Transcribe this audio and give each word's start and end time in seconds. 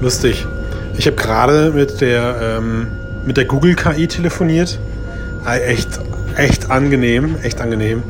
lustig. 0.00 0.46
Ich 0.96 1.06
habe 1.06 1.16
gerade 1.16 1.70
mit 1.70 2.00
der 2.00 2.58
ähm, 2.58 2.88
mit 3.24 3.36
der 3.36 3.44
Google 3.44 3.74
KI 3.74 4.08
telefoniert. 4.08 4.78
Äh, 5.46 5.60
echt, 5.60 5.88
echt 6.36 6.70
angenehm, 6.70 7.36
echt 7.42 7.60
angenehm. 7.60 8.02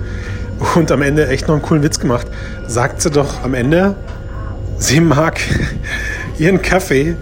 Und 0.74 0.90
am 0.90 1.02
Ende 1.02 1.28
echt 1.28 1.48
noch 1.48 1.54
einen 1.54 1.62
coolen 1.62 1.82
Witz 1.82 1.98
gemacht. 2.00 2.26
Sagt 2.66 3.02
sie 3.02 3.10
doch 3.10 3.42
am 3.42 3.54
Ende, 3.54 3.94
sie 4.78 5.00
mag 5.00 5.40
ihren 6.38 6.62
Kaffee, 6.62 7.16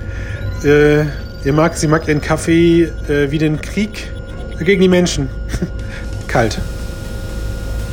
äh, 0.64 1.00
ihr 1.44 1.52
mag, 1.52 1.76
sie 1.76 1.86
mag 1.86 2.06
ihren 2.08 2.20
Kaffee 2.20 2.84
äh, 3.08 3.30
wie 3.30 3.38
den 3.38 3.60
Krieg 3.60 4.10
gegen 4.60 4.82
die 4.82 4.88
Menschen. 4.88 5.28
Kalt. 6.28 6.58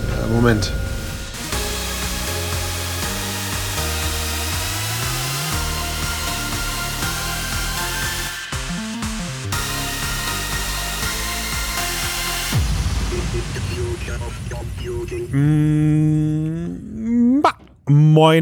Ja, 0.10 0.28
Moment. 0.34 0.72
Moin, 15.34 16.82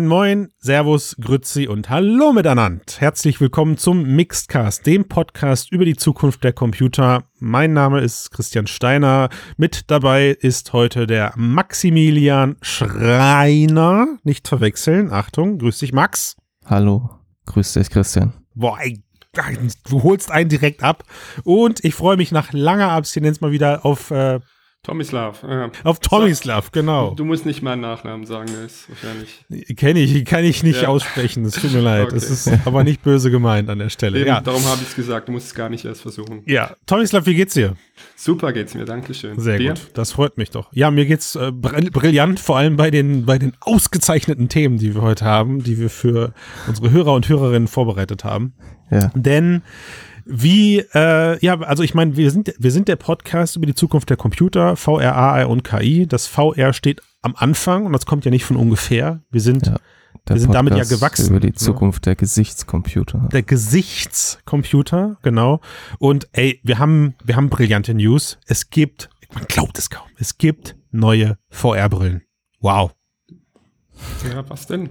moin, 0.07 0.49
Servus, 0.59 1.15
Grützi 1.21 1.69
und 1.69 1.89
Hallo 1.89 2.33
miteinander. 2.33 2.83
Herzlich 2.97 3.39
willkommen 3.39 3.77
zum 3.77 4.03
Mixedcast, 4.03 4.85
dem 4.85 5.07
Podcast 5.07 5.71
über 5.71 5.85
die 5.85 5.95
Zukunft 5.95 6.43
der 6.43 6.51
Computer. 6.51 7.23
Mein 7.39 7.71
Name 7.71 8.01
ist 8.01 8.31
Christian 8.31 8.67
Steiner. 8.67 9.29
Mit 9.55 9.89
dabei 9.89 10.31
ist 10.31 10.73
heute 10.73 11.07
der 11.07 11.31
Maximilian 11.37 12.57
Schreiner. 12.61 14.17
Nicht 14.23 14.49
verwechseln. 14.49 15.13
Achtung, 15.13 15.59
grüß 15.59 15.79
dich, 15.79 15.93
Max. 15.93 16.35
Hallo, 16.65 17.09
grüß 17.45 17.71
dich, 17.71 17.89
Christian. 17.89 18.33
Boah, 18.53 18.77
ey, 18.81 19.01
du 19.89 20.03
holst 20.03 20.29
einen 20.29 20.49
direkt 20.49 20.83
ab. 20.83 21.05
Und 21.45 21.85
ich 21.85 21.95
freue 21.95 22.17
mich 22.17 22.33
nach 22.33 22.51
langer 22.51 22.91
Abstinenz 22.91 23.39
mal 23.39 23.53
wieder 23.53 23.85
auf 23.85 24.11
äh, 24.11 24.41
Tomislav. 24.83 25.43
Äh, 25.43 25.69
Auf 25.83 25.99
Tomislav, 25.99 26.71
genau. 26.71 27.13
Du 27.13 27.23
musst 27.23 27.45
nicht 27.45 27.61
meinen 27.61 27.81
Nachnamen 27.81 28.25
sagen, 28.25 28.47
das 28.51 28.71
ist 28.73 28.89
wahrscheinlich. 28.89 29.45
Kenne 29.77 29.99
ich, 29.99 30.25
kann 30.25 30.43
ich 30.43 30.63
nicht 30.63 30.81
Ja. 30.81 30.87
aussprechen. 30.87 31.45
Es 31.45 31.53
tut 31.53 31.71
mir 31.71 31.81
leid. 31.81 32.07
Okay. 32.07 32.15
Es 32.15 32.31
ist 32.31 32.49
aber 32.65 32.83
nicht 32.83 33.03
böse 33.03 33.29
gemeint 33.29 33.69
an 33.69 33.77
der 33.77 33.89
Stelle. 33.89 34.17
Eben, 34.19 34.27
ja. 34.27 34.41
Darum 34.41 34.63
habe 34.65 34.81
ich 34.81 34.87
es 34.89 34.95
gesagt, 34.95 35.27
du 35.27 35.33
musst 35.33 35.45
es 35.47 35.53
gar 35.53 35.69
nicht 35.69 35.85
erst 35.85 36.01
versuchen. 36.01 36.41
ja, 36.47 36.75
Tomislav, 36.87 37.27
wie 37.27 37.35
geht's 37.35 37.53
dir? 37.53 37.75
Super 38.15 38.53
geht's 38.53 38.73
mir, 38.73 38.85
Dankeschön. 38.85 39.39
Sehr 39.39 39.59
Dir? 39.59 39.69
gut. 39.73 39.91
Das 39.93 40.13
freut 40.13 40.37
mich 40.39 40.49
doch. 40.49 40.69
Ja, 40.73 40.89
mir 40.89 41.05
geht's 41.05 41.35
äh, 41.35 41.51
brill- 41.51 41.91
brillant, 41.91 42.39
vor 42.39 42.57
allem 42.57 42.75
bei 42.75 42.89
den, 42.89 43.25
bei 43.27 43.37
den 43.37 43.53
ausgezeichneten 43.59 44.49
Themen, 44.49 44.79
die 44.79 44.95
wir 44.95 45.03
heute 45.03 45.25
haben, 45.25 45.63
die 45.63 45.77
wir 45.79 45.91
für 45.91 46.33
unsere 46.67 46.89
Hörer 46.89 47.13
und 47.13 47.29
Hörerinnen 47.29 47.67
vorbereitet 47.67 48.23
haben. 48.23 48.53
Ja, 48.89 49.11
Denn 49.13 49.61
wie, 50.25 50.79
äh, 50.93 51.43
ja, 51.45 51.59
also 51.61 51.83
ich 51.83 51.93
meine, 51.93 52.15
wir 52.17 52.31
sind, 52.31 52.53
wir 52.57 52.71
sind 52.71 52.87
der 52.87 52.95
Podcast 52.95 53.55
über 53.55 53.65
die 53.65 53.75
Zukunft 53.75 54.09
der 54.09 54.17
Computer, 54.17 54.75
VR, 54.75 55.15
AI 55.17 55.45
und 55.45 55.63
KI. 55.63 56.07
Das 56.07 56.27
VR 56.27 56.73
steht 56.73 57.01
am 57.21 57.35
Anfang 57.35 57.85
und 57.85 57.93
das 57.93 58.05
kommt 58.05 58.25
ja 58.25 58.31
nicht 58.31 58.45
von 58.45 58.57
ungefähr. 58.57 59.21
Wir 59.31 59.41
sind 59.41 59.67
Ja. 59.67 59.77
der 60.27 60.35
Wir 60.35 60.41
sind 60.41 60.53
damit 60.53 60.75
ja 60.75 60.83
gewachsen, 60.83 61.29
Über 61.31 61.39
die 61.39 61.47
ne? 61.47 61.53
Zukunft 61.53 62.05
der 62.05 62.15
Gesichtscomputer. 62.15 63.29
der 63.31 63.43
Gesichtscomputer, 63.43 65.17
genau. 65.21 65.61
Und 65.99 66.27
ey, 66.33 66.59
wir 66.63 66.79
haben, 66.79 67.15
wir 67.23 67.35
haben 67.35 67.49
brillante 67.49 67.93
News. 67.93 68.37
Es 68.45 68.69
gibt, 68.69 69.09
man 69.33 69.45
glaubt 69.47 69.77
es 69.77 69.89
kaum, 69.89 70.07
es 70.17 70.37
gibt 70.37 70.75
neue 70.91 71.37
VR-Brillen. 71.49 72.21
Wow. 72.59 72.91
Ja, 74.29 74.47
was 74.49 74.67
denn? 74.67 74.89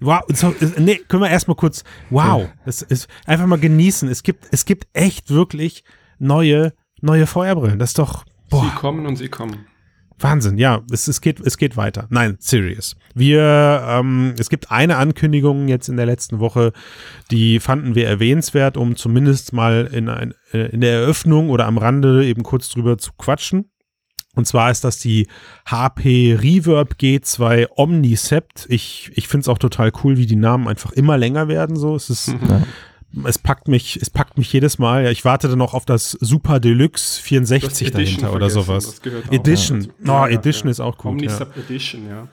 Wow, 0.00 0.22
so, 0.28 0.48
äh, 0.48 0.80
nee, 0.80 0.96
können 1.08 1.22
wir 1.22 1.30
erstmal 1.30 1.56
kurz, 1.56 1.84
wow, 2.08 2.48
es 2.64 2.82
ist 2.82 3.08
einfach 3.26 3.46
mal 3.46 3.58
genießen. 3.58 4.08
Es 4.08 4.22
gibt, 4.22 4.46
es 4.50 4.64
gibt 4.64 4.88
echt 4.92 5.30
wirklich 5.30 5.84
neue, 6.18 6.72
neue 7.02 7.26
VR-Brillen. 7.26 7.78
Das 7.78 7.90
ist 7.90 7.98
doch, 7.98 8.24
Sie 8.50 8.56
boah, 8.56 8.74
kommen 8.74 9.06
und 9.06 9.16
sie 9.16 9.28
kommen. 9.28 9.66
Wahnsinn, 10.18 10.58
ja, 10.58 10.82
es, 10.90 11.08
es, 11.08 11.20
geht, 11.20 11.40
es 11.40 11.56
geht 11.56 11.76
weiter. 11.76 12.06
Nein, 12.10 12.36
serious. 12.40 12.96
Wir, 13.14 13.82
ähm, 13.86 14.34
es 14.38 14.50
gibt 14.50 14.70
eine 14.70 14.96
Ankündigung 14.96 15.68
jetzt 15.68 15.88
in 15.88 15.96
der 15.96 16.04
letzten 16.04 16.40
Woche, 16.40 16.72
die 17.30 17.60
fanden 17.60 17.94
wir 17.94 18.06
erwähnenswert, 18.06 18.76
um 18.76 18.96
zumindest 18.96 19.52
mal 19.52 19.88
in, 19.92 20.08
ein, 20.08 20.34
äh, 20.52 20.66
in 20.70 20.80
der 20.80 20.92
Eröffnung 20.92 21.48
oder 21.48 21.66
am 21.66 21.78
Rande 21.78 22.26
eben 22.26 22.42
kurz 22.42 22.68
drüber 22.68 22.98
zu 22.98 23.12
quatschen. 23.16 23.70
Und 24.36 24.46
zwar 24.46 24.70
ist 24.70 24.84
das 24.84 24.98
die 24.98 25.26
HP 25.66 26.36
Reverb 26.40 26.94
G2 27.00 27.66
Omnicept. 27.76 28.66
Ich, 28.68 29.10
ich 29.14 29.26
finde 29.28 29.42
es 29.42 29.48
auch 29.48 29.58
total 29.58 29.90
cool, 30.04 30.16
wie 30.18 30.26
die 30.26 30.36
Namen 30.36 30.68
einfach 30.68 30.92
immer 30.92 31.18
länger 31.18 31.48
werden. 31.48 31.76
So, 31.76 31.96
es 31.96 32.10
ist, 32.10 32.28
Ja. 32.28 32.62
es 33.24 33.38
packt 33.38 33.66
mich, 33.66 33.98
es 34.00 34.08
packt 34.08 34.38
mich 34.38 34.52
jedes 34.52 34.78
Mal. 34.78 35.02
Ja, 35.04 35.10
ich 35.10 35.24
warte 35.24 35.48
dann 35.48 35.58
noch 35.58 35.74
auf 35.74 35.84
das 35.84 36.12
Super 36.12 36.60
Deluxe 36.60 37.20
64 37.20 37.90
dahinter 37.90 38.32
oder 38.32 38.48
sowas. 38.50 38.86
das 38.86 39.02
gehört 39.02 39.28
auch 39.28 39.32
Edition. 39.32 39.80
dazu. 39.80 39.92
Oh, 40.02 40.06
Ja, 40.06 40.28
ja, 40.28 40.34
Edition 40.38 40.66
ja. 40.68 40.70
ist 40.70 40.80
auch 40.80 40.96
gut. 40.96 41.06
Ja. 41.06 41.10
Omnicep 41.28 41.56
Edition, 41.56 42.08
ja. 42.08 42.28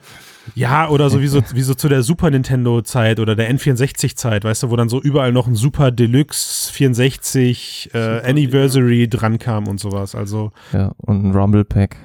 Ja, 0.54 0.88
oder 0.88 1.10
so 1.10 1.20
wie, 1.20 1.26
so 1.26 1.42
wie 1.52 1.62
so 1.62 1.74
zu 1.74 1.88
der 1.88 2.02
Super 2.02 2.30
Nintendo 2.30 2.82
Zeit 2.82 3.20
oder 3.20 3.34
der 3.36 3.52
N64 3.52 4.16
Zeit, 4.16 4.44
weißt 4.44 4.62
du, 4.64 4.70
wo 4.70 4.76
dann 4.76 4.88
so 4.88 5.00
überall 5.00 5.32
noch 5.32 5.46
ein 5.46 5.54
Super 5.54 5.90
Deluxe 5.90 6.72
64 6.72 7.90
äh, 7.94 8.20
Anniversary 8.28 9.08
dran 9.08 9.38
kam 9.38 9.68
und 9.68 9.80
sowas. 9.80 10.14
Also 10.14 10.52
ja, 10.72 10.92
und 10.98 11.24
ein 11.24 11.34
Rumble 11.34 11.64
Pack. 11.64 11.96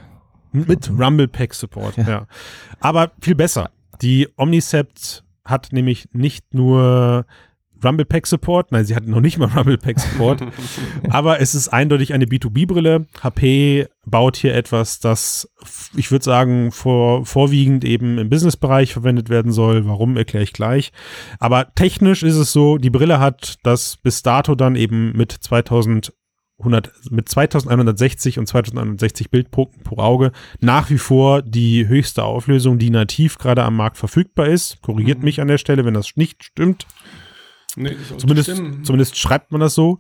mit 0.52 0.90
Rumble 0.90 1.28
Pack 1.28 1.54
Support, 1.54 1.98
ja. 1.98 2.28
Aber 2.80 3.12
viel 3.22 3.36
besser. 3.36 3.70
Die 4.02 4.28
Omnicept 4.38 5.24
hat 5.46 5.70
nämlich 5.72 6.10
nicht 6.14 6.54
nur 6.54 7.26
Rumble 7.84 8.06
Pack 8.06 8.28
Support, 8.28 8.72
nein, 8.72 8.86
sie 8.86 8.96
hat 8.96 9.06
noch 9.06 9.22
nicht 9.22 9.38
mal 9.38 9.48
Rumble 9.56 9.78
Pack 9.78 10.00
Support, 10.00 10.44
aber 11.10 11.40
es 11.40 11.56
ist 11.56 11.70
eindeutig 11.70 12.14
eine 12.14 12.26
B2B-Brille. 12.26 13.06
HP 13.22 13.88
baut 14.06 14.36
hier 14.36 14.54
etwas, 14.56 15.00
das, 15.00 15.50
ich 15.96 16.12
würde 16.12 16.26
sagen, 16.26 16.72
vor, 16.72 17.26
vorwiegend 17.26 17.86
eben 17.86 18.18
im 18.18 18.30
Businessbereich 18.30 18.94
verwendet 18.94 19.30
werden 19.30 19.52
soll. 19.52 19.86
Warum, 19.88 20.18
erkläre 20.18 20.44
ich 20.44 20.54
gleich. 20.54 20.92
Aber 21.40 21.74
technisch 21.76 22.24
ist 22.24 22.36
es 22.36 22.52
so, 22.52 22.78
die 22.78 22.90
Brille 22.90 23.20
hat 23.20 23.56
das 23.64 23.98
bis 23.98 24.24
dato 24.24 24.56
dann 24.56 24.76
eben 24.76 25.14
mit 25.16 25.32
2000 25.32 26.14
100, 26.60 26.92
mit 27.10 27.28
2160 27.28 28.40
und 28.40 28.48
2160 28.48 29.32
Bildpunkten 29.32 29.84
pro 29.84 29.98
Auge 29.98 30.32
nach 30.62 30.90
wie 30.92 31.00
vor 31.00 31.42
die 31.42 31.88
höchste 31.88 32.24
Auflösung, 32.24 32.78
die 32.78 32.92
nativ 32.92 33.38
gerade 33.38 33.64
am 33.64 33.76
Markt 33.76 33.98
verfügbar 33.98 34.48
ist. 34.48 34.82
Korrigiert 34.82 35.18
Mhm. 35.20 35.26
mich 35.26 35.42
an 35.42 35.48
der 35.48 35.58
Stelle, 35.58 35.84
wenn 35.84 35.96
das 35.96 36.16
nicht 36.16 36.44
stimmt. 36.44 36.86
Nee, 37.76 37.96
Zumindest, 38.18 38.50
zumindest 38.84 39.18
schreibt 39.18 39.52
man 39.52 39.60
das 39.60 39.74
so. 39.74 39.98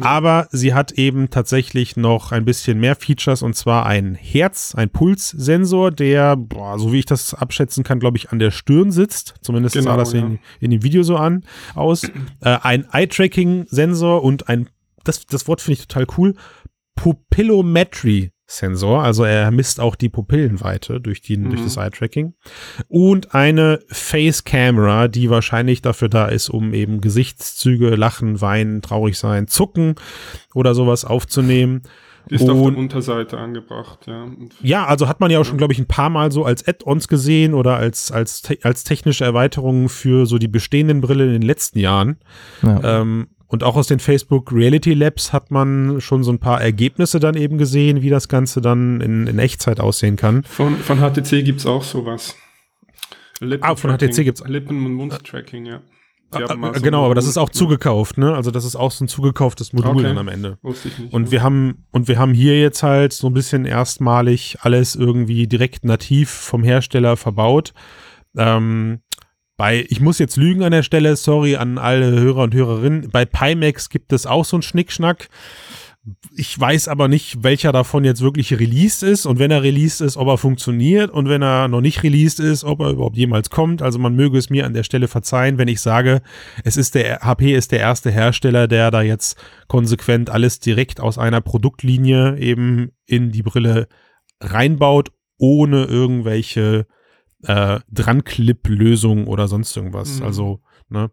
Aber 0.00 0.46
sie 0.50 0.74
hat 0.74 0.92
eben 0.92 1.30
tatsächlich 1.30 1.96
noch 1.96 2.32
ein 2.32 2.44
bisschen 2.44 2.78
mehr 2.78 2.96
Features 2.96 3.42
und 3.42 3.54
zwar 3.54 3.86
ein 3.86 4.14
Herz, 4.14 4.74
ein 4.74 4.90
Pulssensor, 4.90 5.90
der, 5.90 6.36
boah, 6.36 6.78
so 6.78 6.92
wie 6.92 6.98
ich 6.98 7.06
das 7.06 7.32
abschätzen 7.32 7.82
kann, 7.82 7.98
glaube 7.98 8.18
ich, 8.18 8.30
an 8.30 8.38
der 8.38 8.50
Stirn 8.50 8.92
sitzt. 8.92 9.34
Zumindest 9.40 9.74
sah 9.74 9.80
Genau, 9.80 9.96
das 9.96 10.12
ja. 10.12 10.20
in, 10.20 10.38
in 10.60 10.70
dem 10.70 10.82
Video 10.82 11.02
so 11.02 11.16
an 11.16 11.44
aus. 11.74 12.02
Äh, 12.40 12.58
ein 12.62 12.86
Eye-Tracking-Sensor 12.90 14.22
und 14.22 14.48
ein, 14.48 14.68
das, 15.04 15.24
das 15.26 15.46
Wort 15.48 15.60
finde 15.60 15.80
ich 15.80 15.86
total 15.86 16.06
cool, 16.18 16.34
Pupillometry. 16.94 18.30
Sensor, 18.46 19.02
also 19.02 19.24
er 19.24 19.50
misst 19.50 19.80
auch 19.80 19.94
die 19.96 20.08
Pupillenweite 20.10 21.00
durch, 21.00 21.22
die, 21.22 21.36
durch 21.42 21.60
Mhm. 21.60 21.64
das 21.64 21.76
Eye-Tracking. 21.78 22.34
Und 22.88 23.34
eine 23.34 23.80
Face-Camera, 23.88 25.08
die 25.08 25.30
wahrscheinlich 25.30 25.82
dafür 25.82 26.08
da 26.08 26.26
ist, 26.26 26.50
um 26.50 26.72
eben 26.74 27.00
Gesichtszüge, 27.00 27.90
Lachen, 27.96 28.40
Weinen, 28.40 28.82
traurig 28.82 29.18
sein, 29.18 29.48
Zucken 29.48 29.94
oder 30.54 30.74
sowas 30.74 31.04
aufzunehmen. 31.04 31.82
Ist 32.30 32.48
auf 32.48 32.58
und- 32.58 32.72
der 32.72 32.80
Unterseite 32.80 33.36
angebracht, 33.36 34.06
ja. 34.06 34.26
Ja, 34.62 34.86
also 34.86 35.08
hat 35.08 35.20
man 35.20 35.30
ja 35.30 35.38
auch 35.40 35.44
schon, 35.44 35.58
glaube 35.58 35.74
ich, 35.74 35.78
ein 35.78 35.86
paar 35.86 36.08
Mal 36.08 36.32
so 36.32 36.44
als 36.44 36.66
Add-ons 36.66 37.06
gesehen 37.06 37.52
oder 37.52 37.76
als, 37.76 38.10
als, 38.12 38.40
te 38.40 38.58
als 38.62 38.82
technische 38.82 39.24
Erweiterung 39.24 39.90
für 39.90 40.24
so 40.24 40.38
die 40.38 40.48
bestehenden 40.48 41.02
Brillen 41.02 41.26
in 41.28 41.40
den 41.40 41.42
letzten 41.42 41.78
Jahren. 41.80 42.16
Ja. 42.62 43.00
Ähm, 43.02 43.28
und 43.46 43.62
auch 43.62 43.76
aus 43.76 43.86
den 43.86 44.00
Facebook 44.00 44.52
Reality 44.52 44.94
Labs 44.94 45.32
hat 45.32 45.50
man 45.50 46.00
schon 46.00 46.24
so 46.24 46.32
ein 46.32 46.38
paar 46.38 46.60
Ergebnisse 46.60 47.20
dann 47.20 47.36
eben 47.36 47.58
gesehen, 47.58 48.02
wie 48.02 48.10
das 48.10 48.28
Ganze 48.28 48.60
dann 48.60 49.00
in, 49.00 49.26
in 49.26 49.38
Echtzeit 49.38 49.80
aussehen 49.80 50.16
kann. 50.16 50.42
Von, 50.44 50.76
von 50.76 50.98
HTC 50.98 51.44
gibt 51.44 51.60
es 51.60 51.66
auch 51.66 51.82
sowas. 51.82 52.36
Ah, 53.60 53.76
von 53.76 53.90
HTC 53.96 54.24
gibt's- 54.24 54.42
Lippen- 54.46 54.84
und 54.86 54.94
Mundtracking, 54.94 55.66
ja. 55.66 55.82
Äh, 56.32 56.46
so 56.48 56.80
genau, 56.82 57.04
aber 57.04 57.14
das 57.14 57.26
ist 57.26 57.36
auch 57.36 57.48
zugekauft, 57.50 58.18
ne? 58.18 58.34
Also 58.34 58.50
das 58.50 58.64
ist 58.64 58.76
auch 58.76 58.90
so 58.90 59.04
ein 59.04 59.08
zugekauftes 59.08 59.72
Modul 59.72 59.92
Okay. 59.92 60.02
dann 60.02 60.18
am 60.18 60.28
Ende. 60.28 60.58
Wusste 60.62 60.88
ich 60.88 60.98
nicht. 60.98 61.12
Und 61.12 61.26
ja. 61.26 61.30
wir 61.32 61.42
haben, 61.42 61.84
und 61.92 62.08
wir 62.08 62.18
haben 62.18 62.34
hier 62.34 62.58
jetzt 62.60 62.82
halt 62.82 63.12
so 63.12 63.28
ein 63.28 63.34
bisschen 63.34 63.64
erstmalig 63.66 64.56
alles 64.62 64.96
irgendwie 64.96 65.46
direkt 65.46 65.84
nativ 65.84 66.30
vom 66.30 66.64
Hersteller 66.64 67.16
verbaut. 67.16 67.72
Ähm, 68.36 69.00
bei, 69.56 69.86
ich 69.88 70.00
muss 70.00 70.18
jetzt 70.18 70.36
lügen 70.36 70.62
an 70.62 70.72
der 70.72 70.82
Stelle, 70.82 71.14
sorry 71.16 71.56
an 71.56 71.78
alle 71.78 72.10
Hörer 72.10 72.42
und 72.42 72.54
Hörerinnen. 72.54 73.10
Bei 73.10 73.24
Pimax 73.24 73.88
gibt 73.88 74.12
es 74.12 74.26
auch 74.26 74.44
so 74.44 74.56
einen 74.56 74.62
Schnickschnack. 74.62 75.28
Ich 76.36 76.58
weiß 76.58 76.88
aber 76.88 77.08
nicht, 77.08 77.42
welcher 77.44 77.72
davon 77.72 78.04
jetzt 78.04 78.20
wirklich 78.20 78.52
released 78.52 79.02
ist 79.02 79.24
und 79.24 79.38
wenn 79.38 79.50
er 79.50 79.62
released 79.62 80.02
ist, 80.02 80.18
ob 80.18 80.28
er 80.28 80.36
funktioniert 80.36 81.10
und 81.10 81.30
wenn 81.30 81.40
er 81.40 81.68
noch 81.68 81.80
nicht 81.80 82.02
released 82.02 82.40
ist, 82.40 82.62
ob 82.62 82.80
er 82.80 82.90
überhaupt 82.90 83.16
jemals 83.16 83.48
kommt. 83.48 83.80
Also 83.80 83.98
man 83.98 84.14
möge 84.14 84.36
es 84.36 84.50
mir 84.50 84.66
an 84.66 84.74
der 84.74 84.82
Stelle 84.82 85.08
verzeihen, 85.08 85.56
wenn 85.56 85.68
ich 85.68 85.80
sage, 85.80 86.20
es 86.62 86.76
ist 86.76 86.94
der 86.94 87.20
HP 87.20 87.54
ist 87.54 87.72
der 87.72 87.80
erste 87.80 88.10
Hersteller, 88.10 88.68
der 88.68 88.90
da 88.90 89.00
jetzt 89.00 89.38
konsequent 89.66 90.28
alles 90.28 90.60
direkt 90.60 91.00
aus 91.00 91.16
einer 91.16 91.40
Produktlinie 91.40 92.36
eben 92.38 92.90
in 93.06 93.30
die 93.30 93.42
Brille 93.42 93.88
reinbaut, 94.42 95.10
ohne 95.38 95.84
irgendwelche 95.84 96.86
äh, 97.46 97.80
Dran-Clip-Lösungen 97.90 99.26
oder 99.26 99.48
sonst 99.48 99.76
irgendwas. 99.76 100.20
Mhm. 100.20 100.26
Also, 100.26 100.60
ne? 100.88 101.10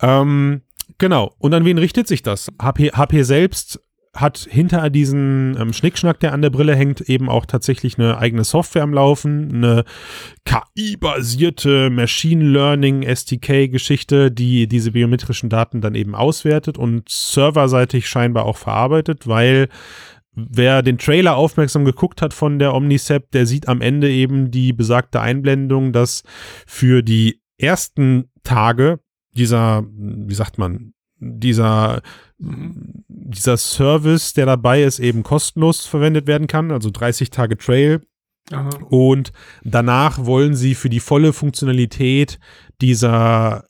Ähm, 0.00 0.62
genau. 0.98 1.34
Und 1.38 1.54
an 1.54 1.64
wen 1.64 1.78
richtet 1.78 2.08
sich 2.08 2.22
das? 2.22 2.48
HP, 2.60 2.90
HP 2.92 3.22
selbst 3.22 3.80
hat 4.14 4.46
hinter 4.50 4.90
diesen 4.90 5.56
ähm, 5.60 5.72
Schnickschnack, 5.72 6.18
der 6.20 6.32
an 6.32 6.42
der 6.42 6.50
Brille 6.50 6.74
hängt, 6.74 7.02
eben 7.02 7.28
auch 7.28 7.46
tatsächlich 7.46 7.98
eine 7.98 8.18
eigene 8.18 8.44
Software 8.44 8.82
am 8.82 8.92
Laufen, 8.92 9.54
eine 9.54 9.84
KI-basierte 10.44 11.90
Machine 11.90 12.44
Learning 12.44 13.02
SDK-Geschichte, 13.02 14.30
die 14.30 14.66
diese 14.66 14.92
biometrischen 14.92 15.48
Daten 15.50 15.80
dann 15.80 15.94
eben 15.94 16.14
auswertet 16.14 16.78
und 16.78 17.08
serverseitig 17.08 18.08
scheinbar 18.08 18.44
auch 18.46 18.56
verarbeitet, 18.56 19.28
weil 19.28 19.68
wer 20.50 20.82
den 20.82 20.98
Trailer 20.98 21.36
aufmerksam 21.36 21.84
geguckt 21.84 22.22
hat 22.22 22.34
von 22.34 22.58
der 22.58 22.74
Omnicept, 22.74 23.34
der 23.34 23.46
sieht 23.46 23.68
am 23.68 23.80
Ende 23.80 24.10
eben 24.10 24.50
die 24.50 24.72
besagte 24.72 25.20
Einblendung, 25.20 25.92
dass 25.92 26.22
für 26.66 27.02
die 27.02 27.40
ersten 27.58 28.30
Tage 28.44 29.00
dieser, 29.32 29.84
wie 29.92 30.34
sagt 30.34 30.58
man, 30.58 30.92
dieser, 31.20 32.02
dieser 32.38 33.56
Service, 33.56 34.32
der 34.34 34.46
dabei 34.46 34.82
ist, 34.82 35.00
eben 35.00 35.22
kostenlos 35.22 35.86
verwendet 35.86 36.26
werden 36.26 36.46
kann, 36.46 36.70
also 36.70 36.90
30 36.90 37.30
Tage 37.30 37.56
Trail. 37.56 38.02
Aha. 38.50 38.70
Und 38.88 39.32
danach 39.62 40.24
wollen 40.24 40.54
sie 40.54 40.74
für 40.74 40.88
die 40.88 41.00
volle 41.00 41.32
Funktionalität 41.32 42.38
dieser 42.80 43.64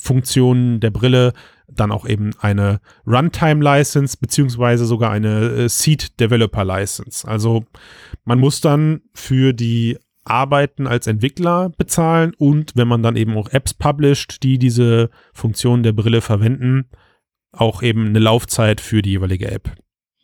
Enterprise-Funktionen 0.00 0.80
der 0.80 0.90
Brille 0.90 1.32
dann 1.68 1.92
auch 1.92 2.06
eben 2.06 2.32
eine 2.40 2.80
Runtime-License 3.06 4.16
beziehungsweise 4.20 4.86
sogar 4.86 5.10
eine 5.12 5.50
äh, 5.50 5.68
Seed 5.68 6.18
Developer 6.18 6.64
License. 6.64 7.26
Also 7.26 7.64
man 8.24 8.40
muss 8.40 8.60
dann 8.60 9.02
für 9.14 9.52
die 9.52 9.98
Arbeiten 10.24 10.86
als 10.86 11.06
Entwickler 11.06 11.70
bezahlen 11.70 12.32
und 12.36 12.72
wenn 12.74 12.88
man 12.88 13.02
dann 13.02 13.16
eben 13.16 13.36
auch 13.36 13.50
Apps 13.50 13.72
publisht, 13.74 14.42
die 14.42 14.58
diese 14.58 15.10
Funktion 15.32 15.82
der 15.82 15.92
Brille 15.92 16.20
verwenden, 16.20 16.86
auch 17.52 17.82
eben 17.82 18.06
eine 18.08 18.18
Laufzeit 18.18 18.80
für 18.80 19.02
die 19.02 19.10
jeweilige 19.10 19.50
App. 19.50 19.72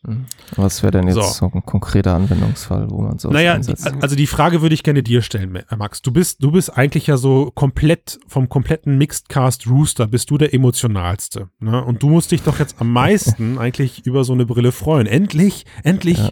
Mhm. 0.06 0.26
Was 0.56 0.82
wäre 0.82 0.92
denn 0.92 1.06
jetzt 1.08 1.16
So. 1.16 1.22
so. 1.22 1.50
ein 1.52 1.64
konkreter 1.66 2.14
Anwendungsfall, 2.14 2.90
wo 2.90 3.02
man 3.02 3.18
so 3.18 3.30
Naja, 3.30 3.54
einsetzt? 3.54 3.86
also 4.00 4.14
die 4.16 4.26
Frage 4.26 4.62
würde 4.62 4.74
ich 4.74 4.82
gerne 4.82 5.02
dir 5.02 5.20
stellen, 5.22 5.58
Max. 5.76 6.00
Du 6.02 6.12
bist, 6.12 6.42
du 6.42 6.52
bist 6.52 6.76
eigentlich 6.76 7.06
ja 7.08 7.16
so 7.16 7.50
komplett 7.54 8.18
vom 8.28 8.48
kompletten 8.48 8.96
Mixed 8.98 9.28
Cast 9.28 9.66
Rooster 9.66 10.06
bist 10.06 10.30
du 10.30 10.38
der 10.38 10.54
emotionalste. 10.54 11.48
Ne? 11.58 11.82
Und 11.84 12.02
du 12.02 12.08
musst 12.08 12.30
dich 12.30 12.42
doch 12.42 12.58
jetzt 12.58 12.76
am 12.80 12.92
meisten 12.92 13.58
eigentlich 13.58 14.06
über 14.06 14.24
so 14.24 14.32
eine 14.32 14.46
Brille 14.46 14.72
freuen. 14.72 15.06
Endlich, 15.06 15.66
endlich 15.82 16.18
Ja. 16.18 16.30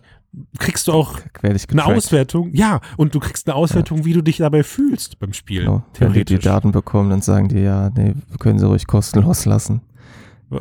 kriegst 0.59 0.87
du 0.89 0.93
auch 0.93 1.19
eine. 1.43 1.85
Auswertung. 1.85 2.51
Ja, 2.53 2.81
und 2.97 3.15
du 3.15 3.21
kriegst 3.21 3.49
eine 3.49 3.55
Auswertung, 3.57 4.05
wie 4.05 4.13
du 4.13 4.23
dich 4.23 4.37
dabei 4.39 4.63
fühlst 4.63 5.19
beim 5.19 5.33
Spielen. 5.33 5.67
Genau. 5.67 5.85
Wenn 5.99 6.13
die 6.13 6.25
die. 6.25 6.39
Daten 6.39 6.73
bekommen, 6.73 7.11
dann 7.11 7.23
sagen 7.23 7.49
die, 7.49 7.59
ja, 7.61 7.91
nee, 7.91 8.15
wir 8.29 8.39
können 8.39 8.59
sie 8.59 8.67
ruhig 8.67 8.87
kostenlos 8.87 9.45
lassen. 9.47 9.83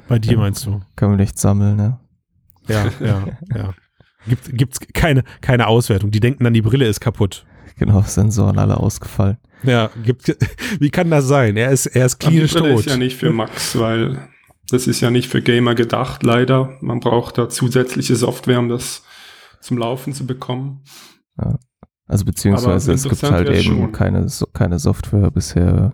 Bei 0.08 0.18
dir 0.18 0.32
Ja. 0.34 0.38
meinst 0.40 0.66
du? 0.66 0.82
Können 0.96 1.12
wir 1.14 1.18
nicht 1.18 1.38
sammeln, 1.38 1.76
ne? 1.76 2.00
Ja, 2.68 2.86
ja, 3.00 3.26
ja. 3.56 3.74
Gibt, 4.28 4.58
gibt's 4.58 4.80
keine, 4.94 5.24
keine 5.42 5.68
Auswertung. 5.68 6.12
Die 6.12 6.20
denken 6.22 6.44
dann, 6.46 6.54
die 6.54 6.62
Brille 6.62 6.88
ist 6.88 7.02
kaputt. 7.02 7.46
Genau, 7.78 8.02
Sensoren 8.04 8.58
alle 8.60 8.78
ausgefallen. 8.78 9.38
Ja, 9.64 9.90
gibt, 10.04 10.36
wie 10.80 10.90
kann 10.90 11.10
das 11.10 11.26
sein? 11.28 11.58
Er 11.58 11.72
ist, 11.72 11.88
er 11.88 12.06
ist 12.06 12.20
klinisch 12.20 12.54
Brille 12.54 12.70
tot. 12.72 12.80
ist 12.82 12.90
ja 12.90 12.98
nicht 12.98 13.18
für 13.18 13.32
Max, 13.32 13.78
weil 13.78 14.30
das 14.70 14.88
ist 14.88 15.02
ja 15.02 15.10
nicht 15.12 15.28
für 15.30 15.42
Gamer 15.42 15.76
gedacht, 15.76 16.24
leider. 16.24 16.78
Man 16.82 17.00
braucht 17.00 17.38
da 17.38 17.50
zusätzliche 17.50 18.16
Software, 18.16 18.60
um 18.60 18.70
das 18.70 19.04
zum 19.60 19.78
Laufen 19.78 20.14
zu 20.14 20.26
bekommen. 20.26 20.84
Also 22.08 22.26
beziehungsweise 22.26 22.94
es 22.94 23.04
gibt 23.04 23.24
halt 23.24 23.50
eben 23.50 23.62
schon. 23.64 23.92
keine, 23.92 24.30
so, 24.30 24.46
keine 24.46 24.78
Software 24.80 25.32
bisher 25.32 25.94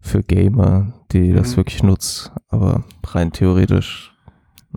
für 0.00 0.22
Gamer, 0.22 1.04
die 1.12 1.32
das 1.32 1.52
Mhm. 1.52 1.56
wirklich 1.58 1.82
nutzt. 1.82 2.32
Aber 2.48 2.84
rein 3.06 3.30
theoretisch. 3.32 4.12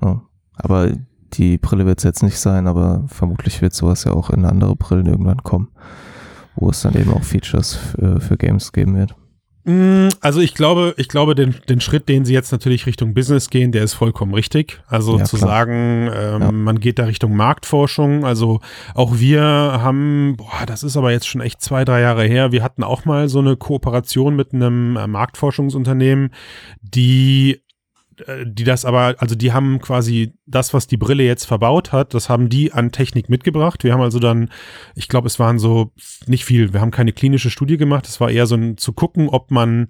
Ja. 0.02 0.22
Aber 0.58 0.92
die 1.34 1.58
Brille 1.58 1.86
wird 1.86 2.00
es 2.00 2.04
jetzt 2.04 2.24
nicht 2.24 2.40
sein, 2.40 2.68
aber 2.68 3.04
vermutlich 3.08 3.62
wird 3.62 3.74
sowas 3.74 4.04
ja 4.06 4.14
auch 4.14 4.30
in 4.30 4.46
andere 4.46 4.76
Brillen 4.76 5.06
irgendwann 5.08 5.44
kommen, 5.44 5.70
wo 6.56 6.70
es 6.70 6.82
dann 6.82 6.96
eben 6.96 7.12
auch 7.14 7.24
Features 7.24 7.74
für, 7.76 8.20
für 8.22 8.38
Games 8.38 8.72
geben 8.72 8.96
wird. 8.96 9.14
Mm, 9.66 10.08
Also 10.22 10.40
ich 10.40 10.54
glaube, 10.54 10.94
ich 10.96 11.10
glaube, 11.10 11.36
den, 11.36 11.54
den 11.68 11.82
Schritt, 11.82 12.08
den 12.08 12.24
sie 12.24 12.34
jetzt 12.34 12.54
natürlich 12.54 12.86
Richtung 12.86 13.14
Business 13.14 13.50
gehen, 13.50 13.74
der 13.74 13.84
ist 13.84 13.94
vollkommen 13.96 14.34
richtig. 14.34 14.82
Also 14.88 15.18
Ja, 15.20 15.26
zu 15.26 15.36
klar. 15.36 15.50
sagen, 15.50 16.10
ähm, 16.16 16.42
Ja. 16.42 16.52
man 16.54 16.80
geht 16.80 16.98
da 17.00 17.04
Richtung 17.04 17.36
Marktforschung. 17.36 18.24
Also 18.24 18.62
auch 18.96 19.20
wir 19.20 19.42
haben, 19.44 20.36
boah, 20.38 20.66
das 20.66 20.84
ist 20.84 20.96
aber 20.96 21.12
jetzt 21.12 21.28
schon 21.28 21.42
echt 21.42 21.62
zwei, 21.62 21.84
drei 21.84 22.00
Jahre 22.00 22.24
her. 22.24 22.54
Wir 22.54 22.64
hatten 22.64 22.84
auch 22.84 23.04
mal 23.04 23.28
so 23.28 23.40
eine 23.40 23.58
Kooperation 23.58 24.38
mit 24.38 24.54
einem 24.54 24.96
äh, 24.96 25.06
Marktforschungsunternehmen, 25.08 26.30
die 26.82 27.56
äh, 27.56 27.60
die 28.46 28.64
das 28.64 28.86
aber, 28.86 29.16
also 29.20 29.36
die 29.36 29.54
haben 29.54 29.80
quasi 29.80 30.34
das, 30.46 30.74
was 30.74 30.88
die 30.88 30.98
Brille 30.98 31.24
jetzt 31.24 31.46
verbaut 31.46 31.92
hat, 31.92 32.14
das 32.14 32.30
haben 32.30 32.50
die 32.50 32.74
an 32.74 32.92
Technik 32.92 33.30
mitgebracht. 33.30 33.84
Wir 33.84 33.94
haben 33.94 34.02
also 34.02 34.20
dann, 34.20 34.50
ich 34.96 35.08
glaube, 35.08 35.28
es 35.28 35.40
waren 35.40 35.60
so 35.60 35.92
nicht 36.26 36.46
viel, 36.46 36.74
wir 36.74 36.82
haben 36.82 36.92
keine 36.92 37.14
klinische 37.14 37.50
Studie 37.50 37.78
gemacht, 37.78 38.08
es 38.08 38.20
war 38.20 38.32
eher 38.32 38.48
so 38.48 38.56
ein 38.56 38.78
zu 38.78 38.94
gucken, 38.94 39.30
ob 39.30 39.52
man 39.52 39.88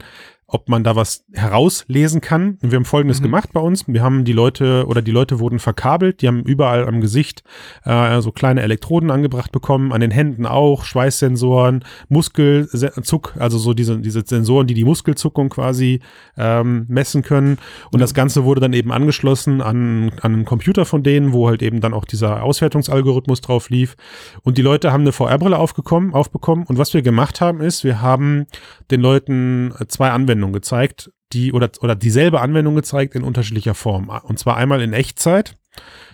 ob 0.49 0.69
man 0.69 0.85
da 0.85 0.95
was 0.95 1.25
herauslesen 1.33 2.21
kann. 2.21 2.57
Und 2.61 2.71
wir 2.71 2.77
haben 2.77 2.85
Folgendes 2.85 3.19
Mhm. 3.19 3.23
gemacht 3.25 3.49
bei 3.51 3.59
uns. 3.59 3.85
Wir 3.85 4.01
haben 4.01 4.23
die 4.23 4.31
Leute 4.31 4.85
oder 4.87 5.01
die 5.01 5.11
Leute 5.11 5.39
wurden 5.39 5.59
verkabelt. 5.59 6.21
Die 6.21 6.27
haben 6.27 6.43
überall 6.43 6.87
am 6.87 7.01
Gesicht 7.01 7.43
äh, 7.83 8.21
so 8.21 8.31
kleine 8.31 8.61
Elektroden 8.61 9.11
angebracht 9.11 9.51
bekommen, 9.51 9.91
an 9.91 9.99
den 9.99 10.11
Händen 10.11 10.45
auch, 10.45 10.85
Schweißsensoren, 10.85 11.83
Muskelzuck, 12.07 13.33
also 13.39 13.57
so 13.57 13.73
diese, 13.73 13.99
diese 13.99 14.23
Sensoren, 14.25 14.67
die 14.67 14.73
die 14.73 14.85
Muskelzuckung 14.85 15.49
quasi 15.49 15.99
ähm, 16.37 16.85
messen 16.87 17.23
können. 17.23 17.57
Und 17.91 17.99
das 17.99 18.13
Ganze 18.13 18.45
wurde 18.45 18.61
dann 18.61 18.71
eben 18.71 18.93
angeschlossen 18.93 19.61
an, 19.61 20.11
an 20.21 20.33
einen 20.33 20.45
Computer 20.45 20.85
von 20.85 21.03
denen, 21.03 21.33
wo 21.33 21.49
halt 21.49 21.61
eben 21.61 21.81
dann 21.81 21.93
auch 21.93 22.05
dieser 22.05 22.41
Auswertungsalgorithmus 22.43 23.41
drauf 23.41 23.69
lief. 23.69 23.97
Und 24.43 24.57
die 24.57 24.61
Leute 24.61 24.93
haben 24.93 25.01
eine 25.01 25.11
VR-Brille 25.11 25.57
aufgekommen, 25.59 26.13
aufbekommen. 26.13 26.65
Und 26.65 26.77
was 26.77 26.93
wir 26.93 27.01
gemacht 27.01 27.41
haben, 27.41 27.59
ist, 27.59 27.83
wir 27.83 28.01
haben 28.01 28.45
den 28.91 29.01
Leuten 29.01 29.73
zwei 29.89 30.11
Anwendungen 30.11 30.36
gezeigt, 30.53 31.11
die 31.33 31.51
oder, 31.53 31.69
oder 31.81 31.95
dieselbe 31.95 32.41
Anwendung 32.41 32.75
gezeigt 32.75 33.15
in 33.15 33.23
unterschiedlicher 33.23 33.73
Form. 33.73 34.09
Und 34.09 34.39
zwar 34.39 34.57
einmal 34.57 34.81
in 34.81 34.93
Echtzeit 34.93 35.57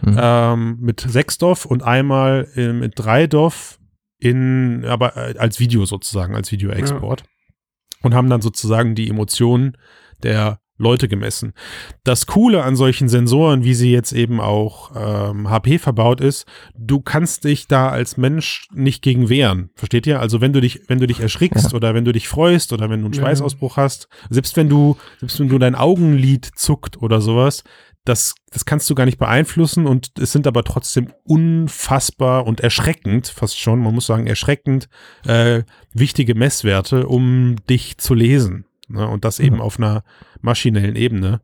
Mhm. 0.02 0.18
ähm, 0.20 0.78
mit 0.82 1.00
6 1.00 1.38
DOF 1.38 1.66
und 1.66 1.84
einmal 1.84 2.50
äh, 2.56 2.74
mit 2.74 2.94
3 2.96 3.28
DOF 3.28 3.80
in, 4.20 4.86
aber 4.86 5.16
äh, 5.16 5.38
als 5.38 5.60
Video 5.60 5.86
sozusagen, 5.86 6.36
als 6.36 6.52
Videoexport. 6.52 7.24
Und 8.02 8.14
haben 8.14 8.30
dann 8.30 8.42
sozusagen 8.42 8.96
die 8.96 9.10
Emotionen 9.10 9.78
der 10.24 10.60
Leute 10.78 11.08
gemessen. 11.08 11.54
Das 12.04 12.26
Coole 12.26 12.64
an 12.64 12.76
solchen 12.76 13.08
Sensoren, 13.08 13.64
wie 13.64 13.74
sie 13.76 13.92
jetzt 13.92 14.12
eben 14.12 14.42
auch 14.42 14.92
ähm, 14.96 15.50
HP 15.50 15.78
verbaut 15.78 16.20
ist, 16.20 16.46
du 16.76 17.00
kannst 17.00 17.44
dich 17.44 17.68
da 17.68 17.90
als 17.90 18.18
Mensch 18.18 18.68
nicht 18.74 19.02
gegen 19.04 19.30
wehren. 19.30 19.70
Versteht 19.76 20.08
ihr? 20.08 20.20
Also 20.20 20.42
wenn 20.42 20.52
du 20.54 20.62
dich, 20.62 20.82
wenn 20.88 21.00
du 21.00 21.08
dich 21.08 21.20
erschrickst 21.20 21.72
Ja. 21.72 21.78
oder 21.78 21.94
wenn 21.94 22.06
du 22.06 22.12
dich 22.12 22.28
freust 22.28 22.74
oder 22.74 22.90
wenn 22.90 23.02
du 23.02 23.06
einen 23.06 23.14
Ja. 23.14 23.22
Schweißausbruch 23.22 23.78
hast, 23.78 24.08
selbst 24.30 24.58
wenn 24.58 24.68
du, 24.70 24.98
selbst 25.20 25.40
wenn 25.40 25.50
du 25.50 25.60
dein 25.60 25.76
Augenlid 25.76 26.50
zuckt 26.56 27.02
oder 27.02 27.22
sowas, 27.22 27.64
das, 28.06 28.36
das 28.52 28.66
kannst 28.66 28.90
du 28.90 28.96
gar 28.96 29.06
nicht 29.06 29.18
beeinflussen 29.18 29.86
und 29.86 30.12
es 30.20 30.34
sind 30.34 30.46
aber 30.46 30.64
trotzdem 30.66 31.08
unfassbar 31.24 32.46
und 32.46 32.60
erschreckend, 32.60 33.28
fast 33.28 33.58
schon, 33.60 33.80
man 33.80 33.94
muss 33.96 34.08
sagen, 34.08 34.28
erschreckend 34.28 34.90
äh, 35.26 35.64
wichtige 35.94 36.36
Messwerte, 36.36 37.08
um 37.08 37.56
dich 37.70 37.98
zu 38.00 38.14
lesen. 38.14 38.66
Ne? 38.88 39.08
Und 39.08 39.26
das 39.26 39.40
eben 39.40 39.56
Mhm. 39.58 39.62
auf 39.62 39.78
einer 39.78 40.04
maschinellen 40.42 40.96
Ebene. 40.96 41.42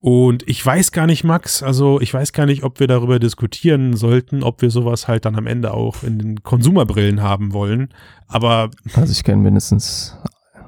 Und 0.00 0.46
ich 0.46 0.64
weiß 0.64 0.92
gar 0.92 1.06
nicht, 1.06 1.24
Max, 1.24 1.62
also 1.62 1.98
ich 2.00 2.12
weiß 2.12 2.34
gar 2.34 2.44
nicht, 2.44 2.62
ob 2.62 2.78
wir 2.78 2.86
darüber 2.86 3.18
diskutieren 3.18 3.96
sollten, 3.96 4.42
ob 4.42 4.60
wir 4.60 4.70
sowas 4.70 5.08
halt 5.08 5.24
dann 5.24 5.34
am 5.36 5.46
Ende 5.46 5.72
auch 5.72 6.02
in 6.02 6.18
den 6.18 6.42
Konsumerbrillen 6.42 7.22
haben 7.22 7.54
wollen. 7.54 7.88
Aber 8.28 8.70
Also 8.94 9.12
ich 9.12 9.24
kenne 9.24 9.40
mindestens 9.42 10.14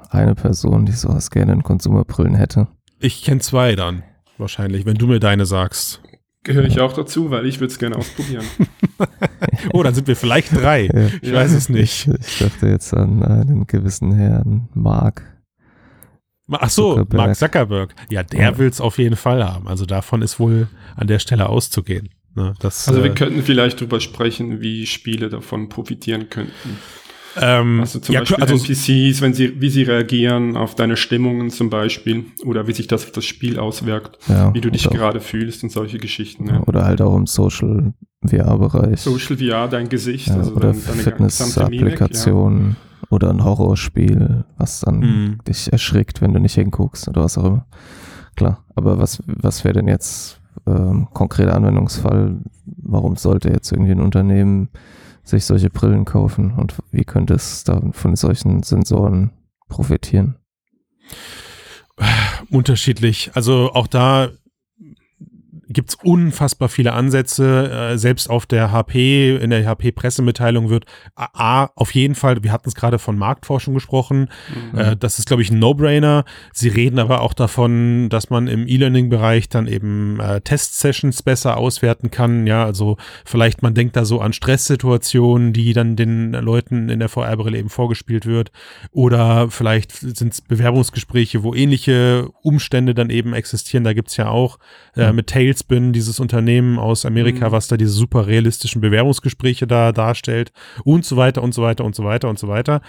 eine 0.08 0.34
Person, 0.34 0.86
die 0.86 0.92
sowas 0.92 1.30
gerne 1.30 1.52
in 1.52 1.62
Konsumerbrillen 1.62 2.34
hätte. 2.34 2.68
ich 2.98 3.22
kenne 3.24 3.40
zwei 3.40 3.76
dann 3.76 4.04
wahrscheinlich, 4.38 4.86
wenn 4.86 4.96
du 4.96 5.06
mir 5.06 5.20
deine 5.20 5.44
sagst. 5.44 6.00
Gehöre 6.42 6.64
ich 6.64 6.80
auch 6.80 6.92
dazu, 6.94 7.30
weil 7.30 7.44
ich 7.44 7.58
würde 7.60 7.72
es 7.72 7.78
gerne 7.78 7.96
ausprobieren. 7.96 8.44
Oh, 9.72 9.82
dann 9.82 9.94
sind 9.94 10.06
wir 10.06 10.16
vielleicht 10.16 10.54
drei. 10.56 10.86
Ja. 10.86 11.08
Ich 11.20 11.32
weiß 11.32 11.52
es 11.52 11.68
nicht. 11.68 12.08
Ich, 12.08 12.28
ich 12.28 12.38
dachte 12.38 12.68
jetzt 12.68 12.94
an 12.94 13.22
einen 13.22 13.66
gewissen 13.66 14.12
Herrn 14.12 14.68
Mark, 14.74 15.35
Ach 16.48 16.70
so, 16.70 16.90
Zuckerberg. 16.90 17.26
Mark 17.26 17.36
Zuckerberg. 17.36 17.94
Ja, 18.10 18.22
der 18.22 18.40
ja. 18.40 18.58
will 18.58 18.68
es 18.68 18.80
auf 18.80 18.98
jeden 18.98 19.16
Fall 19.16 19.44
haben. 19.44 19.66
Also 19.66 19.86
davon 19.86 20.22
ist 20.22 20.38
wohl 20.38 20.68
an 20.94 21.06
der 21.06 21.18
Stelle 21.18 21.48
auszugehen. 21.48 22.10
Ne, 22.34 22.52
das, 22.60 22.86
also 22.86 23.02
wir 23.02 23.12
äh, 23.12 23.14
könnten 23.14 23.42
vielleicht 23.42 23.80
drüber 23.80 23.98
sprechen, 23.98 24.60
wie 24.60 24.86
Spiele 24.86 25.30
davon 25.30 25.70
profitieren 25.70 26.28
könnten. 26.28 26.78
Ähm, 27.40 27.80
also 27.80 27.98
zum 27.98 28.14
ja, 28.14 28.20
Beispiel 28.20 28.42
also, 28.42 28.54
NPCs, 28.54 29.20
wenn 29.20 29.34
sie, 29.34 29.60
wie 29.60 29.68
sie 29.68 29.82
reagieren 29.82 30.56
auf 30.56 30.74
deine 30.74 30.96
Stimmungen 30.96 31.50
zum 31.50 31.70
Beispiel 31.70 32.24
oder 32.44 32.66
wie 32.66 32.72
sich 32.72 32.86
das 32.86 33.04
auf 33.04 33.12
das 33.12 33.24
Spiel 33.24 33.58
auswirkt, 33.58 34.18
ja, 34.28 34.52
wie 34.54 34.60
du 34.60 34.70
dich 34.70 34.88
gerade 34.88 35.20
fühlst 35.20 35.62
und 35.62 35.70
solche 35.70 35.98
Geschichten. 35.98 36.48
Ja. 36.48 36.62
Oder 36.66 36.84
halt 36.84 37.02
auch 37.02 37.16
im 37.16 37.26
Social 37.26 37.92
VR-Bereich. 38.26 39.00
Social 39.00 39.36
VR, 39.36 39.68
dein 39.68 39.88
Gesicht. 39.88 40.28
Ja, 40.28 40.36
also 40.36 40.52
oder 40.52 40.74
Fitness-Applikationen 40.74 42.76
oder 43.10 43.30
ein 43.30 43.44
Horrorspiel, 43.44 44.44
was 44.56 44.80
dann 44.80 44.98
mhm. 44.98 45.38
dich 45.46 45.72
erschrickt, 45.72 46.20
wenn 46.20 46.32
du 46.32 46.40
nicht 46.40 46.54
hinguckst 46.54 47.08
oder 47.08 47.24
was 47.24 47.38
auch 47.38 47.44
immer. 47.44 47.66
Klar, 48.34 48.64
aber 48.74 48.98
was, 48.98 49.22
was 49.26 49.64
wäre 49.64 49.74
denn 49.74 49.88
jetzt 49.88 50.40
ähm, 50.66 51.08
konkreter 51.12 51.54
Anwendungsfall? 51.54 52.36
Warum 52.64 53.16
sollte 53.16 53.50
jetzt 53.50 53.72
irgendwie 53.72 53.92
ein 53.92 54.00
Unternehmen 54.00 54.68
sich 55.22 55.44
solche 55.44 55.70
Brillen 55.70 56.04
kaufen 56.04 56.52
und 56.52 56.74
wie 56.92 57.04
könnte 57.04 57.34
es 57.34 57.64
da 57.64 57.80
von 57.92 58.14
solchen 58.14 58.62
Sensoren 58.62 59.30
profitieren? 59.68 60.36
Unterschiedlich. 62.50 63.30
Also 63.34 63.72
auch 63.72 63.86
da 63.86 64.28
gibt 65.68 65.90
es 65.90 65.94
unfassbar 66.02 66.68
viele 66.68 66.92
Ansätze. 66.92 67.70
Äh, 67.92 67.98
selbst 67.98 68.30
auf 68.30 68.46
der 68.46 68.72
HP, 68.72 69.36
in 69.36 69.50
der 69.50 69.66
HP-Pressemitteilung 69.66 70.70
wird 70.70 70.86
A, 71.14 71.70
auf 71.74 71.94
jeden 71.94 72.14
Fall, 72.14 72.42
wir 72.42 72.52
hatten 72.52 72.68
es 72.68 72.74
gerade 72.74 72.98
von 72.98 73.18
Marktforschung 73.18 73.74
gesprochen, 73.74 74.28
mhm. 74.72 74.78
äh, 74.78 74.96
das 74.96 75.18
ist, 75.18 75.26
glaube 75.26 75.42
ich, 75.42 75.50
ein 75.50 75.58
No-Brainer. 75.58 76.24
Sie 76.52 76.68
reden 76.68 76.98
aber 76.98 77.20
auch 77.20 77.34
davon, 77.34 78.08
dass 78.08 78.30
man 78.30 78.46
im 78.48 78.68
E-Learning-Bereich 78.68 79.48
dann 79.48 79.66
eben 79.66 80.20
äh, 80.20 80.40
Test-Sessions 80.40 81.22
besser 81.22 81.56
auswerten 81.56 82.10
kann. 82.10 82.46
Ja, 82.46 82.64
also 82.64 82.96
vielleicht 83.24 83.62
man 83.62 83.74
denkt 83.74 83.96
da 83.96 84.04
so 84.04 84.20
an 84.20 84.32
Stresssituationen, 84.32 85.52
die 85.52 85.72
dann 85.72 85.96
den 85.96 86.32
Leuten 86.32 86.88
in 86.88 87.00
der 87.00 87.08
VR-Brille 87.08 87.58
eben 87.58 87.70
vorgespielt 87.70 88.26
wird. 88.26 88.52
Oder 88.92 89.50
vielleicht 89.50 89.92
sind 89.92 90.32
es 90.32 90.40
Bewerbungsgespräche, 90.40 91.42
wo 91.42 91.54
ähnliche 91.54 92.28
Umstände 92.42 92.94
dann 92.94 93.10
eben 93.10 93.34
existieren. 93.34 93.84
Da 93.84 93.92
gibt 93.92 94.08
es 94.08 94.16
ja 94.16 94.28
auch 94.28 94.58
äh, 94.96 95.12
mit 95.12 95.26
Tails 95.26 95.55
Tailspin, 95.56 95.92
dieses 95.92 96.20
Unternehmen 96.20 96.78
aus 96.78 97.04
Amerika, 97.06 97.48
mhm. 97.48 97.52
was 97.52 97.68
da 97.68 97.76
diese 97.76 97.92
super 97.92 98.26
realistischen 98.26 98.80
Bewerbungsgespräche 98.80 99.66
da 99.66 99.92
darstellt 99.92 100.52
und 100.84 101.04
so 101.04 101.16
weiter 101.16 101.42
und 101.42 101.54
so 101.54 101.62
weiter 101.62 101.84
und 101.84 101.94
so 101.94 102.04
weiter 102.04 102.28
und 102.28 102.38
so 102.38 102.48
weiter. 102.48 102.80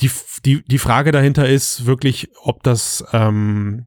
Die, 0.00 0.10
die, 0.44 0.62
die 0.64 0.78
Frage 0.78 1.12
dahinter 1.12 1.48
ist 1.48 1.86
wirklich, 1.86 2.28
ob 2.42 2.62
das, 2.62 3.04
ähm, 3.12 3.86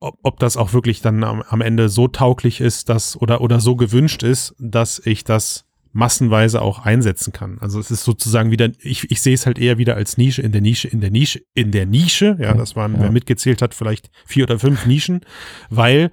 ob, 0.00 0.18
ob 0.22 0.38
das 0.38 0.56
auch 0.56 0.72
wirklich 0.72 1.00
dann 1.00 1.24
am, 1.24 1.42
am 1.42 1.60
Ende 1.60 1.88
so 1.88 2.08
tauglich 2.08 2.60
ist, 2.60 2.88
dass 2.88 3.20
oder, 3.20 3.40
oder 3.40 3.60
so 3.60 3.76
gewünscht 3.76 4.22
ist, 4.22 4.54
dass 4.58 5.00
ich 5.04 5.24
das 5.24 5.64
massenweise 5.92 6.60
auch 6.60 6.80
einsetzen 6.80 7.32
kann. 7.32 7.56
Also 7.60 7.80
es 7.80 7.90
ist 7.90 8.04
sozusagen 8.04 8.50
wieder, 8.50 8.68
ich, 8.80 9.10
ich 9.10 9.22
sehe 9.22 9.32
es 9.32 9.46
halt 9.46 9.58
eher 9.58 9.78
wieder 9.78 9.96
als 9.96 10.18
Nische 10.18 10.42
in 10.42 10.52
der 10.52 10.60
Nische, 10.60 10.88
in 10.88 11.00
der 11.00 11.10
Nische, 11.10 11.40
in 11.54 11.70
der 11.72 11.86
Nische. 11.86 12.36
Ja, 12.38 12.52
das 12.52 12.76
waren, 12.76 12.96
ja. 12.96 13.00
wer 13.00 13.10
mitgezählt 13.10 13.62
hat, 13.62 13.72
vielleicht 13.72 14.10
vier 14.26 14.44
oder 14.44 14.58
fünf 14.58 14.84
Nischen, 14.84 15.22
weil 15.70 16.10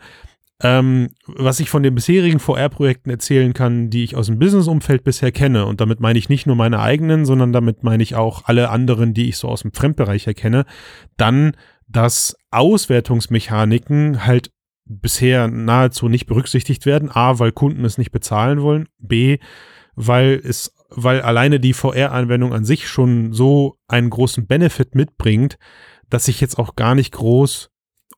ähm, 0.61 1.09
was 1.25 1.59
ich 1.59 1.69
von 1.69 1.83
den 1.83 1.95
bisherigen 1.95 2.39
VR-Projekten 2.39 3.09
erzählen 3.09 3.53
kann, 3.53 3.89
die 3.89 4.03
ich 4.03 4.15
aus 4.15 4.27
dem 4.27 4.39
Business-Umfeld 4.39 5.03
bisher 5.03 5.31
kenne, 5.31 5.65
und 5.65 5.81
damit 5.81 5.99
meine 5.99 6.19
ich 6.19 6.29
nicht 6.29 6.45
nur 6.45 6.55
meine 6.55 6.79
eigenen, 6.79 7.25
sondern 7.25 7.51
damit 7.51 7.83
meine 7.83 8.03
ich 8.03 8.15
auch 8.15 8.43
alle 8.45 8.69
anderen, 8.69 9.13
die 9.13 9.29
ich 9.29 9.37
so 9.37 9.49
aus 9.49 9.63
dem 9.63 9.73
Fremdbereich 9.73 10.27
erkenne, 10.27 10.65
dann, 11.17 11.55
dass 11.87 12.35
Auswertungsmechaniken 12.51 14.25
halt 14.25 14.51
bisher 14.85 15.47
nahezu 15.47 16.09
nicht 16.09 16.25
berücksichtigt 16.25 16.85
werden. 16.85 17.09
A, 17.11 17.39
weil 17.39 17.51
Kunden 17.51 17.85
es 17.85 17.97
nicht 17.97 18.11
bezahlen 18.11 18.61
wollen. 18.61 18.87
B, 18.99 19.39
weil 19.95 20.41
es, 20.43 20.73
weil 20.89 21.21
alleine 21.21 21.59
die 21.59 21.73
VR-Anwendung 21.73 22.53
an 22.53 22.65
sich 22.65 22.87
schon 22.87 23.33
so 23.33 23.77
einen 23.87 24.09
großen 24.09 24.47
Benefit 24.47 24.95
mitbringt, 24.95 25.57
dass 26.09 26.27
ich 26.27 26.41
jetzt 26.41 26.59
auch 26.59 26.75
gar 26.75 26.95
nicht 26.95 27.11
groß 27.13 27.72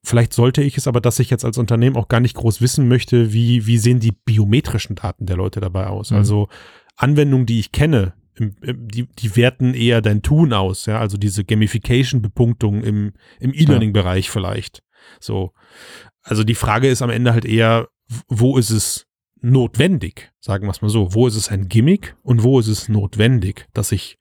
Vielleicht 0.06 0.34
sollte 0.34 0.62
ich 0.62 0.78
es 0.78 0.88
aber, 0.88 1.02
dass 1.02 1.20
ich 1.20 1.30
jetzt 1.30 1.44
als 1.44 1.58
Unternehmen 1.58 1.96
auch 1.96 2.08
gar 2.08 2.20
nicht 2.20 2.36
groß 2.36 2.62
wissen 2.62 2.88
möchte, 2.88 3.34
wie, 3.34 3.66
wie 3.66 3.78
sehen 3.78 4.00
die 4.00 4.12
biometrischen 4.12 4.96
Daten 4.96 5.26
der 5.26 5.36
Leute 5.36 5.60
dabei 5.60 5.88
aus. 5.88 6.12
Mhm. 6.12 6.18
Also 6.18 6.48
Anwendungen, 6.96 7.46
die 7.46 7.60
ich 7.60 7.72
kenne, 7.72 8.14
die, 8.38 9.08
die 9.08 9.36
werten 9.36 9.74
eher 9.74 10.02
dein 10.02 10.22
Tun 10.22 10.54
aus, 10.54 10.86
ja, 10.86 11.00
also 11.00 11.18
diese 11.18 11.44
Gamification-Bepunktung 11.44 12.84
im, 12.84 13.14
im 13.40 13.54
E-Learning-Bereich 13.54 14.30
vielleicht. 14.30 14.84
So. 15.20 15.54
Also 16.22 16.44
die 16.44 16.56
Frage 16.56 16.88
ist 16.88 17.02
am 17.02 17.10
Ende 17.10 17.34
halt 17.34 17.46
eher, 17.46 17.88
wo 18.28 18.58
ist 18.58 18.72
es 18.72 19.08
notwendig, 19.42 20.32
sagen 20.40 20.68
wir 20.68 20.72
es 20.72 20.82
mal 20.82 20.90
so, 20.90 21.14
wo 21.14 21.28
ist 21.28 21.36
es 21.36 21.50
ein 21.50 21.68
Gimmick 21.68 22.16
und 22.24 22.44
wo 22.44 22.60
ist 22.60 22.68
es 22.68 22.90
notwendig, 22.90 23.68
dass 23.74 23.92
ich 23.92 24.18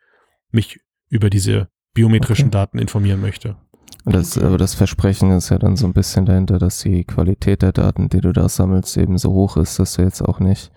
mich 0.51 0.81
über 1.09 1.31
diese 1.31 1.69
biometrischen 1.93 2.47
okay. 2.49 2.53
Daten 2.53 2.79
informieren 2.79 3.21
möchte. 3.21 3.57
Das, 4.05 4.37
aber 4.37 4.59
das 4.59 4.75
Versprechen 4.75 5.31
ist 5.31 5.49
ja 5.49 5.59
dann 5.59 5.77
so 5.77 5.87
ein 5.87 5.95
bisschen 5.95 6.27
dahinter, 6.27 6.59
dass 6.59 6.81
die 6.81 7.05
Qualität 7.05 7.63
der 7.63 7.73
Daten, 7.73 8.09
die 8.09 8.21
du 8.21 8.33
da 8.33 8.49
sammelst, 8.49 8.97
eben 8.97 9.17
so 9.17 9.33
hoch 9.33 9.57
ist, 9.57 9.79
dass 9.79 9.95
du 9.95 10.03
jetzt 10.03 10.23
auch 10.23 10.41
nicht 10.41 10.71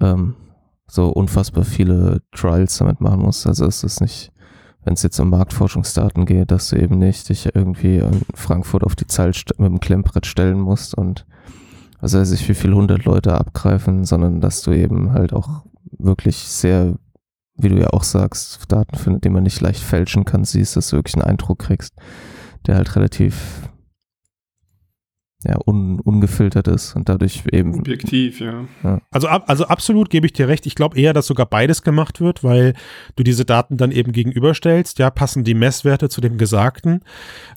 ähm, 0.00 0.34
so 0.86 1.08
unfassbar 1.08 1.64
viele 1.64 2.20
Trials 2.32 2.78
damit 2.78 3.00
machen 3.00 3.20
musst. 3.20 3.46
Also 3.46 3.64
es 3.64 3.82
ist 3.82 4.00
nicht, 4.00 4.30
wenn 4.84 4.94
es 4.94 5.02
jetzt 5.02 5.18
um 5.20 5.30
Marktforschungsdaten 5.30 6.26
geht, 6.26 6.50
dass 6.50 6.68
du 6.68 6.76
eben 6.76 6.98
nicht 6.98 7.28
dich 7.30 7.54
irgendwie 7.54 7.98
in 7.98 8.22
Frankfurt 8.34 8.84
auf 8.84 8.94
die 8.94 9.06
Zahl 9.06 9.32
mit 9.58 9.68
dem 9.68 9.80
Klemmbrett 9.80 10.26
stellen 10.26 10.60
musst 10.60 10.94
und 10.94 11.26
also 12.00 12.18
weiß 12.18 12.32
ich, 12.32 12.46
wie 12.50 12.54
viele 12.54 12.74
hundert 12.74 13.06
Leute 13.06 13.32
abgreifen, 13.32 14.04
sondern 14.04 14.42
dass 14.42 14.60
du 14.60 14.72
eben 14.72 15.12
halt 15.12 15.32
auch 15.32 15.62
wirklich 15.98 16.36
sehr, 16.36 16.96
wie 17.56 17.68
du 17.68 17.78
ja 17.78 17.88
auch 17.90 18.02
sagst, 18.02 18.60
Daten 18.68 18.96
findet, 18.96 19.24
die 19.24 19.30
man 19.30 19.42
nicht 19.42 19.60
leicht 19.60 19.82
fälschen 19.82 20.24
kann, 20.24 20.44
siehst, 20.44 20.76
dass 20.76 20.88
du 20.90 20.96
wirklich 20.96 21.14
einen 21.14 21.24
Eindruck 21.24 21.60
kriegst 21.60 21.94
der 22.66 22.76
halt 22.76 22.96
relativ 22.96 23.68
ja, 25.46 25.58
un, 25.66 26.00
ungefiltert 26.00 26.68
ist 26.68 26.96
und 26.96 27.08
dadurch 27.08 27.42
eben. 27.52 27.74
Objektiv, 27.74 28.40
ja. 28.40 28.64
ja. 28.82 29.00
Also, 29.10 29.28
also 29.28 29.66
absolut 29.66 30.08
gebe 30.08 30.26
ich 30.26 30.32
dir 30.32 30.48
recht. 30.48 30.64
Ich 30.66 30.74
glaube 30.74 30.98
eher, 30.98 31.12
dass 31.12 31.26
sogar 31.26 31.46
beides 31.46 31.82
gemacht 31.82 32.20
wird, 32.20 32.42
weil 32.42 32.72
du 33.16 33.22
diese 33.22 33.44
Daten 33.44 33.76
dann 33.76 33.92
eben 33.92 34.12
gegenüberstellst. 34.12 34.98
Ja, 34.98 35.10
passen 35.10 35.44
die 35.44 35.54
Messwerte 35.54 36.08
zu 36.08 36.20
dem 36.20 36.38
Gesagten. 36.38 37.00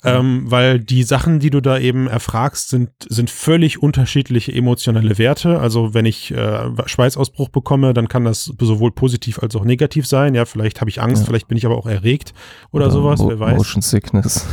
Ja. 0.04 0.20
Ähm, 0.20 0.44
weil 0.52 0.80
die 0.80 1.04
Sachen, 1.04 1.40
die 1.40 1.50
du 1.50 1.62
da 1.62 1.78
eben 1.78 2.08
erfragst, 2.08 2.70
sind, 2.70 2.90
sind 3.08 3.30
völlig 3.30 3.82
unterschiedliche 3.82 4.52
emotionale 4.52 5.18
Werte. 5.18 5.60
Also, 5.60 5.94
wenn 5.94 6.06
ich 6.06 6.32
äh, 6.32 6.70
Schweißausbruch 6.86 7.50
bekomme, 7.50 7.94
dann 7.94 8.10
kann 8.10 8.26
das 8.26 8.52
sowohl 8.60 8.92
positiv 8.92 9.40
als 9.40 9.56
auch 9.56 9.64
negativ 9.64 10.06
sein. 10.08 10.36
Ja, 10.36 10.46
vielleicht 10.46 10.82
habe 10.82 10.90
ich 10.90 11.02
Angst, 11.02 11.22
ja. 11.22 11.28
vielleicht 11.28 11.48
bin 11.48 11.58
ich 11.58 11.66
aber 11.66 11.78
auch 11.78 11.88
erregt 11.88 12.34
oder, 12.72 12.86
oder 12.86 12.92
sowas, 12.92 13.20
Mo 13.22 13.30
wer 13.30 13.40
weiß. 13.40 13.58
Motion 13.58 13.82
Sickness. 13.82 14.46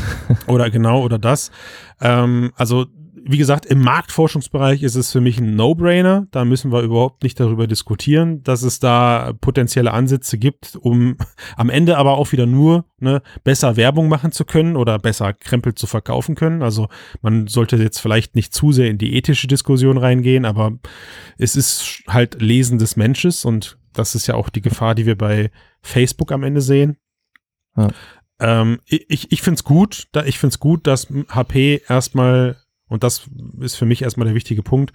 oder 0.47 0.71
genau, 0.71 1.03
oder 1.03 1.19
das. 1.19 1.51
Ähm, 2.01 2.53
also, 2.57 2.87
wie 3.27 3.39
gesagt, 3.39 3.65
im 3.65 3.81
Marktforschungsbereich 3.81 4.83
ist 4.83 4.97
es 4.97 5.11
für 5.11 5.23
mich 5.23 5.39
ein 5.39 5.57
No-Brainer. 5.57 6.27
Da 6.31 6.45
müssen 6.45 6.73
wir 6.73 6.83
überhaupt 6.83 7.23
nicht 7.23 7.41
darüber 7.41 7.67
diskutieren, 7.67 8.43
dass 8.43 8.63
es 8.63 8.81
da 8.81 9.33
potenzielle 9.41 9.93
Ansätze 9.93 10.37
gibt, 10.37 10.77
um 10.77 11.17
am 11.57 11.71
Ende 11.71 11.97
aber 11.97 12.19
auch 12.19 12.33
wieder 12.33 12.45
nur 12.45 12.85
ne, 13.01 13.23
besser 13.43 13.77
Werbung 13.77 14.09
machen 14.09 14.31
zu 14.31 14.45
können 14.45 14.77
oder 14.77 14.99
besser 14.99 15.33
Krempel 15.33 15.75
zu 15.75 15.87
verkaufen 15.87 16.35
können. 16.35 16.63
Also 16.63 16.89
man 17.23 17.47
sollte 17.47 17.77
jetzt 17.77 18.01
vielleicht 18.01 18.35
nicht 18.35 18.53
zu 18.53 18.73
sehr 18.73 18.91
in 18.91 18.99
die 18.99 19.17
ethische 19.17 19.47
Diskussion 19.47 19.97
reingehen, 19.97 20.45
aber 20.45 20.73
es 21.39 21.57
ist 21.57 22.03
halt 22.07 22.43
Lesen 22.43 22.79
des 22.79 22.97
Menschen 22.97 23.33
und 23.45 23.79
das 23.95 24.15
ist 24.15 24.27
ja 24.27 24.35
auch 24.35 24.51
die 24.51 24.63
Gefahr, 24.63 24.95
die 24.95 25.07
wir 25.07 25.17
bei 25.17 25.51
Facebook 25.81 26.31
am 26.31 26.43
Ende 26.43 26.61
sehen. 26.61 26.99
Ja. 27.77 27.89
Ähm, 28.41 28.81
ich 28.87 29.33
ich 29.33 29.41
finde 29.41 29.57
es 29.57 29.65
gut, 29.65 30.09
da, 30.13 30.25
ich 30.25 30.39
finde 30.39 30.53
es 30.53 30.59
gut, 30.59 30.87
dass 30.87 31.09
HP 31.29 31.83
erstmal 31.89 32.57
und 32.95 33.05
das 33.05 33.29
ist 33.61 33.75
für 33.75 33.87
mich 33.87 34.03
erstmal 34.03 34.27
der 34.27 34.35
wichtige 34.35 34.63
Punkt, 34.63 34.93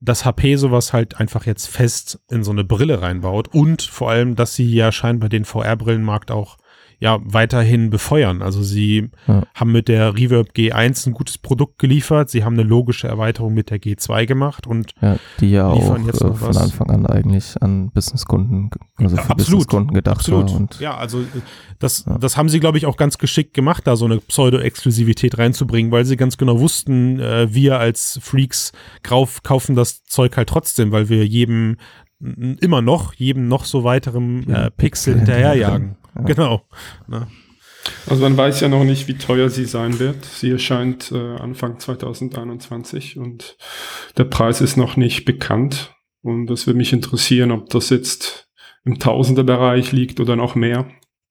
dass 0.00 0.24
HP 0.24 0.56
sowas 0.56 0.92
halt 0.92 1.18
einfach 1.20 1.46
jetzt 1.46 1.66
fest 1.66 2.20
in 2.30 2.44
so 2.44 2.50
eine 2.50 2.64
Brille 2.64 3.02
reinbaut 3.02 3.48
und 3.48 3.82
vor 3.82 4.10
allem, 4.10 4.36
dass 4.36 4.54
sie 4.54 4.72
ja 4.72 4.92
scheinbar 4.92 5.28
den 5.28 5.44
VR-Brillenmarkt 5.44 6.30
auch 6.30 6.56
ja 7.04 7.20
weiterhin 7.22 7.90
befeuern. 7.90 8.40
Also 8.40 8.62
sie 8.62 9.10
ja. 9.26 9.42
haben 9.54 9.72
mit 9.72 9.88
der 9.88 10.16
Reverb 10.16 10.52
G1 10.56 11.06
ein 11.06 11.12
gutes 11.12 11.36
Produkt 11.36 11.78
geliefert, 11.78 12.30
sie 12.30 12.44
haben 12.44 12.54
eine 12.54 12.62
logische 12.62 13.06
Erweiterung 13.06 13.52
mit 13.52 13.68
der 13.68 13.78
G2 13.78 14.24
gemacht 14.24 14.66
und 14.66 14.94
ja, 15.02 15.16
die 15.38 15.50
ja 15.50 15.66
auch 15.66 15.98
jetzt 15.98 16.22
äh, 16.22 16.32
von 16.32 16.56
Anfang 16.56 16.88
an 16.88 17.04
eigentlich 17.04 17.60
an 17.60 17.90
Businesskunden, 17.90 18.70
also 18.96 19.16
für 19.18 19.34
Businesskunden 19.34 19.92
gedacht 19.92 20.20
absolut. 20.20 20.50
war. 20.50 20.56
Und 20.56 20.80
ja, 20.80 20.96
also 20.96 21.22
das, 21.78 22.06
ja. 22.06 22.16
das 22.16 22.38
haben 22.38 22.48
sie, 22.48 22.58
glaube 22.58 22.78
ich, 22.78 22.86
auch 22.86 22.96
ganz 22.96 23.18
geschickt 23.18 23.52
gemacht, 23.52 23.86
da 23.86 23.96
so 23.96 24.06
eine 24.06 24.16
Pseudo-Exklusivität 24.16 25.36
reinzubringen, 25.36 25.92
weil 25.92 26.06
sie 26.06 26.16
ganz 26.16 26.38
genau 26.38 26.58
wussten, 26.58 27.20
äh, 27.20 27.52
wir 27.52 27.78
als 27.78 28.18
Freaks 28.22 28.72
kauf, 29.02 29.42
kaufen 29.42 29.76
das 29.76 30.04
Zeug 30.04 30.38
halt 30.38 30.48
trotzdem, 30.48 30.90
weil 30.90 31.10
wir 31.10 31.26
jedem 31.26 31.76
immer 32.20 32.82
noch, 32.82 33.14
jedem 33.14 33.48
noch 33.48 33.64
so 33.64 33.84
weiterem 33.84 34.48
äh, 34.50 34.70
Pixel 34.70 35.16
hinterherjagen. 35.16 35.96
Ja. 36.14 36.22
Genau. 36.22 36.62
Ne? 37.06 37.26
Also 38.08 38.22
man 38.22 38.36
weiß 38.36 38.60
ja 38.60 38.68
noch 38.68 38.84
nicht, 38.84 39.08
wie 39.08 39.14
teuer 39.14 39.50
sie 39.50 39.64
sein 39.64 39.98
wird. 39.98 40.24
Sie 40.24 40.50
erscheint 40.50 41.12
äh, 41.12 41.36
Anfang 41.36 41.78
2021 41.78 43.18
und 43.18 43.56
der 44.16 44.24
Preis 44.24 44.60
ist 44.60 44.76
noch 44.76 44.96
nicht 44.96 45.24
bekannt. 45.24 45.94
Und 46.22 46.46
das 46.46 46.66
würde 46.66 46.78
mich 46.78 46.92
interessieren, 46.92 47.50
ob 47.50 47.68
das 47.68 47.90
jetzt 47.90 48.48
im 48.84 48.98
Tausenderbereich 48.98 49.92
liegt 49.92 50.20
oder 50.20 50.36
noch 50.36 50.54
mehr. 50.54 50.86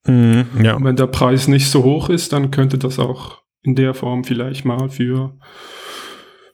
Mhm, 0.05 0.45
ja. 0.61 0.75
Und 0.75 0.83
wenn 0.83 0.95
der 0.95 1.07
Preis 1.07 1.47
nicht 1.47 1.69
so 1.69 1.83
hoch 1.83 2.09
ist, 2.09 2.33
dann 2.33 2.51
könnte 2.51 2.77
das 2.77 2.99
auch 2.99 3.41
in 3.63 3.75
der 3.75 3.93
Form 3.93 4.23
vielleicht 4.23 4.65
mal 4.65 4.89
für 4.89 5.37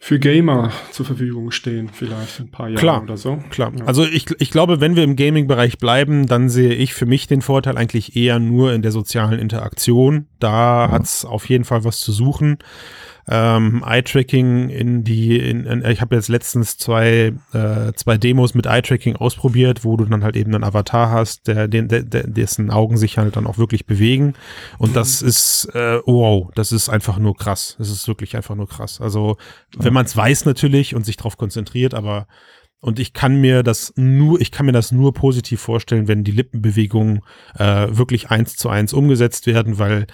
für 0.01 0.17
Gamer 0.17 0.71
zur 0.91 1.05
Verfügung 1.05 1.51
stehen, 1.51 1.89
vielleicht 1.91 2.39
ein 2.39 2.49
paar 2.49 2.69
Jahre 2.69 2.79
klar, 2.79 3.03
oder 3.03 3.17
so. 3.17 3.43
Klar. 3.49 3.73
Ja. 3.77 3.85
Also 3.85 4.05
ich, 4.05 4.27
ich 4.39 4.49
glaube, 4.49 4.79
wenn 4.79 4.95
wir 4.95 5.03
im 5.03 5.17
Gaming-Bereich 5.17 5.77
bleiben, 5.77 6.25
dann 6.25 6.49
sehe 6.49 6.73
ich 6.73 6.93
für 6.93 7.05
mich 7.05 7.27
den 7.27 7.41
Vorteil 7.41 7.77
eigentlich 7.77 8.15
eher 8.15 8.39
nur 8.39 8.73
in 8.73 8.81
der 8.81 8.91
sozialen 8.91 9.39
Interaktion. 9.39 10.27
Da 10.39 10.85
ja. 10.85 10.91
hat 10.91 11.03
es 11.03 11.25
auf 11.25 11.49
jeden 11.49 11.65
Fall 11.65 11.83
was 11.83 11.99
zu 11.99 12.13
suchen 12.13 12.59
ähm, 13.31 13.83
Eye-Tracking 13.85 14.69
in 14.69 15.03
die, 15.03 15.37
in, 15.37 15.65
in, 15.65 15.85
ich 15.85 16.01
habe 16.01 16.15
jetzt 16.15 16.29
letztens 16.29 16.77
zwei, 16.77 17.33
äh, 17.53 17.93
zwei 17.93 18.17
Demos 18.17 18.55
mit 18.55 18.65
Eye-Tracking 18.65 19.15
ausprobiert, 19.17 19.85
wo 19.85 19.97
du 19.97 20.05
dann 20.05 20.23
halt 20.23 20.35
eben 20.35 20.53
einen 20.55 20.63
Avatar 20.63 21.11
hast, 21.11 21.47
der, 21.47 21.67
der, 21.67 21.83
der, 21.83 22.03
dessen 22.03 22.71
Augen 22.71 22.97
sich 22.97 23.19
halt 23.19 23.35
dann 23.35 23.45
auch 23.45 23.59
wirklich 23.59 23.85
bewegen. 23.85 24.33
Und 24.79 24.95
das 24.95 25.21
mhm. 25.21 25.27
ist, 25.27 25.65
äh, 25.75 25.99
wow, 26.05 26.49
das 26.55 26.71
ist 26.71 26.89
einfach 26.89 27.19
nur 27.19 27.35
krass. 27.35 27.75
Das 27.77 27.89
ist 27.89 28.07
wirklich 28.07 28.35
einfach 28.35 28.55
nur 28.55 28.67
krass. 28.67 28.99
Also, 28.99 29.37
wenn 29.77 29.93
man 29.93 30.05
es 30.05 30.17
weiß 30.17 30.45
natürlich 30.45 30.95
und 30.95 31.05
sich 31.05 31.17
darauf 31.17 31.37
konzentriert, 31.37 31.93
aber 31.93 32.25
und 32.81 32.97
ich 32.97 33.13
kann 33.13 33.41
mir 33.41 33.61
das 33.61 33.93
nur, 33.97 34.39
ich 34.39 34.51
kann 34.51 34.65
mir 34.65 34.71
das 34.71 34.91
nur 34.91 35.13
positiv 35.13 35.59
vorstellen, 35.59 36.07
wenn 36.07 36.23
die 36.23 36.31
Lippenbewegungen 36.31 37.21
äh, 37.55 37.87
wirklich 37.91 38.31
eins 38.31 38.55
zu 38.55 38.69
eins 38.69 38.93
umgesetzt 38.93 39.47
werden, 39.47 39.79
weil 39.79 40.07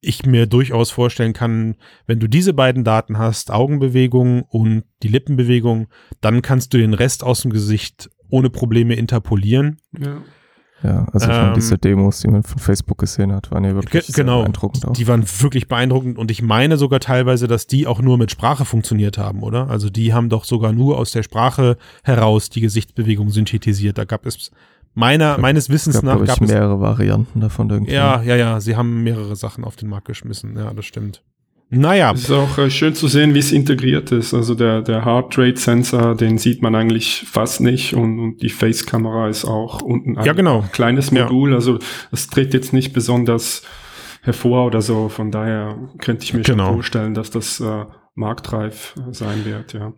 ich 0.00 0.26
mir 0.26 0.46
durchaus 0.46 0.90
vorstellen 0.90 1.32
kann, 1.32 1.76
wenn 2.06 2.20
du 2.20 2.28
diese 2.28 2.52
beiden 2.52 2.84
Daten 2.84 3.18
hast, 3.18 3.50
Augenbewegung 3.50 4.42
und 4.42 4.84
die 5.02 5.08
Lippenbewegung, 5.08 5.88
dann 6.20 6.42
kannst 6.42 6.74
du 6.74 6.78
den 6.78 6.94
Rest 6.94 7.24
aus 7.24 7.42
dem 7.42 7.52
Gesicht 7.52 8.10
ohne 8.28 8.50
Probleme 8.50 8.94
interpolieren. 8.94 9.78
Ja. 9.98 10.22
Ja, 10.82 11.06
also 11.12 11.30
ähm, 11.30 11.54
diese 11.54 11.78
Demos, 11.78 12.20
die 12.20 12.28
man 12.28 12.42
von 12.42 12.58
Facebook 12.58 12.98
gesehen 12.98 13.32
hat, 13.32 13.50
waren 13.50 13.64
ja 13.64 13.74
wirklich 13.74 14.08
genau, 14.08 14.42
beeindruckend. 14.42 14.86
Auch. 14.86 14.92
Die 14.92 15.08
waren 15.08 15.24
wirklich 15.40 15.68
beeindruckend 15.68 16.18
und 16.18 16.30
ich 16.30 16.42
meine 16.42 16.76
sogar 16.76 17.00
teilweise, 17.00 17.48
dass 17.48 17.66
die 17.66 17.86
auch 17.86 18.02
nur 18.02 18.18
mit 18.18 18.30
Sprache 18.30 18.66
funktioniert 18.66 19.16
haben, 19.16 19.42
oder? 19.42 19.70
Also 19.70 19.88
die 19.88 20.12
haben 20.12 20.28
doch 20.28 20.44
sogar 20.44 20.72
nur 20.72 20.98
aus 20.98 21.12
der 21.12 21.22
Sprache 21.22 21.78
heraus 22.04 22.50
die 22.50 22.60
Gesichtsbewegung 22.60 23.30
synthetisiert. 23.30 23.96
Da 23.96 24.04
gab 24.04 24.26
es 24.26 24.50
Meiner, 24.98 25.36
meines 25.36 25.68
Wissens 25.68 25.96
gab, 25.96 26.04
nach 26.04 26.24
gab 26.24 26.40
es 26.40 26.48
mehrere 26.48 26.80
Varianten 26.80 27.42
davon 27.42 27.68
irgendwie. 27.68 27.92
Ja, 27.92 28.22
ja, 28.22 28.34
ja. 28.34 28.60
Sie 28.60 28.76
haben 28.76 29.02
mehrere 29.02 29.36
Sachen 29.36 29.62
auf 29.62 29.76
den 29.76 29.90
Markt 29.90 30.06
geschmissen. 30.06 30.56
Ja, 30.56 30.72
das 30.72 30.86
stimmt. 30.86 31.22
Naja. 31.68 32.12
Es 32.12 32.22
ist 32.22 32.30
auch 32.30 32.56
äh, 32.56 32.70
schön 32.70 32.94
zu 32.94 33.06
sehen, 33.06 33.34
wie 33.34 33.40
es 33.40 33.52
integriert 33.52 34.10
ist. 34.10 34.32
Also 34.32 34.54
der, 34.54 34.80
der 34.80 35.04
Heart 35.04 35.36
Rate 35.36 35.60
Sensor, 35.60 36.16
den 36.16 36.38
sieht 36.38 36.62
man 36.62 36.74
eigentlich 36.74 37.26
fast 37.30 37.60
nicht 37.60 37.92
und, 37.92 38.18
und 38.18 38.42
die 38.42 38.48
Face 38.48 38.86
Kamera 38.86 39.28
ist 39.28 39.44
auch 39.44 39.82
unten 39.82 40.16
ein 40.16 40.24
ja, 40.24 40.32
genau. 40.32 40.64
kleines 40.72 41.10
Modul. 41.10 41.50
Ja. 41.50 41.56
Also 41.56 41.78
es 42.10 42.28
tritt 42.28 42.54
jetzt 42.54 42.72
nicht 42.72 42.94
besonders 42.94 43.64
hervor 44.22 44.64
oder 44.64 44.80
so. 44.80 45.10
Von 45.10 45.30
daher 45.30 45.76
könnte 45.98 46.24
ich 46.24 46.32
mir 46.32 46.40
genau. 46.40 46.68
schon 46.68 46.74
vorstellen, 46.76 47.12
dass 47.12 47.30
das 47.30 47.60
äh, 47.60 47.84
marktreif 48.14 48.94
sein 49.10 49.44
wird, 49.44 49.74
ja. 49.74 49.92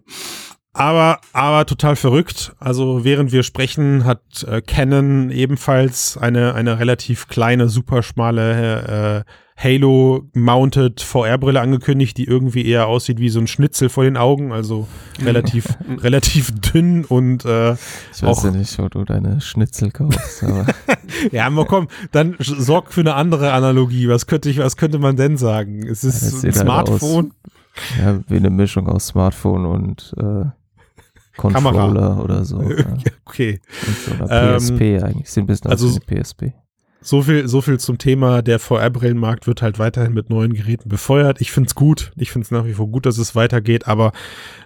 Aber, 0.78 1.20
aber 1.32 1.66
total 1.66 1.96
verrückt. 1.96 2.52
Also 2.60 3.04
während 3.04 3.32
wir 3.32 3.42
sprechen, 3.42 4.04
hat 4.04 4.44
äh, 4.44 4.60
Canon 4.60 5.30
ebenfalls 5.30 6.16
eine, 6.16 6.54
eine 6.54 6.78
relativ 6.78 7.26
kleine, 7.26 7.68
super 7.68 8.04
schmale 8.04 9.24
äh, 9.26 9.30
Halo-mounted 9.60 11.00
VR-Brille 11.00 11.60
angekündigt, 11.60 12.16
die 12.16 12.24
irgendwie 12.24 12.64
eher 12.64 12.86
aussieht 12.86 13.18
wie 13.18 13.28
so 13.28 13.40
ein 13.40 13.48
Schnitzel 13.48 13.88
vor 13.88 14.04
den 14.04 14.16
Augen, 14.16 14.52
also 14.52 14.86
relativ, 15.20 15.66
relativ 15.98 16.52
dünn 16.60 17.04
und 17.04 17.44
äh, 17.44 17.72
Ich 17.72 18.22
weiß 18.22 18.44
ja 18.44 18.50
nicht, 18.52 18.78
wo 18.78 18.88
du 18.88 19.04
deine 19.04 19.40
Schnitzel 19.40 19.90
kaufst, 19.90 20.44
aber. 20.44 20.64
ja, 21.32 21.48
aber 21.48 21.64
komm, 21.64 21.88
dann 22.12 22.36
sorg 22.38 22.92
für 22.92 23.00
eine 23.00 23.14
andere 23.14 23.52
Analogie. 23.52 24.08
Was 24.08 24.28
könnte 24.28 24.48
ich, 24.48 24.58
was 24.58 24.76
könnte 24.76 25.00
man 25.00 25.16
denn 25.16 25.36
sagen? 25.36 25.88
Es 25.88 26.04
ist 26.04 26.44
ja, 26.44 26.50
ein 26.50 26.54
Smartphone. 26.54 27.32
Aus, 27.32 27.98
ja, 27.98 28.20
wie 28.28 28.36
eine 28.36 28.50
Mischung 28.50 28.88
aus 28.88 29.08
Smartphone 29.08 29.66
und 29.66 30.14
äh, 30.18 30.44
Controller 31.38 31.72
Kamera. 31.72 32.20
oder 32.20 32.44
so. 32.44 32.60
Ja. 32.68 32.84
okay. 33.24 33.60
So 34.04 34.12
einer 34.24 34.58
PSP 34.58 34.80
ähm, 34.80 35.04
eigentlich. 35.04 35.30
Sind 35.30 35.46
bisschen 35.46 35.70
also, 35.70 35.88
aus 35.88 36.00
PSP. 36.00 36.52
So 37.00 37.22
viel, 37.22 37.46
so 37.46 37.60
viel 37.60 37.78
zum 37.78 37.96
Thema, 37.96 38.42
der 38.42 38.58
VR-Brillenmarkt 38.58 39.46
wird 39.46 39.62
halt 39.62 39.78
weiterhin 39.78 40.14
mit 40.14 40.30
neuen 40.30 40.52
Geräten 40.52 40.88
befeuert. 40.88 41.40
Ich 41.40 41.52
finde 41.52 41.68
es 41.68 41.76
gut. 41.76 42.10
Ich 42.16 42.32
finde 42.32 42.44
es 42.44 42.50
nach 42.50 42.64
wie 42.64 42.74
vor 42.74 42.88
gut, 42.88 43.06
dass 43.06 43.18
es 43.18 43.36
weitergeht. 43.36 43.86
Aber 43.86 44.10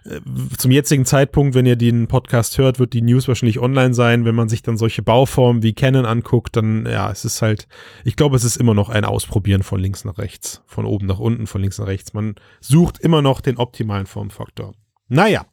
äh, 0.07 0.19
zum 0.57 0.71
jetzigen 0.71 1.05
Zeitpunkt, 1.05 1.55
wenn 1.55 1.67
ihr 1.67 1.77
den 1.77 2.09
Podcast 2.09 2.57
hört, 2.57 2.79
wird 2.79 2.95
die 2.95 3.03
News 3.03 3.29
wahrscheinlich 3.29 3.61
online 3.61 3.93
sein. 3.93 4.25
Wenn 4.25 4.35
man 4.35 4.49
sich 4.49 4.63
dann 4.63 4.79
solche 4.79 5.03
Bauformen 5.03 5.63
wie 5.63 5.75
Canon 5.75 6.07
anguckt, 6.07 6.57
dann, 6.57 6.87
ja, 6.87 7.11
es 7.11 7.27
ist 7.27 7.43
halt, 7.43 7.69
ich 8.03 8.17
glaube, 8.17 8.35
es 8.35 8.45
ist 8.45 8.57
immer 8.57 8.73
noch 8.73 8.89
ein 8.89 9.05
Ausprobieren 9.05 9.63
von 9.63 9.79
links 9.79 10.07
nach 10.07 10.17
rechts. 10.17 10.63
Von 10.67 10.87
oben 10.87 11.07
nach 11.07 11.19
unten, 11.19 11.47
von 11.47 11.61
links 11.61 11.79
nach 11.79 11.87
rechts. 11.87 12.15
Man 12.15 12.37
sucht 12.61 12.99
immer 12.99 13.21
noch 13.21 13.43
den 13.43 13.59
optimalen 13.59 14.07
Formfaktor. 14.07 14.73
Naja, 15.09 15.45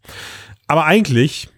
aber 0.69 0.85
eigentlich, 0.85 1.49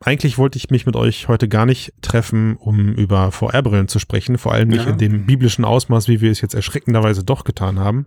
eigentlich 0.00 0.38
wollte 0.38 0.58
ich 0.58 0.68
mich 0.68 0.86
mit 0.86 0.96
euch 0.96 1.28
heute 1.28 1.48
gar 1.48 1.66
nicht 1.66 1.92
treffen, 2.02 2.56
um 2.56 2.92
über 2.92 3.30
VR-Brillen 3.30 3.86
zu 3.86 4.00
sprechen, 4.00 4.38
vor 4.38 4.52
allem 4.52 4.68
nicht 4.68 4.84
ja. 4.84 4.90
in 4.90 4.98
dem 4.98 5.24
biblischen 5.24 5.64
Ausmaß, 5.64 6.08
wie 6.08 6.20
wir 6.20 6.32
es 6.32 6.40
jetzt 6.40 6.54
erschreckenderweise 6.54 7.22
doch 7.22 7.44
getan 7.44 7.78
haben. 7.78 8.06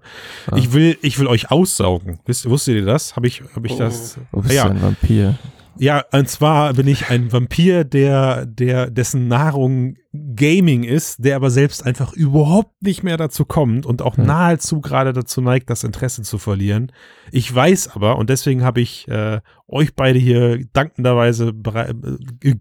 Ja. 0.51 0.57
Ich 0.57 0.73
will, 0.73 0.97
ich 1.01 1.17
will 1.17 1.27
euch 1.27 1.49
aussaugen. 1.49 2.19
Wisst, 2.25 2.47
wusstet 2.49 2.75
ihr 2.75 2.85
das? 2.85 3.15
Habe 3.15 3.27
ich, 3.27 3.41
habe 3.55 3.67
ich 3.67 3.73
oh. 3.73 3.79
das? 3.79 4.19
Du 4.33 4.41
bist 4.41 4.53
ja. 4.53 4.65
ein 4.65 4.81
Vampir. 4.81 5.39
Ja, 5.79 6.03
und 6.11 6.27
zwar 6.27 6.73
bin 6.73 6.87
ich 6.87 7.09
ein 7.09 7.31
Vampir, 7.31 7.83
der, 7.83 8.45
der, 8.45 8.89
dessen 8.89 9.27
Nahrung 9.27 9.95
Gaming 10.35 10.83
ist, 10.83 11.23
der 11.23 11.35
aber 11.35 11.51
selbst 11.51 11.85
einfach 11.85 12.13
überhaupt 12.13 12.81
nicht 12.81 13.03
mehr 13.03 13.17
dazu 13.17 13.45
kommt 13.45 13.85
und 13.85 14.01
auch 14.01 14.17
hm. 14.17 14.25
nahezu 14.25 14.81
gerade 14.81 15.13
dazu 15.13 15.41
neigt, 15.41 15.69
das 15.69 15.83
Interesse 15.83 16.23
zu 16.23 16.37
verlieren. 16.37 16.91
Ich 17.31 17.53
weiß 17.53 17.89
aber, 17.89 18.17
und 18.17 18.29
deswegen 18.29 18.63
habe 18.63 18.81
ich 18.81 19.07
äh, 19.07 19.41
euch 19.67 19.95
beide 19.95 20.17
hier 20.17 20.65
dankenderweise 20.73 21.49
äh, 21.49 21.93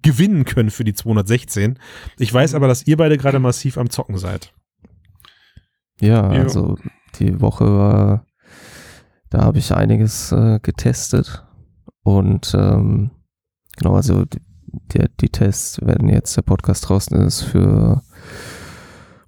gewinnen 0.02 0.44
können 0.44 0.70
für 0.70 0.84
die 0.84 0.94
216. 0.94 1.78
Ich 2.18 2.32
weiß 2.32 2.54
aber, 2.54 2.68
dass 2.68 2.86
ihr 2.86 2.96
beide 2.96 3.16
gerade 3.16 3.38
massiv 3.38 3.78
am 3.78 3.90
Zocken 3.90 4.18
seid. 4.18 4.52
Ja, 6.00 6.28
also 6.28 6.76
die 7.18 7.40
Woche 7.40 7.64
war, 7.64 8.26
da 9.30 9.42
habe 9.42 9.58
ich 9.58 9.74
einiges 9.74 10.30
äh, 10.32 10.60
getestet 10.60 11.45
und 12.06 12.54
ähm, 12.56 13.10
genau, 13.76 13.96
also 13.96 14.24
die, 14.92 15.04
die, 15.20 15.28
Tests 15.28 15.84
werden 15.84 16.08
jetzt, 16.08 16.36
der 16.36 16.42
Podcast 16.42 16.88
draußen 16.88 17.16
ist 17.18 17.42
für 17.42 18.00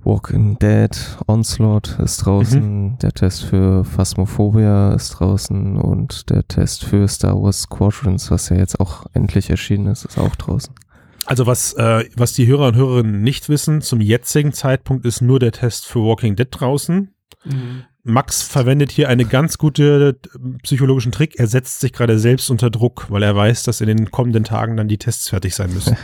Walking 0.04 0.60
Dead, 0.60 0.96
Onslaught 1.26 1.98
ist 1.98 2.18
draußen, 2.18 2.82
mhm. 2.92 2.98
der 2.98 3.10
Test 3.10 3.42
für 3.42 3.84
Phasmophobia 3.84 4.92
ist 4.92 5.10
draußen 5.10 5.76
und 5.76 6.30
der 6.30 6.46
Test 6.46 6.84
für 6.84 7.08
Star 7.08 7.42
Wars 7.42 7.62
Squadrons, 7.62 8.30
was 8.30 8.48
ja 8.50 8.56
jetzt 8.56 8.78
auch 8.78 9.06
endlich 9.12 9.50
erschienen 9.50 9.88
ist, 9.88 10.04
ist 10.04 10.16
auch 10.16 10.36
draußen. 10.36 10.72
Also 11.26 11.46
was, 11.46 11.72
äh, 11.72 12.04
was 12.14 12.32
die 12.32 12.46
Hörer 12.46 12.68
und 12.68 12.76
Hörerinnen 12.76 13.22
nicht 13.22 13.48
wissen, 13.48 13.80
zum 13.80 14.00
jetzigen 14.00 14.52
Zeitpunkt 14.52 15.04
ist 15.04 15.20
nur 15.20 15.40
der 15.40 15.50
Test 15.50 15.84
für 15.84 15.98
Walking 15.98 16.36
Dead 16.36 16.46
draußen. 16.48 17.12
Mhm. 17.44 17.82
Max 18.08 18.42
verwendet 18.42 18.90
hier 18.90 19.08
einen 19.08 19.28
ganz 19.28 19.58
guten 19.58 20.16
psychologischen 20.62 21.12
Trick. 21.12 21.38
Er 21.38 21.46
setzt 21.46 21.80
sich 21.80 21.92
gerade 21.92 22.18
selbst 22.18 22.50
unter 22.50 22.70
Druck, 22.70 23.06
weil 23.10 23.22
er 23.22 23.36
weiß, 23.36 23.62
dass 23.64 23.80
in 23.80 23.88
den 23.88 24.10
kommenden 24.10 24.44
Tagen 24.44 24.76
dann 24.76 24.88
die 24.88 24.98
Tests 24.98 25.28
fertig 25.28 25.54
sein 25.54 25.72
müssen. 25.72 25.96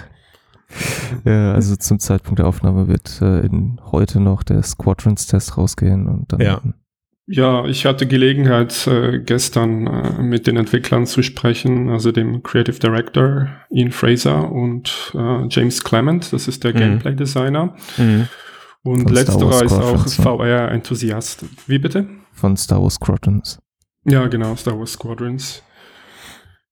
ja, 1.25 1.53
also 1.53 1.77
zum 1.77 1.99
Zeitpunkt 1.99 2.39
der 2.39 2.47
Aufnahme 2.47 2.89
wird 2.89 3.21
äh, 3.21 3.41
in, 3.41 3.81
heute 3.91 4.21
noch 4.21 4.43
der 4.43 4.63
Squadrons-Test 4.63 5.57
rausgehen 5.57 6.07
und 6.07 6.33
dann. 6.33 6.41
Ja. 6.41 6.61
Ja, 7.27 7.65
ich 7.65 7.87
hatte 7.87 8.07
Gelegenheit, 8.07 8.87
äh, 8.87 9.19
gestern 9.19 9.87
äh, 9.87 10.23
mit 10.23 10.47
den 10.47 10.59
Entwicklern 10.59 11.07
zu 11.07 11.23
sprechen, 11.23 11.89
also 11.89 12.13
dem 12.13 12.43
Creative 12.43 12.79
Director 12.79 13.49
Ian 13.71 13.93
Fraser 13.93 14.53
und 14.53 15.13
äh, 15.15 15.47
James 15.49 15.83
Clement, 15.83 16.35
das 16.35 16.49
ist 16.49 16.65
der 16.65 16.75
mhm. 16.75 16.79
Gameplay-Designer. 16.79 17.75
Mhm. 17.97 18.29
Und 18.85 19.05
Von 19.05 19.13
letzterer 19.15 19.65
ist 19.65 19.73
auch 19.73 20.07
VR-Enthusiast. 20.07 21.45
Wie 21.67 21.79
bitte? 21.79 22.07
Von 22.33 22.57
Star 22.57 22.83
Wars 22.83 22.95
Squadrons. 22.95 23.59
Ja, 24.05 24.27
genau, 24.27 24.55
Star 24.57 24.79
Wars 24.79 24.93
Squadrons. 24.93 25.63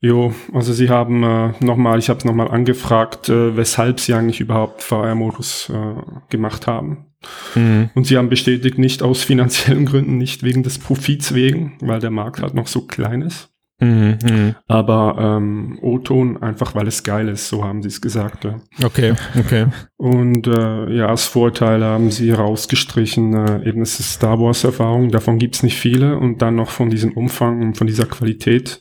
Jo, 0.00 0.34
also 0.52 0.72
sie 0.72 0.90
haben 0.90 1.22
äh, 1.22 1.52
nochmal, 1.60 1.98
ich 1.98 2.08
habe 2.08 2.18
es 2.18 2.24
nochmal 2.24 2.48
angefragt, 2.48 3.28
äh, 3.28 3.56
weshalb 3.56 4.00
sie 4.00 4.12
eigentlich 4.12 4.40
überhaupt 4.40 4.82
VR-Modus 4.82 5.70
äh, 5.70 5.94
gemacht 6.28 6.66
haben. 6.66 7.06
Mhm. 7.54 7.90
Und 7.94 8.06
sie 8.06 8.18
haben 8.18 8.28
bestätigt, 8.28 8.78
nicht 8.78 9.02
aus 9.02 9.22
finanziellen 9.22 9.86
Gründen, 9.86 10.18
nicht 10.18 10.42
wegen 10.42 10.64
des 10.64 10.78
Profits 10.78 11.34
wegen, 11.34 11.78
weil 11.80 12.00
der 12.00 12.10
Markt 12.10 12.42
halt 12.42 12.52
noch 12.52 12.66
so 12.66 12.82
klein 12.82 13.22
ist. 13.22 13.51
Mhm, 13.82 14.18
mhm, 14.22 14.54
Aber 14.68 15.16
ähm, 15.18 15.76
O-Ton 15.82 16.40
einfach, 16.40 16.76
weil 16.76 16.86
es 16.86 17.02
geil 17.02 17.28
ist, 17.28 17.48
so 17.48 17.64
haben 17.64 17.82
sie 17.82 17.88
es 17.88 18.00
gesagt. 18.00 18.44
Ja. 18.44 18.60
Okay, 18.84 19.14
okay. 19.36 19.66
Und 19.96 20.46
äh, 20.46 20.88
ja, 20.94 21.06
als 21.06 21.26
Vorteil 21.26 21.82
haben 21.82 22.12
sie 22.12 22.30
rausgestrichen, 22.30 23.34
äh, 23.34 23.68
eben 23.68 23.82
es 23.82 23.98
ist 23.98 24.12
Star 24.12 24.38
Wars-Erfahrung, 24.38 25.10
davon 25.10 25.38
gibt's 25.38 25.64
nicht 25.64 25.76
viele 25.76 26.16
und 26.16 26.42
dann 26.42 26.54
noch 26.54 26.70
von 26.70 26.90
diesem 26.90 27.12
Umfang 27.14 27.60
und 27.60 27.76
von 27.76 27.88
dieser 27.88 28.06
Qualität. 28.06 28.80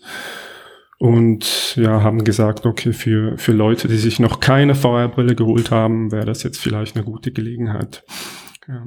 Und 1.00 1.78
ja, 1.78 2.04
haben 2.04 2.24
gesagt, 2.24 2.68
okay, 2.68 2.94
für, 2.94 3.36
für 3.40 3.54
Leute, 3.54 3.88
die 3.88 3.98
sich 3.98 4.20
noch 4.20 4.40
keine 4.40 4.76
VR-Brille 4.76 5.34
geholt 5.34 5.72
haben, 5.72 6.12
wäre 6.12 6.26
das 6.26 6.44
jetzt 6.44 6.60
vielleicht 6.60 6.96
eine 6.96 7.04
gute 7.04 7.32
Gelegenheit. 7.32 8.04
Ja. 8.68 8.84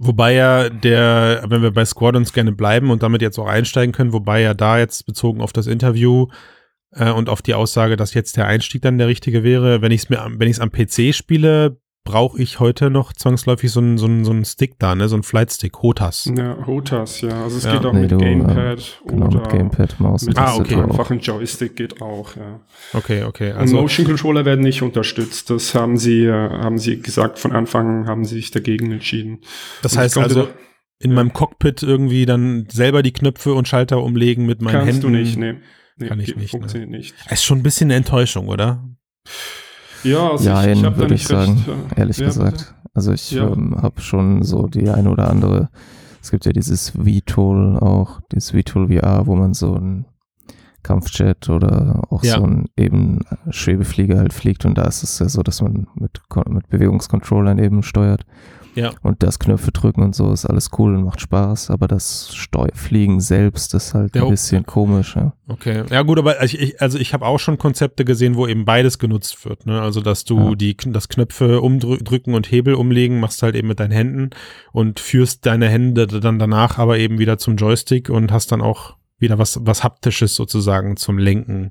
Wobei 0.00 0.34
ja 0.34 0.68
der, 0.68 1.42
wenn 1.48 1.60
wir 1.60 1.72
bei 1.72 1.84
Squadrons 1.84 2.32
gerne 2.32 2.52
bleiben 2.52 2.92
und 2.92 3.02
damit 3.02 3.20
jetzt 3.20 3.36
auch 3.36 3.48
einsteigen 3.48 3.92
können, 3.92 4.12
wobei 4.12 4.40
ja 4.40 4.54
da 4.54 4.78
jetzt 4.78 5.06
bezogen 5.06 5.40
auf 5.40 5.52
das 5.52 5.66
Interview 5.66 6.28
äh, 6.92 7.10
und 7.10 7.28
auf 7.28 7.42
die 7.42 7.54
Aussage, 7.54 7.96
dass 7.96 8.14
jetzt 8.14 8.36
der 8.36 8.46
Einstieg 8.46 8.82
dann 8.82 8.98
der 8.98 9.08
richtige 9.08 9.42
wäre, 9.42 9.82
wenn 9.82 9.90
ich 9.90 10.02
es 10.02 10.08
mir, 10.08 10.24
wenn 10.36 10.46
ich 10.46 10.58
es 10.58 10.60
am 10.60 10.70
PC 10.70 11.12
spiele, 11.12 11.80
brauche 12.08 12.40
ich 12.40 12.58
heute 12.58 12.88
noch 12.88 13.12
zwangsläufig 13.12 13.70
so 13.70 13.80
einen 13.80 13.98
so 13.98 14.06
so 14.24 14.30
einen 14.30 14.46
Stick 14.46 14.78
da, 14.78 14.94
ne? 14.94 15.10
so 15.10 15.16
einen 15.16 15.22
Flight-Stick, 15.22 15.82
HOTAS. 15.82 16.32
Ja, 16.34 16.56
HOTAS, 16.66 17.20
ja. 17.20 17.42
Also 17.42 17.58
es 17.58 17.64
ja. 17.64 17.74
geht 17.74 17.84
auch 17.84 17.92
nee, 17.92 18.00
mit 18.00 18.12
du, 18.12 18.16
Gamepad 18.16 18.78
äh, 18.78 19.08
genau, 19.10 19.26
oder 19.26 19.40
mit 19.40 19.50
Gamepad, 19.50 20.00
Maus 20.00 20.22
mit 20.22 20.38
ah, 20.38 20.56
okay. 20.56 20.76
einfachen 20.76 21.20
Joystick 21.20 21.76
geht 21.76 22.00
auch, 22.00 22.34
ja. 22.34 22.60
Okay, 22.94 23.24
okay. 23.24 23.52
Also 23.52 23.76
und 23.76 23.82
Motion 23.82 24.06
Controller 24.06 24.46
werden 24.46 24.62
nicht 24.62 24.80
unterstützt. 24.80 25.50
Das 25.50 25.74
haben 25.74 25.98
sie, 25.98 26.24
äh, 26.24 26.32
haben 26.32 26.78
sie 26.78 26.98
gesagt, 27.02 27.38
von 27.38 27.52
Anfang 27.52 28.06
haben 28.06 28.24
sie 28.24 28.36
sich 28.36 28.52
dagegen 28.52 28.90
entschieden. 28.90 29.42
Das 29.82 29.92
und 29.92 29.98
heißt 29.98 30.16
also, 30.16 30.48
in 31.00 31.10
ja. 31.10 31.16
meinem 31.16 31.34
Cockpit 31.34 31.82
irgendwie 31.82 32.24
dann 32.24 32.68
selber 32.70 33.02
die 33.02 33.12
Knöpfe 33.12 33.52
und 33.52 33.68
Schalter 33.68 34.02
umlegen 34.02 34.46
mit 34.46 34.62
meinen 34.62 34.72
Kannst 34.72 35.04
Händen. 35.04 35.12
Kannst 35.12 35.36
du 35.36 35.36
nicht, 35.36 35.36
nee. 35.36 35.60
nee 35.98 36.08
Kann 36.08 36.20
ich 36.20 36.34
nicht. 36.34 36.54
Ne? 36.54 36.60
Funktioniert 36.60 36.90
ne? 36.90 36.96
nicht. 36.96 37.14
Ist 37.30 37.44
schon 37.44 37.58
ein 37.58 37.62
bisschen 37.62 37.88
eine 37.88 37.96
Enttäuschung, 37.96 38.48
oder? 38.48 38.82
Ja, 40.04 40.30
also 40.30 40.48
ja, 40.48 40.64
ich, 40.64 40.82
ich 40.82 40.96
würde 40.96 41.14
ich 41.14 41.26
sagen, 41.26 41.64
recht, 41.66 41.98
ehrlich 41.98 42.18
ja, 42.18 42.26
gesagt. 42.26 42.74
Also 42.94 43.12
ich 43.12 43.30
ja. 43.30 43.48
ähm, 43.48 43.76
habe 43.80 44.00
schon 44.00 44.42
so 44.42 44.66
die 44.66 44.88
eine 44.90 45.10
oder 45.10 45.30
andere, 45.30 45.68
es 46.22 46.30
gibt 46.30 46.44
ja 46.46 46.52
dieses 46.52 46.90
V-Tool 46.90 47.76
auch, 47.78 48.20
dieses 48.32 48.50
V-Tool 48.50 48.88
VR, 48.88 49.26
wo 49.26 49.36
man 49.36 49.54
so 49.54 49.74
ein 49.74 50.06
Kampfjet 50.82 51.48
oder 51.48 52.02
auch 52.10 52.24
ja. 52.24 52.36
so 52.36 52.44
ein 52.44 52.66
eben 52.76 53.20
Schwebeflieger 53.50 54.18
halt 54.18 54.32
fliegt 54.32 54.64
und 54.64 54.78
da 54.78 54.84
ist 54.84 55.02
es 55.02 55.18
ja 55.18 55.28
so, 55.28 55.42
dass 55.42 55.60
man 55.60 55.86
mit, 55.94 56.20
mit 56.48 56.68
Bewegungscontrollern 56.68 57.58
eben 57.58 57.82
steuert. 57.82 58.24
Ja. 58.78 58.92
Und 59.02 59.22
das 59.22 59.38
Knöpfe 59.38 59.72
drücken 59.72 60.02
und 60.02 60.14
so 60.14 60.32
ist 60.32 60.46
alles 60.46 60.70
cool 60.78 60.94
und 60.94 61.04
macht 61.04 61.20
Spaß, 61.20 61.70
aber 61.70 61.88
das 61.88 62.34
Steuerfliegen 62.34 63.20
selbst 63.20 63.74
ist 63.74 63.94
halt 63.94 64.14
ja, 64.14 64.22
ein 64.22 64.30
bisschen 64.30 64.64
komisch. 64.64 65.16
Ja. 65.16 65.32
Okay, 65.48 65.82
ja 65.90 66.02
gut, 66.02 66.18
aber 66.18 66.42
ich, 66.44 66.80
also 66.80 66.98
ich 66.98 67.12
habe 67.12 67.26
auch 67.26 67.38
schon 67.38 67.58
Konzepte 67.58 68.04
gesehen, 68.04 68.36
wo 68.36 68.46
eben 68.46 68.64
beides 68.64 68.98
genutzt 68.98 69.44
wird. 69.44 69.66
Ne? 69.66 69.80
Also 69.80 70.00
dass 70.00 70.24
du 70.24 70.50
ja. 70.50 70.54
die 70.54 70.76
das 70.76 71.08
Knöpfe 71.08 71.60
umdrücken 71.60 72.34
und 72.34 72.50
Hebel 72.50 72.74
umlegen 72.74 73.18
machst 73.18 73.42
halt 73.42 73.56
eben 73.56 73.68
mit 73.68 73.80
deinen 73.80 73.90
Händen 73.90 74.30
und 74.72 75.00
führst 75.00 75.44
deine 75.44 75.68
Hände 75.68 76.06
dann 76.06 76.38
danach 76.38 76.78
aber 76.78 76.98
eben 76.98 77.18
wieder 77.18 77.38
zum 77.38 77.56
Joystick 77.56 78.10
und 78.10 78.30
hast 78.30 78.52
dann 78.52 78.60
auch 78.60 78.97
wieder 79.18 79.38
was, 79.38 79.58
was 79.62 79.84
Haptisches 79.84 80.34
sozusagen 80.34 80.96
zum 80.96 81.18
Lenken. 81.18 81.70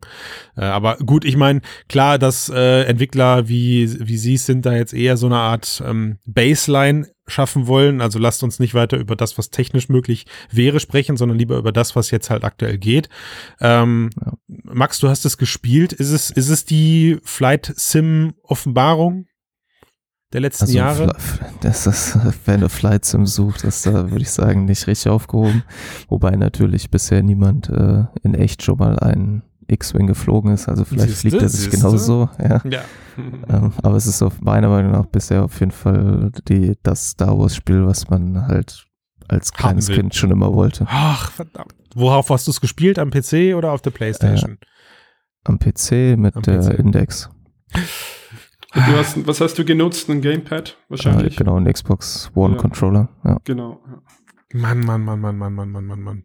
Äh, 0.55 0.65
aber 0.65 0.97
gut, 0.97 1.25
ich 1.25 1.37
meine, 1.37 1.61
klar, 1.89 2.19
dass 2.19 2.49
äh, 2.49 2.83
Entwickler 2.83 3.47
wie, 3.47 4.07
wie 4.07 4.17
Sie 4.17 4.37
sind 4.37 4.65
da 4.65 4.73
jetzt 4.73 4.93
eher 4.93 5.17
so 5.17 5.27
eine 5.27 5.37
Art 5.37 5.81
ähm, 5.85 6.17
Baseline 6.25 7.07
schaffen 7.27 7.67
wollen. 7.67 8.01
Also 8.01 8.19
lasst 8.19 8.43
uns 8.43 8.59
nicht 8.59 8.73
weiter 8.73 8.97
über 8.97 9.15
das, 9.15 9.37
was 9.37 9.49
technisch 9.49 9.89
möglich 9.89 10.25
wäre, 10.49 10.79
sprechen, 10.79 11.17
sondern 11.17 11.37
lieber 11.37 11.57
über 11.57 11.71
das, 11.71 11.95
was 11.95 12.11
jetzt 12.11 12.29
halt 12.29 12.43
aktuell 12.43 12.77
geht. 12.77 13.09
Ähm, 13.59 14.09
ja. 14.23 14.33
Max, 14.47 14.99
du 14.99 15.09
hast 15.09 15.25
es 15.25 15.37
gespielt. 15.37 15.93
Ist 15.93 16.11
es, 16.11 16.29
ist 16.29 16.49
es 16.49 16.65
die 16.65 17.17
Flight 17.23 17.73
Sim 17.75 18.33
Offenbarung? 18.43 19.27
Der 20.33 20.41
letzten 20.41 20.65
also, 20.65 20.77
Jahre. 20.77 21.15
Das 21.61 21.87
ist, 21.87 22.17
wenn 22.45 22.61
du 22.61 22.69
Flight 22.69 23.05
Sim 23.05 23.25
sucht, 23.25 23.63
ist 23.63 23.85
da, 23.85 24.11
würde 24.11 24.21
ich 24.21 24.31
sagen, 24.31 24.65
nicht 24.65 24.87
richtig 24.87 25.09
aufgehoben. 25.09 25.63
Wobei 26.09 26.31
natürlich 26.31 26.91
bisher 26.91 27.23
niemand 27.23 27.69
äh, 27.69 28.05
in 28.23 28.33
echt 28.33 28.63
schon 28.63 28.77
mal 28.77 28.99
einen 28.99 29.43
X-Wing 29.67 30.07
geflogen 30.07 30.53
ist. 30.53 30.67
Also 30.67 30.85
vielleicht 30.85 31.09
siehste, 31.09 31.29
fliegt 31.29 31.41
er 31.41 31.49
sich 31.49 31.69
genauso. 31.69 32.29
Ja. 32.39 32.61
ja. 32.69 32.81
ähm, 33.17 33.73
aber 33.81 33.95
es 33.95 34.07
ist 34.07 34.21
auf 34.21 34.41
meiner 34.41 34.69
Meinung 34.69 34.91
nach 34.91 35.05
bisher 35.05 35.43
auf 35.43 35.59
jeden 35.59 35.71
Fall 35.71 36.31
die, 36.47 36.73
das 36.83 37.11
Star 37.11 37.37
Wars-Spiel, 37.37 37.85
was 37.85 38.09
man 38.09 38.47
halt 38.47 38.85
als 39.27 39.51
kleines 39.51 39.89
Kind 39.89 40.15
schon 40.15 40.31
immer 40.31 40.53
wollte. 40.53 40.85
Ach, 40.89 41.31
verdammt. 41.31 41.73
Worauf 41.95 42.29
hast 42.29 42.47
du 42.47 42.51
es 42.51 42.61
gespielt? 42.61 42.99
Am 42.99 43.11
PC 43.11 43.55
oder 43.55 43.71
auf 43.71 43.81
der 43.81 43.91
Playstation? 43.91 44.53
Äh, 44.53 44.65
am 45.43 45.59
PC 45.59 46.17
mit 46.17 46.35
Am 46.35 46.43
der 46.43 46.59
PC. 46.59 46.79
Index. 46.79 47.29
Hast, 48.71 49.25
was 49.25 49.41
hast 49.41 49.57
du 49.57 49.65
genutzt? 49.65 50.09
Ein 50.09 50.21
Gamepad 50.21 50.77
wahrscheinlich? 50.89 51.35
Äh, 51.35 51.37
genau, 51.37 51.57
ein 51.57 51.71
Xbox 51.71 52.31
One 52.35 52.55
ja. 52.55 52.61
Controller. 52.61 53.09
Ja. 53.23 53.37
Genau. 53.43 53.81
Ja. 53.85 54.01
Mann, 54.53 54.79
Mann, 54.79 55.03
Mann, 55.03 55.19
Mann, 55.19 55.37
Mann, 55.37 55.53
Mann, 55.53 55.71
Mann, 55.71 55.85
Mann, 55.85 56.01
Mann. 56.01 56.23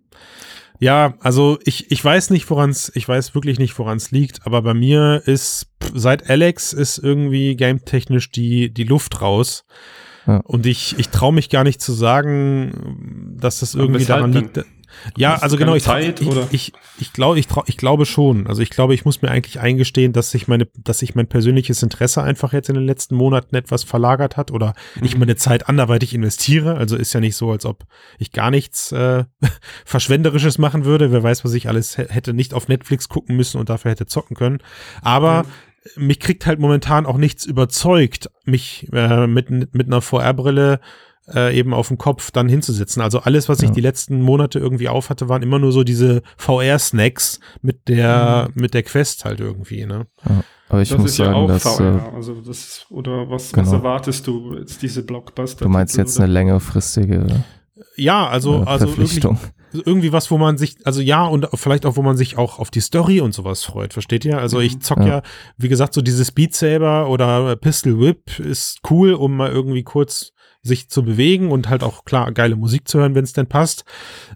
Ja, 0.79 1.15
also 1.21 1.59
ich, 1.65 1.93
ich 1.93 2.05
weiß 2.05 2.31
nicht, 2.31 2.51
woran 2.51 2.71
es, 2.71 2.91
ich 2.97 3.07
weiß 3.07 3.35
wirklich 3.37 3.59
nicht, 3.59 3.79
woran 3.79 3.99
es 3.99 4.11
liegt, 4.11 4.47
aber 4.47 4.63
bei 4.63 4.75
mir 4.75 5.23
ist, 5.27 5.69
seit 5.95 6.29
Alex 6.29 6.73
ist 6.73 6.99
irgendwie 6.99 7.55
gametechnisch 7.55 8.31
die, 8.33 8.73
die 8.73 8.85
Luft 8.85 9.21
raus. 9.21 9.65
Ja. 10.27 10.39
Und 10.39 10.67
ich, 10.67 10.99
ich 10.99 11.09
traue 11.09 11.33
mich 11.33 11.51
gar 11.51 11.65
nicht 11.65 11.81
zu 11.81 11.93
sagen, 11.93 13.37
dass 13.39 13.61
das 13.61 13.75
irgendwie 13.75 14.05
daran 14.05 14.33
liegt. 14.33 14.65
Ja, 15.17 15.35
also 15.35 15.57
genau, 15.57 15.75
ich, 15.75 15.85
Zeit, 15.85 16.21
ich, 16.21 16.29
ich, 16.51 16.73
ich, 16.99 17.13
glaube, 17.13 17.39
ich, 17.39 17.47
trau, 17.47 17.63
ich 17.67 17.77
glaube 17.77 18.07
schon. 18.07 18.47
Also 18.47 18.63
ich 18.63 18.71
glaube, 18.71 18.95
ich 18.95 19.05
muss 19.05 19.23
mir 19.23 19.31
eigentlich 19.31 19.61
eingestehen, 19.61 20.13
dass 20.13 20.31
sich 20.31 20.49
meine, 20.49 20.69
dass 20.77 20.99
sich 20.99 21.15
mein 21.15 21.27
persönliches 21.27 21.83
Interesse 21.83 22.23
einfach 22.23 22.53
jetzt 22.53 22.69
in 22.69 22.75
den 22.75 22.87
letzten 22.87 23.15
Monaten 23.15 23.55
etwas 23.57 23.85
verlagert 23.85 24.37
hat 24.37 24.51
oder 24.51 24.75
mhm. 24.97 25.05
ich 25.05 25.17
meine 25.17 25.37
Zeit 25.37 25.69
anderweitig 25.69 26.15
investiere. 26.15 26.77
Also 26.77 26.97
ist 26.97 27.13
ja 27.13 27.21
nicht 27.21 27.37
so, 27.37 27.51
als 27.51 27.67
ob 27.67 27.85
ich 28.19 28.33
gar 28.33 28.51
nichts 28.51 28.93
äh, 28.93 29.25
Verschwenderisches 29.85 30.59
machen 30.59 30.85
würde. 30.85 31.13
Wer 31.13 31.23
weiß, 31.23 31.45
was 31.45 31.55
ich 31.55 31.69
alles 31.69 31.99
hätte 31.99 32.33
nicht 32.35 32.55
auf 32.55 32.69
Netflix 32.69 33.09
gucken 33.09 33.37
müssen 33.37 33.59
und 33.59 33.69
dafür 33.69 33.91
hätte 33.91 34.07
zocken 34.07 34.37
können. 34.37 34.59
Aber 35.03 35.45
mhm. 35.97 36.07
mich 36.07 36.21
kriegt 36.21 36.47
halt 36.47 36.59
momentan 36.59 37.07
auch 37.07 37.17
nichts 37.17 37.45
überzeugt, 37.45 38.31
mich 38.45 38.89
äh, 38.93 39.27
mit, 39.27 39.51
mit 39.51 39.87
einer 39.87 40.01
VR-Brille 40.01 40.81
äh, 41.29 41.57
eben 41.57 41.75
auf 41.75 41.89
dem 41.89 41.99
Kopf 41.99 42.31
dann 42.31 42.49
hinzusetzen. 42.49 43.03
Also 43.03 43.21
alles, 43.21 43.49
was 43.49 43.63
ich 43.63 43.71
die 43.71 43.81
letzten 43.81 44.21
Monate 44.23 44.59
irgendwie 44.59 44.89
aufhatte, 44.89 45.29
waren 45.29 45.43
immer 45.43 45.59
nur 45.59 45.73
so 45.73 45.85
diese 45.85 46.23
VR-Snacks 46.37 47.41
mit 47.61 47.89
der, 47.89 48.49
mhm. 48.49 48.63
mit 48.63 48.75
der 48.75 48.83
Quest 48.83 49.25
halt 49.25 49.41
irgendwie, 49.41 49.87
ne? 49.87 50.07
Ja. 50.29 50.45
Aber 50.69 50.81
ich 50.81 50.89
das 50.89 50.99
muss 50.99 51.11
ist 51.11 51.17
sagen, 51.17 51.33
ja 51.33 51.37
auch 51.37 51.49
dass, 51.49 51.63
VR. 51.63 52.11
Äh, 52.13 52.17
also 52.17 52.41
das, 52.41 52.87
oder 52.89 53.29
was, 53.29 53.53
genau. 53.53 53.67
was 53.67 53.73
erwartest 53.73 54.27
du 54.27 54.57
jetzt 54.57 54.81
diese 54.81 55.03
Blockbuster? 55.03 55.65
Du 55.65 55.71
meinst 55.71 55.97
jetzt 55.97 56.17
oder? 56.17 56.25
eine 56.25 56.33
längerfristige 56.33 57.45
ja, 57.97 58.29
also, 58.29 58.63
äh, 58.63 58.67
also 58.67 58.87
irgendwie, 58.87 59.21
irgendwie 59.73 60.13
was, 60.13 60.31
wo 60.31 60.39
man 60.39 60.59
sich, 60.59 60.77
also 60.85 61.01
ja, 61.01 61.27
und 61.27 61.49
vielleicht 61.55 61.87
auch, 61.87 61.97
wo 61.97 62.03
man 62.03 62.17
sich 62.17 62.39
auch 62.39 62.59
auf 62.59 62.71
die 62.71 62.81
Story 62.81 63.21
und 63.21 63.35
sowas 63.35 63.65
freut, 63.65 63.93
versteht 63.93 64.25
ihr? 64.25 64.39
Also 64.39 64.61
ich 64.61 64.77
mhm. 64.77 64.81
zock 64.81 64.99
ja, 64.99 65.07
ja 65.07 65.23
wie 65.57 65.69
gesagt, 65.69 65.95
so 65.95 66.03
dieses 66.03 66.33
Beat 66.33 66.55
Saber 66.55 67.09
oder 67.09 67.57
Pistol 67.57 68.01
Whip 68.01 68.39
ist 68.39 68.81
cool, 68.91 69.15
um 69.15 69.37
mal 69.37 69.51
irgendwie 69.51 69.83
kurz 69.83 70.33
sich 70.63 70.89
zu 70.89 71.03
bewegen 71.03 71.51
und 71.51 71.69
halt 71.69 71.83
auch 71.83 72.05
klar 72.05 72.31
geile 72.33 72.55
Musik 72.55 72.87
zu 72.87 73.01
hören, 73.01 73.15
wenn 73.15 73.25
es 73.25 73.33
denn 73.33 73.49
passt. 73.49 73.85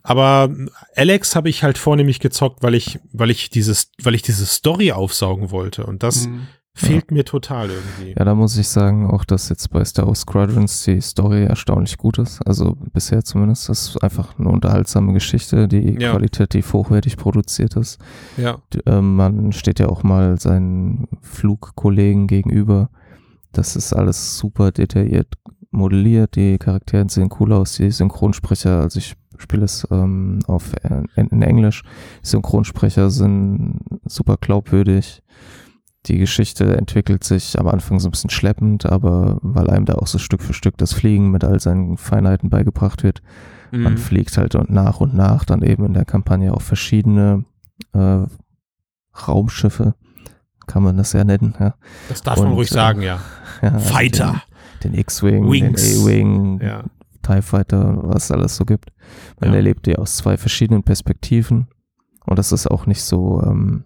Aber 0.03 0.53
Alex 0.97 1.37
habe 1.37 1.49
ich 1.49 1.63
halt 1.63 1.79
vornehmlich 1.79 2.19
gezockt, 2.19 2.63
weil 2.63 2.75
ich, 2.75 2.99
weil 3.13 3.31
ich 3.31 3.49
dieses, 3.51 3.93
weil 4.03 4.15
ich 4.15 4.23
diese 4.23 4.45
Story 4.45 4.93
aufsaugen 4.93 5.53
wollte 5.53 5.87
und 5.87 6.03
das 6.03 6.27
mhm. 6.27 6.49
fehlt 6.75 7.11
ja. 7.11 7.15
mir 7.15 7.25
total 7.25 7.71
irgendwie. 7.71 8.15
Ja, 8.19 8.25
da 8.25 8.35
muss 8.35 8.59
ich 8.59 8.67
sagen, 8.67 9.09
auch 9.09 9.25
dass 9.25 9.49
jetzt 9.51 9.71
bei 9.71 9.85
Star 9.85 10.09
Wars 10.09 10.23
Squadrons 10.23 10.83
die 10.83 11.01
Story 11.01 11.45
erstaunlich 11.45 11.97
gut 11.97 12.19
ist. 12.19 12.45
Also 12.45 12.77
bisher 12.93 13.23
zumindest. 13.23 13.69
Das 13.69 13.91
ist 13.91 14.03
einfach 14.03 14.37
eine 14.37 14.49
unterhaltsame 14.49 15.13
Geschichte, 15.13 15.69
die 15.69 15.97
ja. 16.01 16.11
qualitativ 16.11 16.73
hochwertig 16.73 17.17
produziert 17.19 17.77
ist. 17.77 18.01
Ja. 18.37 18.61
äh, 18.85 19.01
man 19.01 19.53
steht 19.53 19.79
ja 19.79 19.89
auch 19.89 20.03
mal 20.03 20.41
seinen 20.41 21.07
Flugkollegen 21.23 22.27
gegenüber. 22.27 22.91
Das 23.53 23.77
ist 23.77 23.93
alles 23.93 24.37
super 24.37 24.73
detailliert 24.73 25.29
modelliert, 25.77 26.35
die 26.37 26.59
Charaktere 26.59 27.09
sehen 27.09 27.31
cool 27.39 27.53
aus, 27.53 27.77
die 27.77 27.91
Synchronsprecher, 27.91 28.81
also 28.81 28.99
ich 28.99 29.15
spiele 29.39 29.65
es 29.65 29.87
ähm, 29.91 30.41
auf 30.47 30.73
äh, 30.83 31.03
in, 31.17 31.29
in 31.29 31.43
Englisch, 31.43 31.83
die 32.23 32.29
Synchronsprecher 32.29 33.11
sind 33.11 33.81
super 34.05 34.37
glaubwürdig. 34.41 35.23
Die 36.07 36.19
Geschichte 36.19 36.77
entwickelt 36.77 37.25
sich 37.25 37.59
am 37.59 37.67
Anfang 37.67 37.99
so 37.99 38.09
ein 38.09 38.13
bisschen 38.13 38.31
schleppend, 38.31 38.87
aber 38.87 39.39
weil 39.43 39.69
einem 39.69 39.87
da 39.87 39.95
auch 39.95 40.07
so 40.07 40.19
Stück 40.19 40.41
für 40.41 40.55
Stück 40.55 40.79
das 40.79 40.93
Fliegen 40.93 41.31
mit 41.31 41.43
all 41.43 41.59
seinen 41.59 41.97
Feinheiten 41.97 42.49
beigebracht 42.49 43.03
wird. 43.03 43.23
Mhm. 43.73 43.83
Man 43.83 43.99
fliegt 43.99 44.37
halt 44.39 44.55
und 44.55 44.71
nach 44.71 45.01
und 45.01 45.15
nach 45.15 45.45
dann 45.45 45.63
eben 45.63 45.85
in 45.85 45.95
der 45.95 46.05
Kampagne 46.05 46.53
auf 46.53 46.63
verschiedene 46.63 47.45
äh, 47.93 48.19
Raumschiffe, 49.27 49.95
kann 50.69 50.85
man 50.85 50.97
das 50.97 51.13
ja 51.13 51.25
nennen. 51.25 51.55
Ja. 51.59 51.75
Das 52.09 52.23
darf 52.23 52.39
und, 52.39 52.45
man 52.45 52.55
ruhig 52.55 52.69
sagen, 52.69 53.03
ja. 53.03 53.19
ja 53.63 53.73
also 53.73 53.89
Fighter 53.89 54.43
den 54.85 54.95
X-Wing, 54.95 55.51
den 55.51 55.75
A-Wing, 55.75 56.61
ja. 56.61 56.85
TIE 57.23 57.43
Fighter, 57.43 57.99
was 58.03 58.25
es 58.25 58.31
alles 58.31 58.57
so 58.57 58.65
gibt. 58.65 58.91
Man 59.41 59.51
ja. 59.51 59.57
erlebt 59.57 59.87
die 59.87 59.97
aus 59.97 60.17
zwei 60.17 60.37
verschiedenen 60.37 60.83
Perspektiven 60.83 61.69
Und 62.27 62.39
das 62.39 62.53
ist 62.53 62.67
auch 62.71 62.87
nicht 62.87 63.03
so, 63.03 63.43
ähm, 63.43 63.85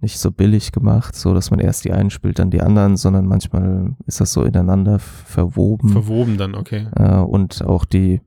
nicht 0.00 0.18
so 0.18 0.30
billig 0.30 0.72
gemacht, 0.72 1.14
so 1.14 1.34
dass 1.34 1.50
man 1.50 1.58
erst 1.58 1.84
die 1.84 1.92
einen 1.92 2.10
spielt, 2.10 2.38
dann 2.38 2.50
die 2.50 2.60
anderen, 2.60 2.96
sondern 2.96 3.26
manchmal 3.26 3.96
ist 4.06 4.20
das 4.20 4.32
so 4.32 4.42
ineinander 4.42 4.98
verwoben. 4.98 5.88
Verwoben 5.90 6.36
dann, 6.36 6.54
okay. 6.54 6.86
Äh, 6.94 7.16
und 7.16 7.64
auch 7.64 7.84
die, 7.84 8.20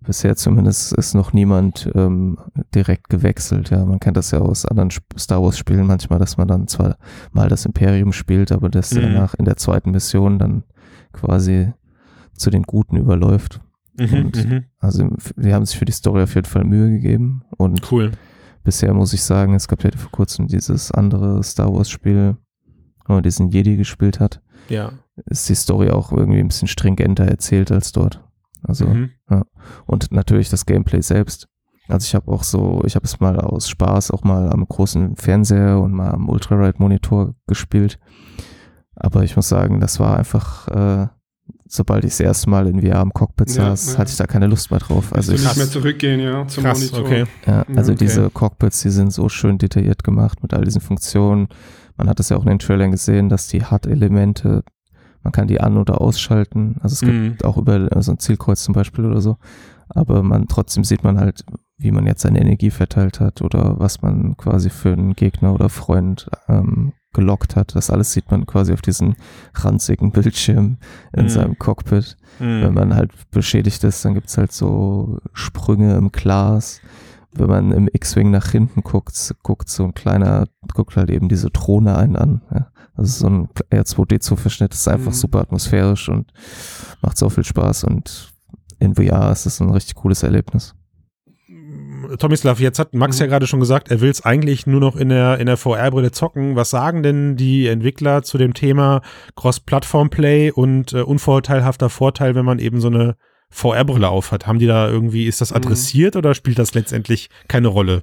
bisher 0.00 0.36
zumindest 0.36 0.92
ist 0.94 1.14
noch 1.14 1.32
niemand 1.32 1.90
ähm, 1.94 2.38
direkt 2.74 3.08
gewechselt. 3.08 3.70
Ja, 3.70 3.84
man 3.84 4.00
kennt 4.00 4.16
das 4.16 4.30
ja 4.30 4.40
aus 4.40 4.64
anderen 4.64 4.90
Star 5.18 5.42
Wars 5.42 5.58
Spielen 5.58 5.86
manchmal, 5.86 6.18
dass 6.18 6.36
man 6.36 6.48
dann 6.48 6.66
zwar 6.66 6.96
mal 7.32 7.48
das 7.48 7.64
Imperium 7.64 8.12
spielt, 8.12 8.52
aber 8.52 8.68
das 8.68 8.92
mhm. 8.92 9.02
danach 9.02 9.34
in 9.34 9.44
der 9.44 9.56
zweiten 9.56 9.90
Mission 9.90 10.38
dann 10.38 10.64
quasi 11.20 11.72
zu 12.34 12.50
den 12.50 12.62
Guten 12.62 12.96
überläuft. 12.96 13.60
Mhm, 13.98 14.14
und 14.14 14.48
mhm. 14.48 14.64
also 14.78 15.08
die 15.36 15.52
haben 15.52 15.66
sich 15.66 15.76
für 15.76 15.84
die 15.84 15.92
Story 15.92 16.22
auf 16.22 16.34
jeden 16.34 16.46
Fall 16.46 16.64
Mühe 16.64 16.90
gegeben 16.90 17.42
und 17.56 17.90
cool 17.90 18.12
bisher 18.68 18.92
muss 18.92 19.14
ich 19.14 19.22
sagen, 19.22 19.54
es 19.54 19.66
gab 19.66 19.82
ja 19.82 19.90
vor 19.96 20.10
kurzem 20.10 20.46
dieses 20.46 20.92
andere 20.92 21.42
Star 21.42 21.72
Wars 21.72 21.88
Spiel, 21.88 22.36
wo 23.06 23.14
man 23.14 23.22
diesen 23.22 23.48
Jedi 23.48 23.78
gespielt 23.78 24.20
hat. 24.20 24.42
Ja. 24.68 24.92
Ist 25.24 25.48
die 25.48 25.54
Story 25.54 25.88
auch 25.88 26.12
irgendwie 26.12 26.40
ein 26.40 26.48
bisschen 26.48 26.68
stringenter 26.68 27.24
erzählt 27.24 27.72
als 27.72 27.92
dort. 27.92 28.22
Also, 28.62 28.86
mhm. 28.86 29.10
ja. 29.30 29.46
Und 29.86 30.12
natürlich 30.12 30.50
das 30.50 30.66
Gameplay 30.66 31.00
selbst. 31.00 31.48
Also 31.88 32.04
ich 32.04 32.14
habe 32.14 32.30
auch 32.30 32.42
so, 32.42 32.82
ich 32.84 32.94
habe 32.94 33.06
es 33.06 33.20
mal 33.20 33.40
aus 33.40 33.70
Spaß 33.70 34.10
auch 34.10 34.22
mal 34.22 34.50
am 34.50 34.66
großen 34.68 35.16
Fernseher 35.16 35.80
und 35.80 35.94
mal 35.94 36.10
am 36.10 36.28
Ultraride-Monitor 36.28 37.34
gespielt. 37.46 37.98
Aber 39.00 39.22
ich 39.22 39.36
muss 39.36 39.48
sagen, 39.48 39.80
das 39.80 40.00
war 40.00 40.16
einfach 40.16 40.68
äh, 40.68 41.06
sobald 41.68 42.04
ich 42.04 42.10
das 42.10 42.20
erste 42.20 42.50
Mal 42.50 42.66
in 42.66 42.80
VR 42.80 42.98
am 42.98 43.12
Cockpit 43.12 43.50
saß, 43.50 43.92
ja. 43.92 43.98
hatte 43.98 44.10
ich 44.10 44.16
da 44.16 44.26
keine 44.26 44.46
Lust 44.46 44.70
mehr 44.70 44.80
drauf. 44.80 45.12
Also 45.12 45.32
ich 45.32 45.42
nicht 45.42 45.56
mehr 45.56 45.68
zurückgehen, 45.68 46.20
ja, 46.20 46.46
zum 46.46 46.64
krass, 46.64 46.78
Monitor. 46.80 47.00
Okay. 47.00 47.24
Ja, 47.46 47.64
also 47.76 47.92
okay. 47.92 48.04
diese 48.04 48.30
Cockpits, 48.30 48.80
die 48.82 48.90
sind 48.90 49.12
so 49.12 49.28
schön 49.28 49.58
detailliert 49.58 50.02
gemacht 50.02 50.42
mit 50.42 50.54
all 50.54 50.64
diesen 50.64 50.80
Funktionen. 50.80 51.48
Man 51.96 52.08
hat 52.08 52.20
es 52.20 52.30
ja 52.30 52.36
auch 52.36 52.42
in 52.42 52.48
den 52.48 52.58
Trailern 52.58 52.90
gesehen, 52.90 53.28
dass 53.28 53.48
die 53.48 53.64
HUD-Elemente, 53.64 54.64
man 55.22 55.32
kann 55.32 55.48
die 55.48 55.60
an- 55.60 55.76
oder 55.76 56.00
ausschalten. 56.00 56.76
Also 56.80 56.94
es 56.94 57.02
mhm. 57.02 57.30
gibt 57.30 57.44
auch 57.44 57.58
über 57.58 57.88
so 58.02 58.12
ein 58.12 58.18
Zielkreuz 58.18 58.62
zum 58.62 58.74
Beispiel 58.74 59.04
oder 59.04 59.20
so. 59.20 59.36
Aber 59.90 60.22
man 60.22 60.48
trotzdem 60.48 60.84
sieht 60.84 61.02
man 61.02 61.18
halt, 61.18 61.44
wie 61.76 61.92
man 61.92 62.06
jetzt 62.06 62.22
seine 62.22 62.40
Energie 62.40 62.70
verteilt 62.70 63.20
hat 63.20 63.42
oder 63.42 63.78
was 63.78 64.02
man 64.02 64.36
quasi 64.36 64.70
für 64.70 64.92
einen 64.92 65.14
Gegner 65.14 65.54
oder 65.54 65.68
Freund 65.68 66.28
ähm, 66.48 66.92
gelockt 67.18 67.56
hat. 67.56 67.74
Das 67.74 67.90
alles 67.90 68.12
sieht 68.12 68.30
man 68.30 68.46
quasi 68.46 68.72
auf 68.72 68.80
diesem 68.80 69.16
ranzigen 69.54 70.12
Bildschirm 70.12 70.78
in 71.12 71.26
mm. 71.26 71.28
seinem 71.28 71.58
Cockpit. 71.58 72.16
Mm. 72.38 72.62
Wenn 72.62 72.74
man 72.74 72.94
halt 72.94 73.10
beschädigt 73.32 73.82
ist, 73.82 74.04
dann 74.04 74.14
gibt's 74.14 74.38
halt 74.38 74.52
so 74.52 75.18
Sprünge 75.32 75.96
im 75.96 76.12
Glas. 76.12 76.80
Wenn 77.32 77.48
man 77.48 77.72
im 77.72 77.88
X-Wing 77.92 78.30
nach 78.30 78.50
hinten 78.50 78.82
guckt, 78.82 79.34
guckt 79.42 79.68
so 79.68 79.84
ein 79.84 79.94
kleiner, 79.94 80.46
guckt 80.74 80.96
halt 80.96 81.10
eben 81.10 81.28
diese 81.28 81.50
Drohne 81.50 81.96
einen 81.96 82.16
an. 82.16 82.42
Ja. 82.54 82.68
Also 82.94 83.20
so 83.20 83.26
ein 83.28 83.48
R2D2-Verschnitt 83.70 84.72
ist 84.72 84.86
einfach 84.86 85.10
mm. 85.10 85.14
super 85.14 85.40
atmosphärisch 85.40 86.08
und 86.08 86.32
macht 87.02 87.18
so 87.18 87.28
viel 87.30 87.44
Spaß 87.44 87.84
und 87.84 88.32
in 88.78 88.94
VR 88.94 89.32
ist 89.32 89.46
es 89.46 89.60
ein 89.60 89.70
richtig 89.70 89.96
cooles 89.96 90.22
Erlebnis. 90.22 90.76
Tomislav, 92.16 92.60
jetzt 92.60 92.78
hat 92.78 92.94
Max 92.94 93.16
mhm. 93.16 93.22
ja 93.22 93.26
gerade 93.26 93.46
schon 93.46 93.60
gesagt, 93.60 93.90
er 93.90 94.00
will 94.00 94.10
es 94.10 94.24
eigentlich 94.24 94.66
nur 94.66 94.80
noch 94.80 94.96
in 94.96 95.08
der, 95.08 95.38
in 95.38 95.46
der 95.46 95.56
VR-Brille 95.56 96.12
zocken. 96.12 96.56
Was 96.56 96.70
sagen 96.70 97.02
denn 97.02 97.36
die 97.36 97.66
Entwickler 97.66 98.22
zu 98.22 98.38
dem 98.38 98.54
Thema 98.54 99.02
Cross-Plattform-Play 99.36 100.50
und 100.52 100.92
äh, 100.92 101.02
unvorteilhafter 101.02 101.90
Vorteil, 101.90 102.34
wenn 102.34 102.44
man 102.44 102.58
eben 102.58 102.80
so 102.80 102.88
eine 102.88 103.16
VR-Brille 103.50 104.08
aufhat? 104.08 104.46
Haben 104.46 104.58
die 104.58 104.66
da 104.66 104.88
irgendwie, 104.88 105.26
ist 105.26 105.40
das 105.40 105.50
mhm. 105.50 105.56
adressiert 105.56 106.14
mhm. 106.14 106.18
oder 106.18 106.34
spielt 106.34 106.58
das 106.58 106.74
letztendlich 106.74 107.28
keine 107.48 107.68
Rolle? 107.68 108.02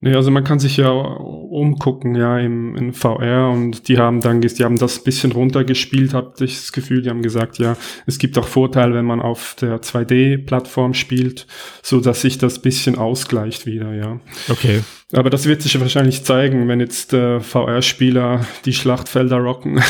Nee, 0.00 0.14
also 0.14 0.30
man 0.30 0.44
kann 0.44 0.60
sich 0.60 0.76
ja 0.76 0.90
umgucken, 0.90 2.14
ja, 2.14 2.38
im, 2.38 2.76
in 2.76 2.92
VR 2.92 3.50
und 3.50 3.88
die 3.88 3.98
haben 3.98 4.20
dann, 4.20 4.40
die 4.40 4.62
haben 4.62 4.76
das 4.76 5.02
bisschen 5.02 5.32
runtergespielt, 5.32 6.14
habe 6.14 6.32
ich 6.44 6.54
das 6.54 6.72
Gefühl, 6.72 7.02
die 7.02 7.10
haben 7.10 7.22
gesagt, 7.22 7.58
ja, 7.58 7.76
es 8.06 8.18
gibt 8.18 8.38
auch 8.38 8.46
Vorteile, 8.46 8.94
wenn 8.94 9.06
man 9.06 9.20
auf 9.20 9.56
der 9.60 9.82
2D-Plattform 9.82 10.94
spielt, 10.94 11.48
so 11.82 12.00
dass 12.00 12.20
sich 12.20 12.38
das 12.38 12.62
bisschen 12.62 12.96
ausgleicht 12.96 13.66
wieder, 13.66 13.92
ja. 13.92 14.20
Okay. 14.48 14.82
Aber 15.14 15.30
das 15.30 15.46
wird 15.46 15.62
sich 15.62 15.80
wahrscheinlich 15.80 16.22
zeigen, 16.24 16.68
wenn 16.68 16.80
jetzt 16.80 17.14
äh, 17.14 17.40
VR-Spieler 17.40 18.44
die 18.66 18.74
Schlachtfelder 18.74 19.38
rocken, 19.38 19.80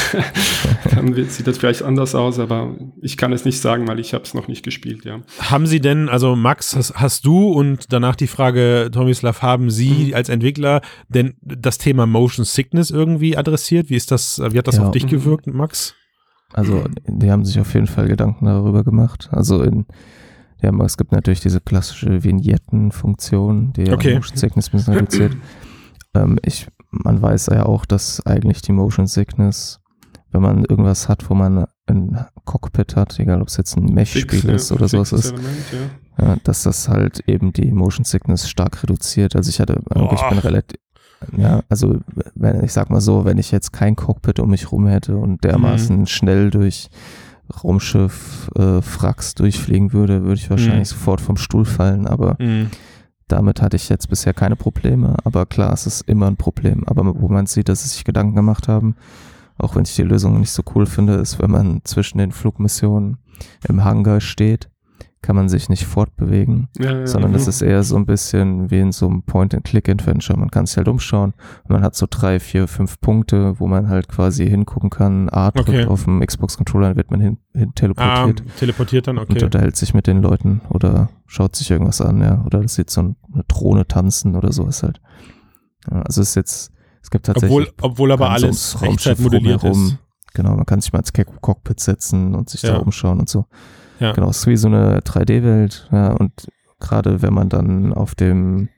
dann 0.94 1.16
wird, 1.16 1.33
sieht 1.33 1.48
das 1.48 1.59
vielleicht 1.59 1.83
anders 1.83 2.14
aus, 2.14 2.38
aber 2.38 2.76
ich 3.02 3.16
kann 3.16 3.33
es 3.33 3.44
nicht 3.44 3.61
sagen, 3.61 3.88
weil 3.88 3.98
ich 3.98 4.14
habe 4.14 4.22
es 4.22 4.33
noch 4.33 4.46
nicht 4.46 4.62
gespielt, 4.62 5.04
ja. 5.04 5.20
Haben 5.40 5.66
Sie 5.66 5.81
denn, 5.81 6.09
also 6.09 6.37
Max, 6.37 6.76
hast, 6.76 6.94
hast 6.94 7.26
du 7.26 7.50
und 7.50 7.92
danach 7.92 8.14
die 8.14 8.28
Frage, 8.28 8.90
Tomislav, 8.92 9.42
haben 9.42 9.70
Sie 9.70 10.09
mhm. 10.09 10.14
als 10.14 10.28
Entwickler 10.28 10.83
denn 11.09 11.35
das 11.40 11.78
Thema 11.78 12.07
Motion 12.07 12.44
Sickness 12.44 12.90
irgendwie 12.90 13.37
adressiert? 13.37 13.90
Wie 13.90 13.96
ist 13.96 14.12
das, 14.12 14.40
wie 14.40 14.59
hat 14.59 14.68
das 14.68 14.76
ja. 14.76 14.85
auf 14.85 14.92
dich 14.92 15.07
mhm. 15.07 15.11
gewirkt, 15.11 15.48
Max? 15.48 15.96
Also, 16.52 16.85
die 17.07 17.31
haben 17.31 17.44
sich 17.44 17.59
auf 17.59 17.74
jeden 17.74 17.88
Fall 17.88 18.07
Gedanken 18.07 18.46
darüber 18.46 18.85
gemacht. 18.85 19.28
Also 19.33 19.62
in 19.62 19.85
ja, 20.62 20.73
es 20.85 20.97
gibt 20.97 21.12
natürlich 21.12 21.40
diese 21.40 21.61
klassische 21.61 22.25
Vignetten-Funktion, 22.25 23.73
die 23.75 23.92
okay. 23.92 24.14
Motion 24.14 24.37
Sickness 24.37 24.68
ein 24.68 24.73
bisschen 24.73 24.94
reduziert. 24.94 25.37
ähm, 26.14 26.38
ich, 26.44 26.68
man 26.90 27.23
weiß 27.23 27.47
ja 27.47 27.66
auch, 27.66 27.85
dass 27.85 28.25
eigentlich 28.27 28.62
die 28.62 28.73
Motion 28.73 29.07
Sickness, 29.07 29.81
wenn 30.31 30.42
man 30.42 30.64
irgendwas 30.64 31.09
hat, 31.09 31.31
wo 31.31 31.35
man 31.35 31.66
ein 31.87 32.25
Cockpit 32.44 32.97
hat, 32.97 33.18
egal 33.18 33.40
ob 33.40 33.49
es 33.49 33.57
jetzt 33.57 33.77
ein 33.77 33.85
Mech-Spiel 33.85 34.49
ist 34.51 34.73
oder 34.73 34.88
sowas 34.88 35.12
ist, 35.12 35.33
ja. 35.33 35.38
Ja, 36.21 36.37
dass 36.42 36.64
das 36.64 36.88
halt 36.88 37.21
eben 37.29 37.53
die 37.53 37.71
Motion 37.71 38.05
Sickness 38.05 38.49
stark 38.49 38.83
reduziert. 38.83 39.37
Also 39.37 39.51
ich 39.51 39.61
hatte, 39.61 39.81
oh. 39.94 40.11
ich 40.12 40.29
bin 40.29 40.38
relativ, 40.38 40.81
ja, 41.37 41.62
also 41.68 42.01
wenn 42.35 42.64
ich 42.64 42.73
sag 42.73 42.90
mal 42.90 43.01
so, 43.01 43.25
wenn 43.25 43.38
ich 43.38 43.53
jetzt 43.53 43.73
kein 43.73 43.94
Cockpit 43.94 44.40
um 44.40 44.51
mich 44.51 44.73
rum 44.73 44.88
hätte 44.88 45.16
und 45.16 45.44
dermaßen 45.44 46.01
mhm. 46.01 46.07
schnell 46.07 46.51
durch 46.51 46.90
Raumschiff 47.63 48.51
äh, 48.57 48.83
Fracks 48.83 49.35
durchfliegen 49.35 49.93
würde, 49.93 50.23
würde 50.23 50.41
ich 50.41 50.51
wahrscheinlich 50.51 50.91
mhm. 50.91 50.97
sofort 50.97 51.21
vom 51.21 51.37
Stuhl 51.37 51.65
fallen, 51.65 52.07
aber 52.07 52.37
mhm. 52.39 52.71
damit 53.27 53.63
hatte 53.63 53.77
ich 53.77 53.89
jetzt 53.89 54.09
bisher 54.09 54.35
keine 54.35 54.57
Probleme. 54.57 55.17
Aber 55.25 55.47
klar, 55.47 55.73
es 55.73 55.87
ist 55.87 56.03
immer 56.03 56.27
ein 56.27 56.37
Problem. 56.37 56.85
Aber 56.87 57.21
wo 57.21 57.29
man 57.29 57.47
sieht, 57.47 57.69
dass 57.69 57.83
sie 57.83 57.89
sich 57.89 58.05
Gedanken 58.05 58.37
gemacht 58.37 58.69
haben, 58.69 58.97
auch 59.57 59.75
wenn 59.75 59.85
ich 59.85 59.97
die 59.97 60.03
Lösung 60.03 60.39
nicht 60.39 60.53
so 60.53 60.63
cool 60.75 60.87
finde, 60.87 61.15
ist, 61.15 61.41
wenn 61.41 61.51
man 61.51 61.81
zwischen 61.85 62.19
den 62.19 62.33
Flugmissionen 62.33 63.19
im 63.69 63.85
Hangar 63.85 64.21
steht 64.21 64.69
kann 65.20 65.35
man 65.35 65.48
sich 65.48 65.68
nicht 65.68 65.85
fortbewegen, 65.85 66.68
ja, 66.78 67.00
ja, 67.00 67.07
sondern 67.07 67.35
es 67.35 67.44
mhm. 67.44 67.48
ist 67.50 67.62
eher 67.62 67.83
so 67.83 67.96
ein 67.96 68.07
bisschen 68.07 68.70
wie 68.70 68.78
in 68.78 68.92
so 68.92 69.09
einem 69.09 69.22
Point-and-Click-Adventure. 69.22 70.38
Man 70.38 70.50
kann 70.50 70.66
sich 70.66 70.76
halt 70.76 70.88
umschauen. 70.88 71.35
Man 71.66 71.83
hat 71.83 71.96
so 71.96 72.07
drei, 72.09 72.38
vier, 72.38 72.68
fünf 72.68 73.00
Punkte, 73.00 73.59
wo 73.59 73.66
man 73.66 73.88
halt 73.88 74.09
quasi 74.09 74.48
hingucken 74.48 74.90
kann. 74.90 75.28
A 75.28 75.50
drückt 75.50 75.68
okay. 75.68 75.87
auf 75.87 76.04
dem 76.04 76.20
Xbox-Controller, 76.20 76.88
dann 76.88 76.96
wird 76.96 77.11
man 77.11 77.20
hin, 77.20 77.38
hin 77.52 77.74
teleportiert. 77.74 78.42
Ah, 78.46 78.59
teleportiert 78.59 79.07
dann, 79.09 79.18
okay. 79.18 79.33
Und 79.33 79.42
unterhält 79.42 79.76
sich 79.76 79.92
mit 79.92 80.07
den 80.07 80.22
Leuten 80.22 80.61
oder 80.70 81.11
schaut 81.26 81.57
sich 81.57 81.70
irgendwas 81.70 82.00
an, 82.00 82.20
ja. 82.20 82.44
Oder 82.46 82.61
das 82.62 82.74
sieht 82.74 82.90
so 82.90 83.00
eine 83.00 83.14
Drohne 83.48 83.87
tanzen 83.87 84.37
oder 84.37 84.52
sowas 84.52 84.83
halt. 84.83 85.00
Ja, 85.90 86.02
also 86.02 86.22
es 86.22 86.31
ist 86.31 86.35
jetzt, 86.37 86.72
es 87.02 87.11
gibt 87.11 87.26
tatsächlich. 87.26 87.50
Obwohl, 87.50 87.72
obwohl 87.83 88.12
aber 88.12 88.31
alles 88.31 88.76
Echtzeit 88.81 89.18
modelliert 89.18 89.64
ist. 89.64 89.98
Genau, 90.35 90.54
man 90.54 90.66
kann 90.66 90.81
sich 90.81 90.92
mal 90.92 91.00
ins 91.00 91.12
Cockpit 91.12 91.81
setzen 91.81 92.35
und 92.35 92.48
sich 92.50 92.61
da 92.61 92.76
umschauen 92.76 93.18
und 93.18 93.28
so. 93.28 93.46
Ja. 93.99 94.13
Genau, 94.13 94.31
es 94.31 94.39
ist 94.39 94.47
wie 94.47 94.57
so 94.57 94.69
eine 94.69 95.01
3D-Welt. 95.01 95.89
Ja, 95.93 96.13
und 96.13 96.33
gerade 96.81 97.23
wenn 97.23 97.35
man 97.35 97.49
dann 97.49 97.93
auf 97.93 98.15
dem 98.15 98.69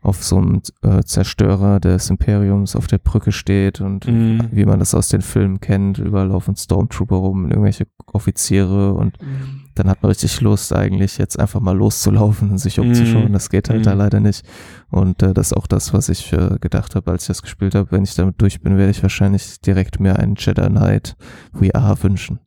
auf 0.00 0.22
so 0.22 0.36
einem 0.36 0.62
äh, 0.82 1.02
Zerstörer 1.02 1.80
des 1.80 2.08
Imperiums 2.08 2.76
auf 2.76 2.86
der 2.86 2.98
Brücke 2.98 3.32
steht 3.32 3.80
und 3.80 4.06
mhm. 4.06 4.48
wie 4.52 4.64
man 4.64 4.78
das 4.78 4.94
aus 4.94 5.08
den 5.08 5.22
Filmen 5.22 5.60
kennt, 5.60 5.98
überall 5.98 6.28
laufen 6.28 6.54
Stormtrooper 6.54 7.16
rum, 7.16 7.50
irgendwelche 7.50 7.86
Offiziere 8.06 8.94
und 8.94 9.20
mhm. 9.20 9.64
dann 9.74 9.88
hat 9.88 10.02
man 10.02 10.10
richtig 10.10 10.40
Lust 10.40 10.72
eigentlich 10.72 11.18
jetzt 11.18 11.38
einfach 11.38 11.60
mal 11.60 11.76
loszulaufen 11.76 12.50
und 12.50 12.58
sich 12.58 12.78
umzuschauen. 12.78 13.28
Mhm. 13.28 13.32
Das 13.32 13.50
geht 13.50 13.68
halt 13.70 13.86
da 13.86 13.92
mhm. 13.92 13.98
leider 13.98 14.20
nicht. 14.20 14.46
Und 14.88 15.22
äh, 15.22 15.34
das 15.34 15.48
ist 15.48 15.56
auch 15.56 15.66
das, 15.66 15.92
was 15.92 16.08
ich 16.08 16.32
äh, 16.32 16.58
gedacht 16.60 16.94
habe, 16.94 17.10
als 17.10 17.24
ich 17.24 17.28
das 17.28 17.42
gespielt 17.42 17.74
habe. 17.74 17.90
Wenn 17.90 18.04
ich 18.04 18.14
damit 18.14 18.40
durch 18.40 18.60
bin, 18.60 18.78
werde 18.78 18.92
ich 18.92 19.02
wahrscheinlich 19.02 19.60
direkt 19.60 19.98
mir 19.98 20.18
einen 20.18 20.36
Jedi 20.36 20.66
Knight 20.68 21.16
VR 21.52 22.02
wünschen. 22.02 22.38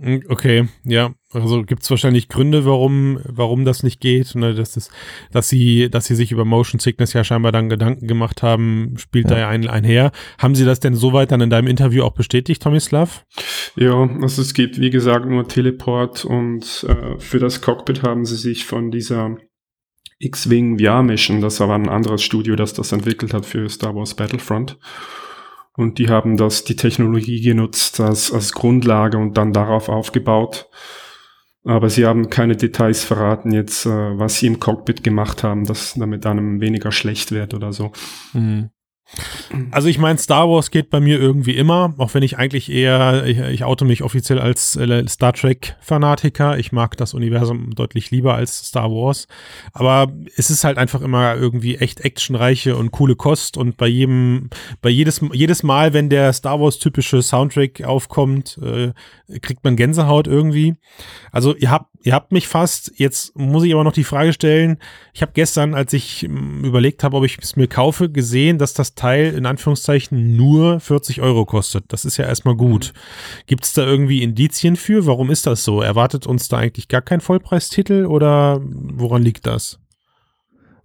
Hm, 0.00 0.22
okay, 0.28 0.66
ja. 0.84 1.12
Also 1.32 1.62
gibt 1.62 1.82
es 1.82 1.90
wahrscheinlich 1.90 2.28
Gründe, 2.28 2.64
warum, 2.64 3.20
warum 3.24 3.64
das 3.64 3.82
nicht 3.82 4.00
geht. 4.00 4.34
Ne? 4.34 4.54
Das 4.54 4.76
ist, 4.76 4.90
dass 5.30 5.48
sie, 5.48 5.90
dass 5.90 6.06
sie 6.06 6.14
sich 6.14 6.32
über 6.32 6.44
Motion 6.44 6.80
Sickness 6.80 7.12
ja 7.12 7.22
scheinbar 7.22 7.52
dann 7.52 7.68
Gedanken 7.68 8.06
gemacht 8.06 8.42
haben, 8.42 8.94
spielt 8.96 9.26
ja. 9.26 9.36
da 9.36 9.38
ja 9.40 9.48
ein, 9.48 9.68
einher. 9.68 10.10
Haben 10.38 10.54
sie 10.54 10.64
das 10.64 10.80
denn 10.80 10.94
soweit 10.94 11.30
dann 11.30 11.42
in 11.42 11.50
deinem 11.50 11.68
Interview 11.68 12.02
auch 12.02 12.14
bestätigt, 12.14 12.62
Tomislav? 12.62 13.24
Ja, 13.76 14.08
also 14.22 14.42
es 14.42 14.54
gibt, 14.54 14.80
wie 14.80 14.90
gesagt, 14.90 15.26
nur 15.26 15.46
Teleport 15.46 16.24
und 16.24 16.86
äh, 16.88 17.18
für 17.20 17.38
das 17.38 17.60
Cockpit 17.60 18.02
haben 18.02 18.24
sie 18.24 18.36
sich 18.36 18.64
von 18.64 18.90
dieser 18.90 19.36
X-Wing 20.18 20.78
VR 20.78 21.02
Mission, 21.02 21.40
das 21.40 21.60
war 21.60 21.70
ein 21.70 21.88
anderes 21.88 22.22
Studio, 22.22 22.56
das 22.56 22.72
das 22.72 22.92
entwickelt 22.92 23.32
hat 23.32 23.46
für 23.46 23.68
Star 23.68 23.94
Wars 23.94 24.14
Battlefront. 24.14 24.78
Und 25.80 25.96
die 25.96 26.10
haben 26.10 26.36
das, 26.36 26.64
die 26.64 26.76
Technologie 26.76 27.40
genutzt 27.40 28.00
als, 28.00 28.30
als 28.30 28.52
Grundlage 28.52 29.16
und 29.16 29.38
dann 29.38 29.54
darauf 29.54 29.88
aufgebaut. 29.88 30.68
Aber 31.64 31.88
sie 31.88 32.04
haben 32.04 32.28
keine 32.28 32.54
Details 32.54 33.02
verraten 33.02 33.50
jetzt, 33.50 33.86
äh, 33.86 33.88
was 33.88 34.38
sie 34.38 34.46
im 34.46 34.60
Cockpit 34.60 35.02
gemacht 35.02 35.42
haben, 35.42 35.64
dass 35.64 35.94
damit 35.94 36.26
einem 36.26 36.60
weniger 36.60 36.92
schlecht 36.92 37.32
wird 37.32 37.54
oder 37.54 37.72
so. 37.72 37.92
Mhm. 38.34 38.68
Also 39.72 39.88
ich 39.88 39.98
meine, 39.98 40.18
Star 40.18 40.48
Wars 40.48 40.70
geht 40.70 40.90
bei 40.90 41.00
mir 41.00 41.18
irgendwie 41.18 41.56
immer, 41.56 41.94
auch 41.98 42.14
wenn 42.14 42.22
ich 42.22 42.38
eigentlich 42.38 42.70
eher, 42.70 43.26
ich, 43.26 43.38
ich 43.38 43.64
oute 43.64 43.84
mich 43.84 44.02
offiziell 44.02 44.38
als 44.38 44.76
äh, 44.76 45.06
Star 45.08 45.32
Trek-Fanatiker. 45.32 46.58
Ich 46.58 46.70
mag 46.70 46.96
das 46.96 47.14
Universum 47.14 47.74
deutlich 47.74 48.10
lieber 48.10 48.34
als 48.34 48.68
Star 48.68 48.90
Wars. 48.90 49.26
Aber 49.72 50.12
es 50.36 50.50
ist 50.50 50.64
halt 50.64 50.78
einfach 50.78 51.02
immer 51.02 51.34
irgendwie 51.34 51.76
echt 51.76 52.00
actionreiche 52.00 52.76
und 52.76 52.92
coole 52.92 53.16
Kost. 53.16 53.56
Und 53.56 53.76
bei 53.76 53.88
jedem, 53.88 54.50
bei 54.82 54.90
jedes, 54.90 55.20
jedes 55.32 55.62
Mal, 55.62 55.92
wenn 55.92 56.08
der 56.08 56.32
Star 56.32 56.60
Wars-typische 56.60 57.22
Soundtrack 57.22 57.82
aufkommt, 57.82 58.58
äh, 58.62 58.92
kriegt 59.40 59.64
man 59.64 59.76
Gänsehaut 59.76 60.26
irgendwie. 60.26 60.74
Also 61.32 61.56
ihr 61.56 61.70
habt, 61.70 61.86
ihr 62.02 62.14
habt 62.14 62.32
mich 62.32 62.48
fast. 62.48 62.92
Jetzt 62.96 63.36
muss 63.36 63.64
ich 63.64 63.72
aber 63.72 63.84
noch 63.84 63.92
die 63.92 64.04
Frage 64.04 64.32
stellen. 64.32 64.78
Ich 65.12 65.22
habe 65.22 65.32
gestern, 65.34 65.74
als 65.74 65.92
ich 65.92 66.24
ähm, 66.24 66.64
überlegt 66.64 67.02
habe, 67.02 67.16
ob 67.16 67.24
ich 67.24 67.38
es 67.40 67.56
mir 67.56 67.66
kaufe, 67.66 68.10
gesehen, 68.10 68.58
dass 68.58 68.74
das 68.74 68.94
Teil 69.00 69.32
in 69.34 69.46
Anführungszeichen 69.46 70.36
nur 70.36 70.78
40 70.78 71.22
Euro 71.22 71.46
kostet. 71.46 71.84
Das 71.88 72.04
ist 72.04 72.18
ja 72.18 72.26
erstmal 72.26 72.54
gut. 72.54 72.92
Gibt 73.46 73.64
es 73.64 73.72
da 73.72 73.86
irgendwie 73.86 74.22
Indizien 74.22 74.76
für? 74.76 75.06
Warum 75.06 75.30
ist 75.30 75.46
das 75.46 75.64
so? 75.64 75.80
Erwartet 75.80 76.26
uns 76.26 76.48
da 76.48 76.58
eigentlich 76.58 76.88
gar 76.88 77.00
kein 77.00 77.22
Vollpreistitel 77.22 78.04
oder 78.04 78.60
woran 78.62 79.22
liegt 79.22 79.46
das? 79.46 79.80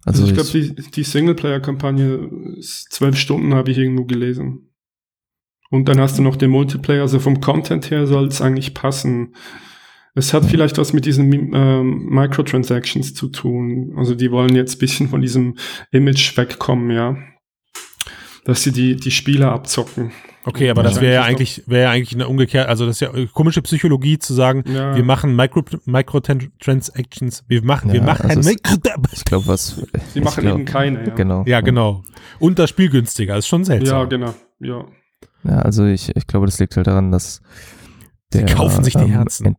Also, 0.06 0.22
also 0.22 0.32
ich 0.32 0.34
glaube, 0.34 0.50
die, 0.50 0.90
die 0.92 1.02
Singleplayer-Kampagne, 1.02 2.30
zwölf 2.60 3.18
Stunden 3.18 3.54
habe 3.54 3.70
ich 3.70 3.76
irgendwo 3.76 4.04
gelesen. 4.04 4.70
Und 5.68 5.88
dann 5.88 6.00
hast 6.00 6.16
du 6.16 6.22
noch 6.22 6.36
den 6.36 6.50
Multiplayer, 6.50 7.02
also 7.02 7.18
vom 7.18 7.40
Content 7.40 7.90
her 7.90 8.06
soll 8.06 8.28
es 8.28 8.40
eigentlich 8.40 8.72
passen. 8.72 9.34
Es 10.14 10.32
hat 10.32 10.46
vielleicht 10.46 10.78
was 10.78 10.94
mit 10.94 11.04
diesen 11.04 11.30
ähm, 11.52 12.06
Microtransactions 12.06 13.12
zu 13.12 13.28
tun. 13.28 13.92
Also 13.98 14.14
die 14.14 14.30
wollen 14.30 14.54
jetzt 14.54 14.78
bisschen 14.78 15.08
von 15.08 15.20
diesem 15.20 15.56
Image 15.90 16.34
wegkommen, 16.38 16.90
ja. 16.92 17.18
Dass 18.46 18.62
sie 18.62 18.72
die, 18.72 18.96
die 18.96 19.10
Spieler 19.10 19.52
abzocken. 19.52 20.12
Okay, 20.44 20.70
aber 20.70 20.84
das 20.84 21.00
wäre 21.00 21.14
ja 21.14 21.22
eigentlich, 21.22 21.64
wäre 21.66 21.82
ja 21.84 21.90
eigentlich 21.90 22.14
eine 22.14 22.28
umgekehrt, 22.28 22.68
also 22.68 22.86
das 22.86 22.96
ist 22.96 23.00
ja 23.00 23.10
komische 23.32 23.62
Psychologie 23.62 24.20
zu 24.20 24.32
sagen, 24.32 24.62
ja. 24.68 24.94
wir 24.94 25.02
machen 25.02 25.34
Micro, 25.34 25.64
Microtransactions, 25.86 27.42
wir 27.48 27.64
machen, 27.64 27.88
ja, 27.88 27.94
wir 27.94 28.02
machen 28.02 28.30
also 28.30 28.48
Micro 28.48 28.76
Ich 29.10 29.24
glaube, 29.24 29.48
was. 29.48 29.82
Sie 30.14 30.20
machen 30.20 30.42
glaub, 30.42 30.54
eben 30.54 30.64
keine, 30.64 31.04
ja. 31.04 31.14
Genau. 31.14 31.42
Ja, 31.46 31.60
genau. 31.62 32.04
Und 32.38 32.60
das 32.60 32.70
Spiel 32.70 32.90
günstiger, 32.90 33.36
ist 33.36 33.48
schon 33.48 33.64
seltsam. 33.64 33.98
Ja, 33.98 34.04
genau, 34.04 34.34
ja. 34.60 34.84
Ja, 35.42 35.58
also 35.62 35.84
ich, 35.84 36.14
ich 36.14 36.26
glaube, 36.28 36.46
das 36.46 36.60
liegt 36.60 36.76
halt 36.76 36.86
daran, 36.86 37.10
dass 37.10 37.42
der, 38.32 38.46
Sie 38.46 38.54
kaufen 38.54 38.84
sich 38.84 38.94
die 38.94 39.02
ähm, 39.02 39.10
Herzen. 39.10 39.56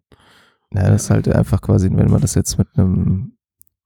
Ja, 0.74 0.90
das 0.90 1.04
ist 1.04 1.10
halt 1.10 1.28
einfach 1.28 1.60
quasi, 1.62 1.90
wenn 1.92 2.10
man 2.10 2.22
das 2.22 2.36
jetzt 2.36 2.58
mit 2.58 2.68
einem 2.76 3.37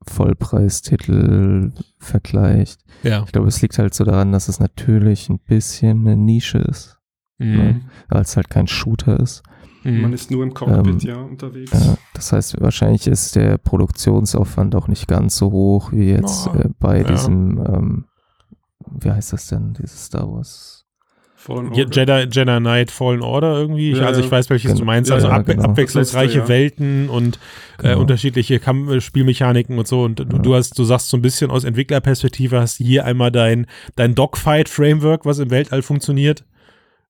Vollpreistitel 0.07 1.71
vergleicht. 1.99 2.81
Ja. 3.03 3.23
Ich 3.25 3.31
glaube, 3.31 3.47
es 3.47 3.61
liegt 3.61 3.77
halt 3.77 3.93
so 3.93 4.03
daran, 4.03 4.31
dass 4.31 4.47
es 4.47 4.59
natürlich 4.59 5.29
ein 5.29 5.39
bisschen 5.39 6.01
eine 6.01 6.17
Nische 6.17 6.59
ist. 6.59 6.99
Mhm. 7.37 7.55
Ne? 7.55 7.81
Weil 8.09 8.21
es 8.21 8.35
halt 8.35 8.49
kein 8.49 8.67
Shooter 8.67 9.19
ist. 9.19 9.43
Mhm. 9.83 10.01
Man 10.01 10.13
ist 10.13 10.29
nur 10.29 10.43
im 10.43 10.53
Cockpit, 10.53 11.03
ähm, 11.03 11.09
ja, 11.09 11.17
unterwegs. 11.17 11.71
Ja, 11.73 11.97
das 12.13 12.31
heißt, 12.31 12.61
wahrscheinlich 12.61 13.07
ist 13.07 13.35
der 13.35 13.57
Produktionsaufwand 13.57 14.75
auch 14.75 14.87
nicht 14.87 15.07
ganz 15.07 15.37
so 15.37 15.51
hoch 15.51 15.91
wie 15.91 16.11
jetzt 16.11 16.47
oh, 16.47 16.57
äh, 16.57 16.69
bei 16.79 16.99
ja. 16.99 17.03
diesem, 17.03 17.57
ähm, 17.65 18.05
wie 18.99 19.11
heißt 19.11 19.33
das 19.33 19.47
denn, 19.47 19.73
dieses 19.73 20.05
Star 20.05 20.31
Wars 20.31 20.80
Jedi, 21.47 22.27
Jedi 22.29 22.59
Knight 22.59 22.91
Fallen 22.91 23.21
Order 23.21 23.57
irgendwie. 23.57 23.91
Ja, 23.91 24.05
also 24.05 24.21
ich 24.21 24.31
weiß, 24.31 24.49
welches 24.49 24.71
genau. 24.71 24.79
du 24.79 24.85
meinst. 24.85 25.11
Also 25.11 25.27
ja, 25.27 25.33
ab, 25.33 25.45
genau. 25.45 25.63
abwechslungsreiche 25.63 26.39
Letzte, 26.39 26.49
Welten 26.49 27.09
und 27.09 27.37
äh, 27.37 27.83
genau. 27.83 27.93
äh, 27.93 27.95
unterschiedliche 27.95 28.59
Kamp 28.59 28.89
äh, 28.89 29.01
Spielmechaniken 29.01 29.77
und 29.77 29.87
so. 29.87 30.03
Und 30.03 30.19
du, 30.19 30.25
du, 30.25 30.55
hast, 30.55 30.77
du 30.77 30.83
sagst 30.83 31.09
so 31.09 31.17
ein 31.17 31.21
bisschen 31.21 31.49
aus 31.49 31.63
Entwicklerperspektive, 31.63 32.59
hast 32.59 32.77
hier 32.77 33.05
einmal 33.05 33.31
dein, 33.31 33.65
dein 33.95 34.13
Dogfight-Framework, 34.13 35.25
was 35.25 35.39
im 35.39 35.49
Weltall 35.49 35.81
funktioniert. 35.81 36.45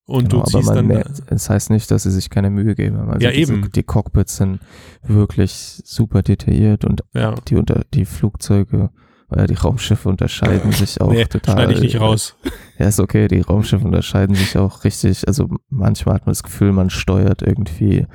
Und 0.06 0.30
genau, 0.30 0.44
du 0.44 0.50
ziehst 0.50 0.70
dann. 0.70 0.90
Es 0.92 1.24
das 1.26 1.50
heißt 1.50 1.70
nicht, 1.70 1.90
dass 1.92 2.04
sie 2.04 2.12
sich 2.12 2.30
keine 2.30 2.50
Mühe 2.50 2.76
geben. 2.76 2.98
Also 3.10 3.26
ja, 3.26 3.32
diese, 3.32 3.54
eben. 3.54 3.72
Die 3.72 3.84
Cockpits 3.84 4.38
sind 4.38 4.60
wirklich 5.04 5.82
super 5.86 6.22
detailliert 6.22 6.86
und 6.86 7.04
ja. 7.14 7.36
die, 7.48 7.56
unter, 7.56 7.84
die 7.94 8.06
Flugzeuge 8.06 8.90
weil 9.32 9.48
die 9.48 9.56
Raumschiffe 9.56 10.10
unterscheiden 10.10 10.72
sich 10.74 11.02
auch 11.02 11.12
nee, 11.12 11.26
total. 11.26 11.56
Schneide 11.56 11.74
ich 11.74 11.82
nicht 11.82 12.00
raus. 12.00 12.36
Ja, 12.78 12.88
ist 12.88 13.00
okay, 13.00 13.28
die 13.28 13.42
Raumschiffe 13.42 13.86
unterscheiden 13.86 14.36
sich 14.36 14.58
auch 14.58 14.84
richtig. 14.84 15.28
Also 15.28 15.50
manchmal 15.70 16.16
hat 16.16 16.26
man 16.26 16.32
das 16.32 16.44
Gefühl, 16.44 16.72
man 16.74 16.90
steuert 16.90 17.42
irgendwie 17.42 18.08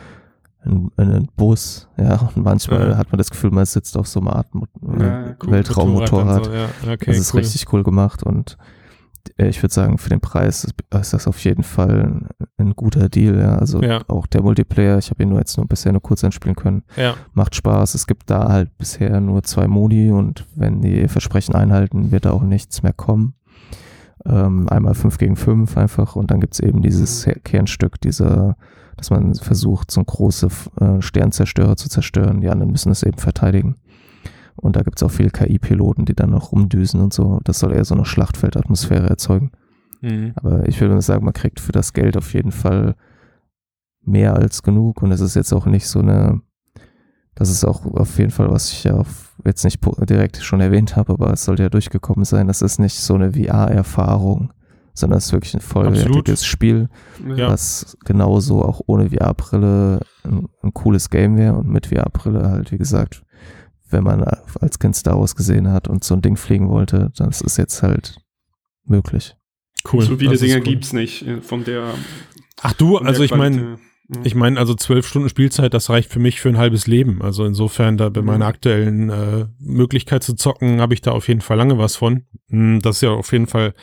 einen, 0.65 0.91
einen 0.97 1.29
Bus, 1.37 1.89
ja, 1.97 2.31
und 2.35 2.45
manchmal 2.45 2.91
ja. 2.91 2.97
hat 2.97 3.11
man 3.13 3.19
das 3.19 3.31
Gefühl, 3.31 3.51
man 3.51 3.65
sitzt 3.65 3.97
auf 3.97 4.07
so 4.07 4.21
einem 4.21 4.29
Art 4.29 4.49
ja, 4.99 5.37
cool, 5.43 5.53
Weltraummotorrad. 5.53 6.45
So, 6.45 6.53
ja. 6.53 6.69
okay, 6.83 7.07
das 7.07 7.19
ist 7.19 7.35
cool. 7.35 7.41
richtig 7.41 7.73
cool 7.73 7.83
gemacht 7.83 8.23
und 8.23 8.53
äh, 8.53 8.76
ich 9.37 9.63
würde 9.63 9.75
sagen, 9.75 9.99
für 9.99 10.09
den 10.09 10.21
Preis 10.21 10.65
ist, 10.65 10.75
das 10.91 11.27
auf 11.27 11.39
jeden 11.45 11.63
Fall 11.63 12.03
ein, 12.03 12.29
ein 12.59 12.77
guter 12.77 13.09
Deal. 13.09 13.39
Ja. 13.39 13.57
Also 13.57 13.83
ja. 13.83 14.03
auch 14.09 14.27
der 14.27 14.43
Multiplayer, 14.43 14.99
ich 14.99 15.11
habe 15.11 15.23
ihn 15.23 15.29
nur 15.29 15.39
jetzt 15.39 15.57
nur 15.57 15.67
bisher 15.67 15.93
nur 15.93 16.03
kurz 16.03 16.25
anspielen 16.25 16.57
können, 16.57 16.83
ja. 16.97 17.15
macht 17.33 17.55
Spaß. 17.55 17.95
Es 17.95 18.07
gibt 18.07 18.31
da 18.31 18.49
halt 18.49 18.77
bisher 18.79 19.21
nur 19.21 19.43
zwei 19.43 19.69
Modi 19.69 20.11
und 20.11 20.47
wenn 20.55 20.81
die 20.81 21.09
Versprechen 21.09 21.55
einhalten, 21.55 22.11
wird 22.11 22.25
da 22.25 22.33
auch 22.33 22.43
nichts 22.43 22.83
mehr 22.83 22.93
kommen. 22.93 23.35
Ähm, 24.25 24.69
einmal 24.69 24.95
5 24.95 25.19
gegen 25.19 25.37
5 25.37 25.77
einfach 25.77 26.17
und 26.17 26.31
dann 26.31 26.41
gibt 26.41 26.55
es 26.55 26.61
eben 26.61 26.83
dieses 26.83 27.27
mhm. 27.27 27.35
Kernstück, 27.45 28.01
dieser, 28.01 28.57
dass 28.97 29.11
man 29.11 29.35
versucht, 29.35 29.91
so 29.91 30.03
große 30.03 30.49
äh, 30.81 31.01
Sternzerstörer 31.01 31.77
zu 31.77 31.89
zerstören. 31.89 32.41
Die 32.41 32.49
anderen 32.49 32.73
müssen 32.73 32.91
es 32.91 33.03
eben 33.03 33.19
verteidigen. 33.19 33.77
Und 34.57 34.77
da 34.77 34.83
gibt 34.83 34.99
es 34.99 35.03
auch 35.03 35.11
viele 35.11 35.31
KI-Piloten, 35.31 36.05
die 36.05 36.15
dann 36.15 36.31
noch 36.31 36.53
rumdüsen 36.53 37.01
und 37.01 37.13
so. 37.13 37.41
Das 37.45 37.59
soll 37.59 37.73
eher 37.73 37.85
so 37.85 37.95
eine 37.95 38.05
Schlachtfeldatmosphäre 38.05 39.09
erzeugen. 39.09 39.53
Mhm. 40.01 40.33
Aber 40.37 40.67
ich 40.69 40.81
würde 40.81 41.01
sagen, 41.03 41.25
man 41.25 41.35
kriegt 41.35 41.61
für 41.61 41.73
das 41.73 41.93
Geld 41.93 42.17
auf 42.17 42.33
jeden 42.35 42.53
Fall 42.53 42.95
mehr 44.03 44.35
als 44.35 44.63
genug. 44.63 45.03
Und 45.03 45.13
es 45.13 45.21
ist 45.21 45.35
jetzt 45.35 45.53
auch 45.53 45.67
nicht 45.67 45.87
so 45.87 46.01
eine, 46.01 46.41
das 47.35 47.51
ist 47.51 47.65
auch 47.65 47.85
auf 47.85 48.19
jeden 48.19 48.31
Fall, 48.31 48.51
was 48.51 48.73
ich 48.73 48.85
ja 48.85 49.03
jetzt 49.45 49.65
nicht 49.65 49.81
direkt 50.09 50.39
schon 50.39 50.61
erwähnt 50.61 50.97
habe, 50.97 51.13
aber 51.13 51.33
es 51.33 51.45
sollte 51.45 51.65
ja 51.65 51.69
durchgekommen 51.69 52.25
sein. 52.25 52.47
Das 52.47 52.63
ist 52.63 52.79
nicht 52.79 52.99
so 52.99 53.15
eine 53.15 53.33
VR-Erfahrung, 53.33 54.53
sondern 54.95 55.19
es 55.19 55.27
ist 55.27 55.33
wirklich 55.33 55.55
ein 55.55 55.61
vollwertiges 55.61 56.07
Absolut. 56.07 56.39
Spiel, 56.39 56.89
ja. 57.37 57.49
was 57.49 57.99
genauso 58.05 58.65
auch 58.65 58.81
ohne 58.87 59.11
VR-Brille 59.11 60.01
ein, 60.25 60.49
ein, 60.63 60.73
cooles 60.73 61.11
Game 61.11 61.37
wäre 61.37 61.55
und 61.55 61.69
mit 61.69 61.87
VR-Brille 61.89 62.49
halt, 62.49 62.73
wie 62.73 62.79
gesagt, 62.79 63.23
wenn 63.91 64.05
man 64.05 64.25
als 64.61 64.79
Kind 64.79 64.97
Star 64.97 65.19
Wars 65.19 65.37
gesehen 65.37 65.71
hat 65.71 65.89
und 65.89 66.05
so 66.05 66.15
ein 66.15 66.23
Ding 66.23 66.37
fliegen 66.37 66.69
wollte, 66.69 67.13
dann 67.17 67.31
ist 67.31 67.45
es 67.45 67.57
jetzt 67.57 67.83
halt 67.83 68.17
möglich. 68.85 69.37
Cool. 69.91 70.03
So 70.03 70.17
viele 70.17 70.37
Dinge 70.37 70.57
cool. 70.57 70.63
gibt's 70.63 70.93
nicht 70.93 71.27
äh, 71.27 71.41
von 71.41 71.65
der. 71.65 71.95
Ach 72.63 72.73
du, 72.73 72.99
also 72.99 73.23
ich 73.23 73.35
meine, 73.35 73.79
ich 74.25 74.35
meine, 74.35 74.59
also 74.59 74.75
zwölf 74.75 75.07
Stunden 75.07 75.29
Spielzeit, 75.29 75.75
das 75.75 75.91
reicht 75.91 76.11
für 76.11 76.21
mich 76.21 76.41
für 76.41 76.49
ein 76.49 76.59
halbes 76.59 76.87
Leben. 76.87 77.23
Also 77.23 77.45
insofern, 77.45 77.97
da 77.97 78.09
bei 78.09 78.21
mhm. 78.21 78.27
meiner 78.27 78.47
aktuellen 78.47 79.11
äh, 79.11 79.47
Möglichkeit 79.59 80.23
zu 80.23 80.35
zocken, 80.35 80.81
habe 80.81 80.95
ich 80.95 81.03
da 81.03 81.13
auf 81.13 81.29
jeden 81.29 81.41
Fall 81.41 81.57
lange 81.57 81.79
was 81.79 81.97
von. 81.97 82.25
Hm, 82.49 82.81
das 82.83 82.97
ist 82.97 83.03
ja 83.03 83.11
auf 83.11 83.33
jeden 83.33 83.47
Fall 83.47 83.75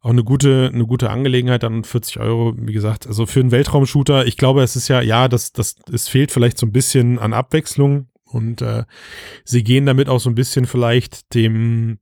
auch 0.00 0.10
eine 0.10 0.24
gute, 0.24 0.70
eine 0.72 0.86
gute 0.86 1.10
Angelegenheit, 1.10 1.62
dann 1.62 1.84
40 1.84 2.18
Euro, 2.18 2.54
wie 2.56 2.72
gesagt, 2.72 3.06
also 3.06 3.24
für 3.24 3.40
einen 3.40 3.52
Weltraumshooter, 3.52 4.26
ich 4.26 4.36
glaube, 4.36 4.62
es 4.62 4.74
ist 4.74 4.88
ja, 4.88 5.00
ja, 5.00 5.28
das, 5.28 5.52
das, 5.52 5.76
es 5.92 6.08
fehlt 6.08 6.32
vielleicht 6.32 6.58
so 6.58 6.66
ein 6.66 6.72
bisschen 6.72 7.20
an 7.20 7.32
Abwechslung, 7.32 8.08
und 8.32 8.62
äh, 8.62 8.84
sie 9.44 9.64
gehen 9.64 9.86
damit 9.86 10.08
auch 10.08 10.20
so 10.20 10.30
ein 10.30 10.34
bisschen 10.34 10.66
vielleicht 10.66 11.34
dem, 11.34 11.98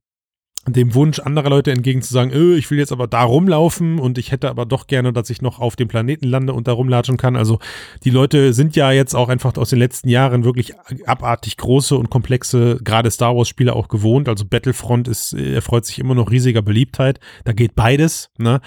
dem 0.67 0.93
Wunsch 0.93 1.19
anderer 1.19 1.49
Leute 1.49 1.71
entgegen 1.71 2.03
zu 2.03 2.13
sagen, 2.13 2.31
öh, 2.31 2.55
ich 2.55 2.69
will 2.69 2.77
jetzt 2.77 2.91
aber 2.91 3.07
da 3.07 3.23
rumlaufen 3.23 3.97
und 3.97 4.19
ich 4.19 4.31
hätte 4.31 4.47
aber 4.49 4.65
doch 4.67 4.85
gerne, 4.85 5.11
dass 5.11 5.31
ich 5.31 5.41
noch 5.41 5.59
auf 5.59 5.75
dem 5.75 5.87
Planeten 5.87 6.27
lande 6.27 6.53
und 6.53 6.67
da 6.67 6.73
rumlatschen 6.73 7.17
kann. 7.17 7.35
Also 7.35 7.57
die 8.03 8.11
Leute 8.11 8.53
sind 8.53 8.75
ja 8.75 8.91
jetzt 8.91 9.15
auch 9.15 9.29
einfach 9.29 9.57
aus 9.57 9.71
den 9.71 9.79
letzten 9.79 10.09
Jahren 10.09 10.43
wirklich 10.43 10.73
abartig 11.07 11.57
große 11.57 11.97
und 11.97 12.11
komplexe, 12.11 12.77
gerade 12.83 13.09
Star 13.09 13.35
Wars 13.35 13.47
Spiele 13.49 13.75
auch 13.75 13.87
gewohnt. 13.87 14.29
Also 14.29 14.45
Battlefront 14.45 15.07
ist, 15.07 15.33
erfreut 15.33 15.85
sich 15.85 15.97
immer 15.97 16.13
noch 16.13 16.29
riesiger 16.29 16.61
Beliebtheit. 16.61 17.19
Da 17.43 17.53
geht 17.53 17.73
beides, 17.73 18.29
ne? 18.37 18.61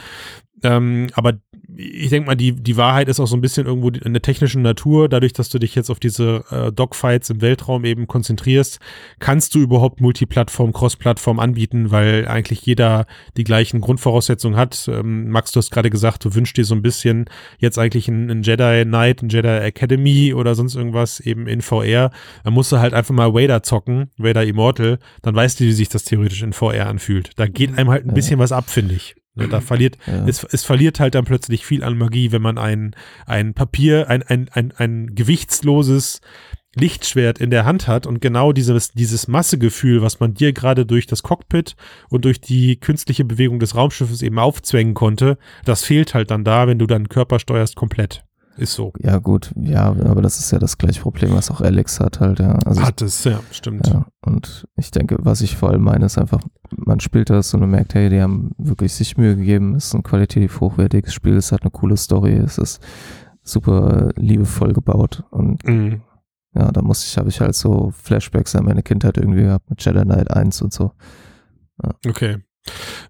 Ähm, 0.65 1.09
aber 1.13 1.35
ich 1.77 2.09
denke 2.11 2.27
mal, 2.27 2.35
die, 2.35 2.53
die 2.53 2.77
Wahrheit 2.77 3.09
ist 3.09 3.21
auch 3.21 3.27
so 3.27 3.37
ein 3.37 3.41
bisschen 3.41 3.67
irgendwo 3.67 3.91
in 3.91 4.13
der 4.13 4.23
technischen 4.23 4.63
Natur. 4.63 5.09
Dadurch, 5.09 5.33
dass 5.33 5.49
du 5.49 5.59
dich 5.59 5.75
jetzt 5.75 5.91
auf 5.91 5.99
diese 6.01 6.45
äh, 6.51 6.73
Dogfights 6.73 7.31
im 7.31 7.41
Weltraum 7.41 7.85
eben 7.85 8.07
konzentrierst, 8.07 8.79
kannst 9.19 9.55
du 9.55 9.61
überhaupt 9.61 10.01
Multiplattform, 10.01 10.73
Cross-Plattform 10.73 11.39
anbieten, 11.39 11.91
weil 11.91 12.27
eigentlich 12.29 12.65
jeder 12.65 13.07
die 13.37 13.45
gleichen 13.45 13.81
Grundvoraussetzungen 13.81 14.57
hat. 14.57 14.89
Ähm, 14.89 15.29
Max, 15.29 15.53
du 15.53 15.59
hast 15.59 15.71
gerade 15.71 15.91
gesagt, 15.91 16.25
du 16.25 16.35
wünschst 16.35 16.57
dir 16.57 16.65
so 16.65 16.75
ein 16.75 16.83
bisschen 16.83 17.27
jetzt 17.59 17.79
eigentlich 17.79 18.09
ein, 18.09 18.31
ein 18.31 18.43
Jedi 18.43 18.85
Knight, 18.85 19.23
ein 19.23 19.29
Jedi 19.29 19.49
Academy 19.49 20.33
oder 20.35 20.55
sonst 20.55 20.77
irgendwas 20.77 21.21
eben 21.21 21.47
in 21.47 21.61
VR. 21.61 22.11
Dann 22.45 22.55
musst 22.55 22.73
du 22.73 22.79
halt 22.79 22.95
einfach 22.95 23.15
mal 23.15 23.35
Vader 23.35 23.63
zocken, 23.63 24.11
Vader 24.17 24.45
Immortal, 24.45 24.99
dann 25.23 25.35
weißt 25.35 25.61
du, 25.61 25.65
wie 25.65 25.73
sich 25.73 25.89
das 25.89 26.05
theoretisch 26.05 26.43
in 26.43 26.53
VR 26.53 26.87
anfühlt. 26.87 27.33
Da 27.37 27.47
geht 27.47 27.77
einem 27.77 27.91
halt 27.91 28.07
ein 28.07 28.15
bisschen 28.15 28.39
was 28.39 28.53
ab, 28.53 28.71
finde 28.71 28.95
ich. 28.95 29.15
Ne, 29.37 29.49
da 29.49 29.61
verliert, 29.61 29.99
ja. 30.07 30.27
es, 30.29 30.45
es 30.45 30.63
verliert 30.63 31.01
halt 31.01 31.17
dann 31.17 31.25
plötzlich 31.25 31.67
viel 31.67 31.83
an 31.83 31.99
Magie, 31.99 32.31
wenn 32.31 32.43
man 32.43 32.57
ein, 32.57 32.95
ein 33.27 33.53
Papier, 33.53 34.09
ein, 34.09 34.23
ein, 34.23 34.49
ein, 34.53 34.73
ein 34.77 35.15
gewichtsloses 35.15 36.21
Lichtschwert 36.77 37.39
in 37.41 37.51
der 37.51 37.65
Hand 37.65 37.89
hat 37.89 38.07
und 38.07 38.21
genau 38.21 38.53
dieses, 38.53 38.93
dieses 38.93 39.29
Massegefühl, 39.29 40.03
was 40.03 40.21
man 40.21 40.35
dir 40.35 40.53
gerade 40.53 40.87
durch 40.87 41.07
das 41.07 41.23
Cockpit 41.23 41.77
und 42.11 42.25
durch 42.25 42.41
die 42.41 42.77
künstliche 42.77 43.25
Bewegung 43.25 43.59
des 43.59 43.75
Raumschiffes 43.75 44.23
eben 44.23 44.39
aufzwängen 44.39 44.95
konnte, 44.95 45.39
das 45.65 45.85
fehlt 45.85 46.15
halt 46.15 46.31
dann 46.31 46.45
da, 46.45 46.67
wenn 46.67 46.79
du 46.79 46.87
deinen 46.87 47.09
Körper 47.09 47.39
steuerst 47.39 47.77
komplett. 47.77 48.25
Ist 48.57 48.75
so. 48.75 48.93
Ja, 48.99 49.19
gut, 49.19 49.53
ja, 49.57 49.87
aber 49.87 50.23
das 50.23 50.39
ist 50.39 50.51
ja 50.53 50.59
das 50.59 50.79
gleiche 50.79 51.01
Problem, 51.01 51.33
was 51.35 51.51
auch 51.51 51.61
Alex 51.61 51.99
hat 52.01 52.21
halt, 52.21 52.39
ja. 52.39 52.53
Also 52.65 52.83
hat 52.83 53.03
es, 53.03 53.25
ja, 53.25 53.41
stimmt. 53.51 53.89
Ja, 53.89 54.07
und 54.25 54.69
ich 54.77 54.91
denke, 54.91 55.17
was 55.21 55.41
ich 55.41 55.57
vor 55.57 55.71
allem 55.71 55.83
meine, 55.83 56.07
ist 56.07 56.19
einfach, 56.19 56.41
man 56.71 57.01
spielt 57.01 57.31
das 57.31 57.53
und 57.53 57.61
man 57.61 57.71
merkt, 57.71 57.95
hey, 57.95 58.09
die 58.09 58.23
haben 58.23 58.53
wirklich 58.59 58.93
sich 58.93 59.17
Mühe 59.17 59.37
gegeben, 59.37 59.75
es 59.75 59.87
ist 59.87 59.95
ein 59.95 60.03
qualitativ 60.03 60.61
hochwertiges 60.61 61.13
Spiel, 61.13 61.37
es 61.37 61.51
hat 61.51 61.63
eine 61.63 61.71
coole 61.71 61.97
Story, 61.97 62.35
es 62.35 62.59
ist 62.59 62.81
super 63.43 64.11
liebevoll 64.17 64.73
gebaut 64.73 65.25
und 65.31 65.67
mhm 65.67 66.03
ja, 66.55 66.71
da 66.71 66.83
muss 66.83 67.05
ich, 67.05 67.19
habe 67.19 67.29
ich 67.29 67.41
halt 67.41 67.55
so 67.55 67.93
Flashbacks 68.03 68.55
an 68.55 68.65
meine 68.65 68.83
Kindheit 68.83 69.17
irgendwie 69.17 69.43
gehabt 69.43 69.69
mit 69.69 69.85
Jedi 69.85 70.03
Knight 70.03 70.31
1 70.31 70.63
und 70.63 70.73
so. 70.73 70.93
Ja. 71.83 71.91
Okay. 72.09 72.39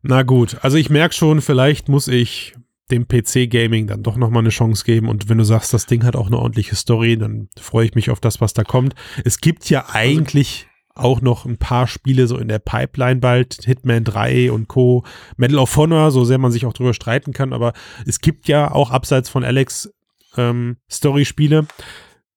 Na 0.02 0.22
gut, 0.22 0.58
also 0.62 0.76
ich 0.76 0.90
merke 0.90 1.14
schon, 1.14 1.40
vielleicht 1.40 1.88
muss 1.88 2.08
ich 2.08 2.54
dem 2.90 3.08
PC-Gaming 3.08 3.86
dann 3.86 4.02
doch 4.02 4.16
nochmal 4.16 4.42
eine 4.42 4.50
Chance 4.50 4.84
geben. 4.84 5.08
Und 5.08 5.28
wenn 5.28 5.38
du 5.38 5.44
sagst, 5.44 5.72
das 5.72 5.86
Ding 5.86 6.04
hat 6.04 6.16
auch 6.16 6.26
eine 6.26 6.38
ordentliche 6.38 6.76
Story, 6.76 7.16
dann 7.16 7.48
freue 7.58 7.86
ich 7.86 7.94
mich 7.94 8.10
auf 8.10 8.20
das, 8.20 8.40
was 8.40 8.52
da 8.52 8.62
kommt. 8.62 8.94
Es 9.24 9.40
gibt 9.40 9.70
ja 9.70 9.86
eigentlich 9.90 10.66
auch 10.94 11.20
noch 11.20 11.44
ein 11.44 11.58
paar 11.58 11.86
Spiele 11.86 12.26
so 12.26 12.38
in 12.38 12.48
der 12.48 12.60
Pipeline 12.60 13.20
bald, 13.20 13.64
Hitman 13.64 14.04
3 14.04 14.52
und 14.52 14.68
Co. 14.68 15.04
Medal 15.36 15.58
of 15.58 15.76
Honor, 15.76 16.10
so 16.10 16.24
sehr 16.24 16.38
man 16.38 16.52
sich 16.52 16.66
auch 16.66 16.72
drüber 16.72 16.94
streiten 16.94 17.32
kann, 17.32 17.52
aber 17.52 17.72
es 18.06 18.20
gibt 18.20 18.46
ja 18.46 18.70
auch 18.70 18.90
abseits 18.90 19.28
von 19.28 19.42
Alex 19.42 19.92
ähm, 20.36 20.76
Story-Spiele. 20.88 21.66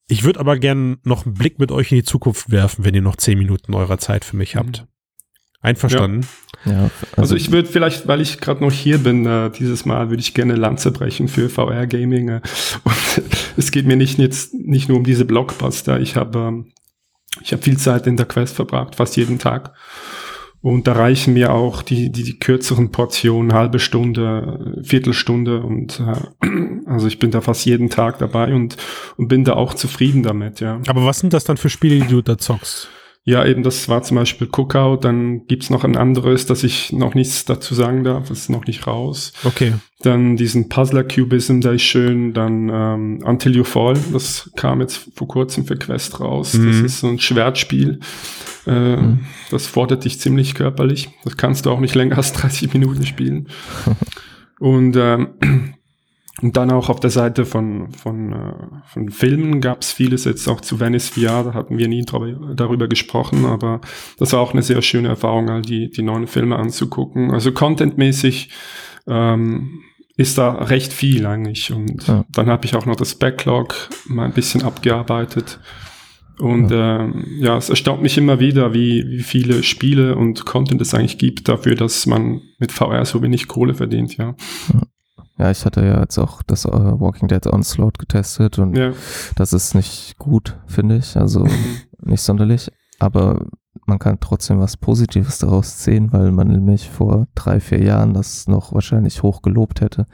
Ich 0.07 0.23
würde 0.23 0.39
aber 0.39 0.57
gerne 0.57 0.97
noch 1.03 1.25
einen 1.25 1.35
Blick 1.35 1.59
mit 1.59 1.71
euch 1.71 1.91
in 1.91 1.97
die 1.97 2.03
Zukunft 2.03 2.49
werfen, 2.49 2.85
wenn 2.85 2.95
ihr 2.95 3.01
noch 3.01 3.17
zehn 3.17 3.37
Minuten 3.37 3.75
eurer 3.75 3.99
Zeit 3.99 4.25
für 4.25 4.37
mich 4.37 4.55
habt. 4.55 4.87
Einverstanden? 5.61 6.21
Ja. 6.21 6.27
Ja 6.69 6.83
also, 6.83 6.91
also, 7.15 7.35
ich 7.35 7.51
würde 7.51 7.69
vielleicht, 7.69 8.07
weil 8.07 8.21
ich 8.21 8.39
gerade 8.39 8.63
noch 8.63 8.71
hier 8.71 8.97
bin, 8.97 9.25
äh, 9.25 9.49
dieses 9.51 9.85
Mal 9.85 10.09
würde 10.09 10.21
ich 10.21 10.33
gerne 10.33 10.55
Lanze 10.55 10.91
brechen 10.91 11.27
für 11.27 11.49
VR-Gaming. 11.49 12.29
Äh, 12.29 12.41
und 12.83 13.23
es 13.57 13.71
geht 13.71 13.85
mir 13.85 13.97
nicht 13.97 14.19
jetzt 14.19 14.53
nicht 14.53 14.89
nur 14.89 14.97
um 14.97 15.03
diese 15.03 15.25
Blockbuster. 15.25 15.99
Ich 15.99 16.15
habe 16.15 16.39
ähm, 16.39 16.71
ich 17.41 17.51
habe 17.51 17.61
viel 17.61 17.77
Zeit 17.77 18.07
in 18.07 18.17
der 18.17 18.25
Quest 18.25 18.55
verbracht, 18.55 18.95
fast 18.95 19.17
jeden 19.17 19.39
Tag. 19.39 19.73
Und 20.61 20.87
da 20.87 20.93
reichen 20.93 21.33
mir 21.33 21.53
auch 21.53 21.83
die, 21.83 22.11
die, 22.11 22.23
die 22.23 22.39
kürzeren 22.39 22.91
Portionen, 22.91 23.53
halbe 23.53 23.79
Stunde, 23.79 24.81
Viertelstunde 24.81 25.61
und 25.61 25.99
äh, 25.99 26.47
also 26.87 27.07
ich 27.07 27.19
bin 27.19 27.31
da 27.31 27.41
fast 27.41 27.65
jeden 27.65 27.89
Tag 27.89 28.17
dabei 28.17 28.53
und, 28.53 28.75
und 29.17 29.27
bin 29.27 29.43
da 29.43 29.53
auch 29.53 29.75
zufrieden 29.75 30.23
damit, 30.23 30.59
ja. 30.59 30.81
Aber 30.87 31.05
was 31.05 31.19
sind 31.19 31.33
das 31.33 31.43
dann 31.43 31.57
für 31.57 31.69
Spiele, 31.69 32.03
die 32.03 32.07
du 32.07 32.21
da 32.21 32.37
zockst? 32.37 32.89
Ja, 33.27 33.45
eben, 33.45 33.61
das 33.61 33.89
war 33.89 34.03
zum 34.03 34.15
Beispiel 34.15 34.47
Cookout, 34.47 34.99
dann 35.01 35.45
gibt's 35.47 35.69
noch 35.69 35.83
ein 35.83 35.97
anderes, 35.97 36.45
dass 36.45 36.63
ich 36.63 36.93
noch 36.93 37.13
nichts 37.13 37.43
dazu 37.43 37.75
sagen 37.75 38.05
darf, 38.05 38.29
das 38.29 38.39
ist 38.39 38.49
noch 38.49 38.65
nicht 38.65 38.87
raus. 38.87 39.33
Okay. 39.43 39.73
Dann 39.99 40.37
diesen 40.37 40.69
Puzzler 40.69 41.03
Cubism, 41.03 41.59
der 41.59 41.73
ist 41.73 41.81
schön, 41.81 42.31
dann 42.31 42.69
ähm, 42.69 43.19
Until 43.25 43.53
You 43.53 43.65
Fall, 43.65 43.97
das 44.13 44.49
kam 44.55 44.79
jetzt 44.79 45.09
vor 45.13 45.27
kurzem 45.27 45.65
für 45.65 45.75
Quest 45.75 46.21
raus. 46.21 46.53
Mhm. 46.53 46.67
Das 46.67 46.75
ist 46.77 46.99
so 47.01 47.07
ein 47.07 47.19
Schwertspiel. 47.19 47.99
Äh, 48.65 48.95
mhm. 48.95 49.19
Das 49.51 49.67
fordert 49.67 50.05
dich 50.05 50.21
ziemlich 50.21 50.55
körperlich. 50.55 51.09
Das 51.25 51.35
kannst 51.35 51.65
du 51.65 51.71
auch 51.71 51.81
nicht 51.81 51.95
länger 51.95 52.15
als 52.15 52.31
30 52.31 52.73
Minuten 52.73 53.05
spielen. 53.05 53.49
Und 54.59 54.95
ähm, 54.95 55.73
und 56.41 56.55
dann 56.55 56.71
auch 56.71 56.89
auf 56.89 56.99
der 56.99 57.09
Seite 57.09 57.45
von, 57.45 57.91
von, 57.91 58.33
äh, 58.33 58.53
von 58.85 59.09
Filmen 59.09 59.59
gab 59.59 59.81
es 59.81 59.91
vieles, 59.91 60.25
jetzt 60.25 60.47
auch 60.47 60.61
zu 60.61 60.79
Venice 60.79 61.09
VR, 61.09 61.43
da 61.43 61.53
hatten 61.53 61.77
wir 61.77 61.87
nie 61.87 62.05
darüber 62.05 62.87
gesprochen, 62.87 63.45
aber 63.45 63.81
das 64.19 64.33
war 64.33 64.41
auch 64.41 64.53
eine 64.53 64.61
sehr 64.61 64.81
schöne 64.83 65.07
Erfahrung, 65.07 65.49
all 65.49 65.63
die, 65.63 65.89
die 65.89 66.03
neuen 66.03 66.27
Filme 66.27 66.57
anzugucken. 66.57 67.31
Also 67.31 67.51
contentmäßig 67.51 68.51
ähm, 69.07 69.81
ist 70.15 70.37
da 70.37 70.51
recht 70.51 70.93
viel 70.93 71.25
eigentlich. 71.25 71.71
Und 71.71 72.07
ja. 72.07 72.25
dann 72.29 72.47
habe 72.47 72.65
ich 72.65 72.75
auch 72.75 72.85
noch 72.85 72.95
das 72.95 73.15
Backlog 73.15 73.89
mal 74.05 74.25
ein 74.25 74.33
bisschen 74.33 74.61
abgearbeitet. 74.61 75.59
Und 76.39 76.69
ja. 76.69 76.99
Ähm, 76.99 77.25
ja, 77.39 77.57
es 77.57 77.69
erstaunt 77.69 78.03
mich 78.03 78.15
immer 78.17 78.39
wieder, 78.39 78.75
wie, 78.75 79.03
wie 79.07 79.23
viele 79.23 79.63
Spiele 79.63 80.15
und 80.15 80.45
Content 80.45 80.81
es 80.81 80.93
eigentlich 80.93 81.17
gibt 81.17 81.49
dafür, 81.49 81.75
dass 81.75 82.05
man 82.05 82.41
mit 82.59 82.71
VR 82.71 83.05
so 83.05 83.23
wenig 83.23 83.47
Kohle 83.47 83.73
verdient, 83.73 84.17
ja. 84.17 84.35
ja. 84.71 84.81
Ja, 85.37 85.51
ich 85.51 85.65
hatte 85.65 85.85
ja 85.85 85.99
jetzt 85.99 86.17
auch 86.17 86.41
das 86.41 86.65
uh, 86.65 86.99
Walking 86.99 87.27
Dead 87.27 87.45
Onslaught 87.47 87.99
getestet 87.99 88.57
und 88.57 88.75
ja. 88.75 88.93
das 89.35 89.53
ist 89.53 89.75
nicht 89.75 90.17
gut, 90.17 90.59
finde 90.65 90.97
ich. 90.97 91.15
Also 91.15 91.45
mhm. 91.45 91.77
nicht 92.01 92.21
sonderlich. 92.21 92.71
Aber 92.99 93.45
man 93.85 93.99
kann 93.99 94.19
trotzdem 94.19 94.59
was 94.59 94.77
Positives 94.77 95.39
daraus 95.39 95.83
sehen, 95.83 96.11
weil 96.11 96.31
man 96.31 96.47
nämlich 96.47 96.89
vor 96.89 97.27
drei, 97.35 97.59
vier 97.59 97.83
Jahren 97.83 98.13
das 98.13 98.47
noch 98.47 98.73
wahrscheinlich 98.73 99.21
hoch 99.21 99.41
gelobt 99.41 99.81
hätte. 99.81 100.05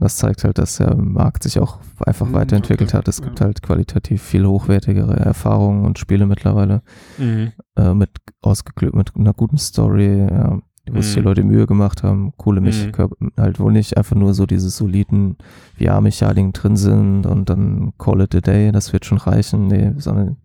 Das 0.00 0.16
zeigt 0.16 0.42
halt, 0.42 0.58
dass 0.58 0.78
der 0.78 0.96
Markt 0.96 1.44
sich 1.44 1.60
auch 1.60 1.78
einfach 2.04 2.26
mhm, 2.26 2.32
weiterentwickelt 2.32 2.92
hat. 2.92 3.06
Es 3.06 3.18
ja. 3.18 3.24
gibt 3.26 3.40
halt 3.40 3.62
qualitativ 3.62 4.20
viel 4.20 4.44
hochwertigere 4.44 5.14
Erfahrungen 5.14 5.84
und 5.84 6.00
Spiele 6.00 6.26
mittlerweile 6.26 6.82
mhm. 7.18 7.52
äh, 7.76 7.94
mit, 7.94 8.10
mit 8.92 9.16
einer 9.16 9.32
guten 9.32 9.58
Story, 9.58 10.26
ja, 10.28 10.58
wo 10.90 11.00
sich 11.00 11.14
die. 11.14 11.20
Leute 11.20 11.44
Mühe 11.44 11.66
gemacht 11.66 12.02
haben, 12.02 12.32
coole 12.36 12.60
Mechaniker, 12.60 13.08
mhm. 13.18 13.32
halt 13.36 13.60
wo 13.60 13.70
nicht 13.70 13.96
einfach 13.96 14.16
nur 14.16 14.34
so 14.34 14.46
diese 14.46 14.70
soliden 14.70 15.36
VR-Mechaniken 15.78 16.52
drin 16.52 16.76
sind 16.76 17.26
und 17.26 17.48
dann 17.48 17.92
call 17.98 18.22
it 18.22 18.34
a 18.34 18.40
day, 18.40 18.72
das 18.72 18.92
wird 18.92 19.04
schon 19.04 19.18
reichen, 19.18 19.68
nee, 19.68 19.92
sondern 19.98 20.36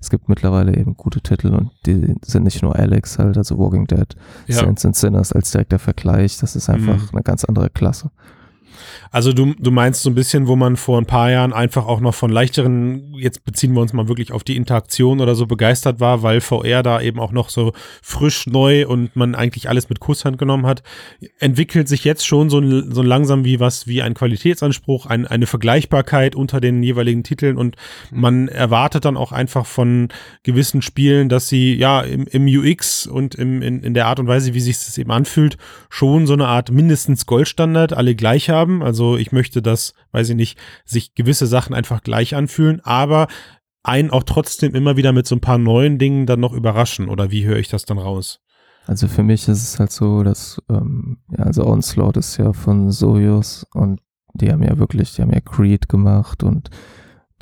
es 0.00 0.10
gibt 0.10 0.28
mittlerweile 0.28 0.76
eben 0.76 0.96
gute 0.96 1.20
Titel 1.20 1.54
und 1.54 1.70
die 1.86 2.14
sind 2.22 2.44
nicht 2.44 2.62
nur 2.62 2.76
Alex 2.76 3.18
halt, 3.18 3.38
also 3.38 3.58
Walking 3.58 3.86
Dead, 3.86 4.14
ja. 4.46 4.56
Saints 4.56 4.84
and 4.84 4.96
Sinners 4.96 5.32
als 5.32 5.50
direkter 5.50 5.78
Vergleich, 5.78 6.38
das 6.38 6.56
ist 6.56 6.68
einfach 6.68 6.98
mhm. 6.98 7.08
eine 7.14 7.22
ganz 7.22 7.44
andere 7.44 7.70
Klasse. 7.70 8.10
Also 9.10 9.32
du, 9.32 9.54
du 9.58 9.70
meinst 9.70 10.02
so 10.02 10.10
ein 10.10 10.14
bisschen, 10.14 10.46
wo 10.46 10.56
man 10.56 10.76
vor 10.76 10.98
ein 10.98 11.06
paar 11.06 11.30
Jahren 11.30 11.52
einfach 11.52 11.86
auch 11.86 12.00
noch 12.00 12.14
von 12.14 12.30
leichteren, 12.30 13.14
jetzt 13.18 13.44
beziehen 13.44 13.72
wir 13.74 13.80
uns 13.80 13.92
mal 13.92 14.08
wirklich 14.08 14.32
auf 14.32 14.44
die 14.44 14.56
Interaktion 14.56 15.20
oder 15.20 15.34
so 15.34 15.46
begeistert 15.46 16.00
war, 16.00 16.22
weil 16.22 16.40
VR 16.40 16.82
da 16.82 17.00
eben 17.00 17.20
auch 17.20 17.32
noch 17.32 17.48
so 17.48 17.72
frisch 18.02 18.46
neu 18.46 18.86
und 18.86 19.16
man 19.16 19.34
eigentlich 19.34 19.68
alles 19.68 19.88
mit 19.88 20.00
Kusshand 20.00 20.38
genommen 20.38 20.66
hat, 20.66 20.82
entwickelt 21.38 21.88
sich 21.88 22.04
jetzt 22.04 22.26
schon 22.26 22.50
so, 22.50 22.60
so 22.90 23.02
langsam 23.02 23.44
wie 23.44 23.60
was, 23.60 23.86
wie 23.86 24.02
ein 24.02 24.14
Qualitätsanspruch, 24.14 25.06
ein, 25.06 25.26
eine 25.26 25.46
Vergleichbarkeit 25.46 26.34
unter 26.34 26.60
den 26.60 26.82
jeweiligen 26.82 27.22
Titeln 27.22 27.56
und 27.56 27.76
man 28.10 28.48
erwartet 28.48 29.04
dann 29.04 29.16
auch 29.16 29.32
einfach 29.32 29.66
von 29.66 30.08
gewissen 30.42 30.82
Spielen, 30.82 31.28
dass 31.28 31.48
sie 31.48 31.74
ja 31.74 32.00
im, 32.00 32.26
im 32.26 32.46
UX 32.46 33.06
und 33.06 33.34
im, 33.34 33.62
in, 33.62 33.82
in 33.82 33.94
der 33.94 34.06
Art 34.06 34.20
und 34.20 34.26
Weise, 34.26 34.54
wie 34.54 34.60
sich 34.60 34.76
das 34.76 34.98
eben 34.98 35.10
anfühlt, 35.10 35.56
schon 35.88 36.26
so 36.26 36.32
eine 36.32 36.46
Art 36.46 36.70
mindestens 36.70 37.26
Goldstandard 37.26 37.92
alle 37.92 38.14
gleich 38.14 38.50
haben. 38.50 38.75
Also 38.82 38.96
also 38.96 39.18
ich 39.18 39.30
möchte, 39.30 39.60
dass, 39.60 39.92
weiß 40.12 40.30
ich 40.30 40.36
nicht, 40.36 40.58
sich 40.86 41.14
gewisse 41.14 41.46
Sachen 41.46 41.74
einfach 41.74 42.02
gleich 42.02 42.34
anfühlen, 42.34 42.80
aber 42.82 43.26
einen 43.82 44.10
auch 44.10 44.22
trotzdem 44.22 44.74
immer 44.74 44.96
wieder 44.96 45.12
mit 45.12 45.26
so 45.26 45.36
ein 45.36 45.42
paar 45.42 45.58
neuen 45.58 45.98
Dingen 45.98 46.24
dann 46.24 46.40
noch 46.40 46.54
überraschen. 46.54 47.10
Oder 47.10 47.30
wie 47.30 47.44
höre 47.44 47.58
ich 47.58 47.68
das 47.68 47.84
dann 47.84 47.98
raus? 47.98 48.40
Also 48.86 49.06
für 49.06 49.22
mich 49.22 49.48
ist 49.48 49.62
es 49.62 49.78
halt 49.78 49.92
so, 49.92 50.22
dass, 50.22 50.62
ähm, 50.70 51.18
ja, 51.30 51.44
also 51.44 51.66
Onslaught 51.66 52.16
ist 52.16 52.38
ja 52.38 52.54
von 52.54 52.90
Soyuz 52.90 53.66
und 53.74 54.00
die 54.32 54.50
haben 54.50 54.62
ja 54.62 54.78
wirklich, 54.78 55.14
die 55.14 55.20
haben 55.20 55.32
ja 55.32 55.40
Creed 55.40 55.90
gemacht 55.90 56.42
und 56.42 56.70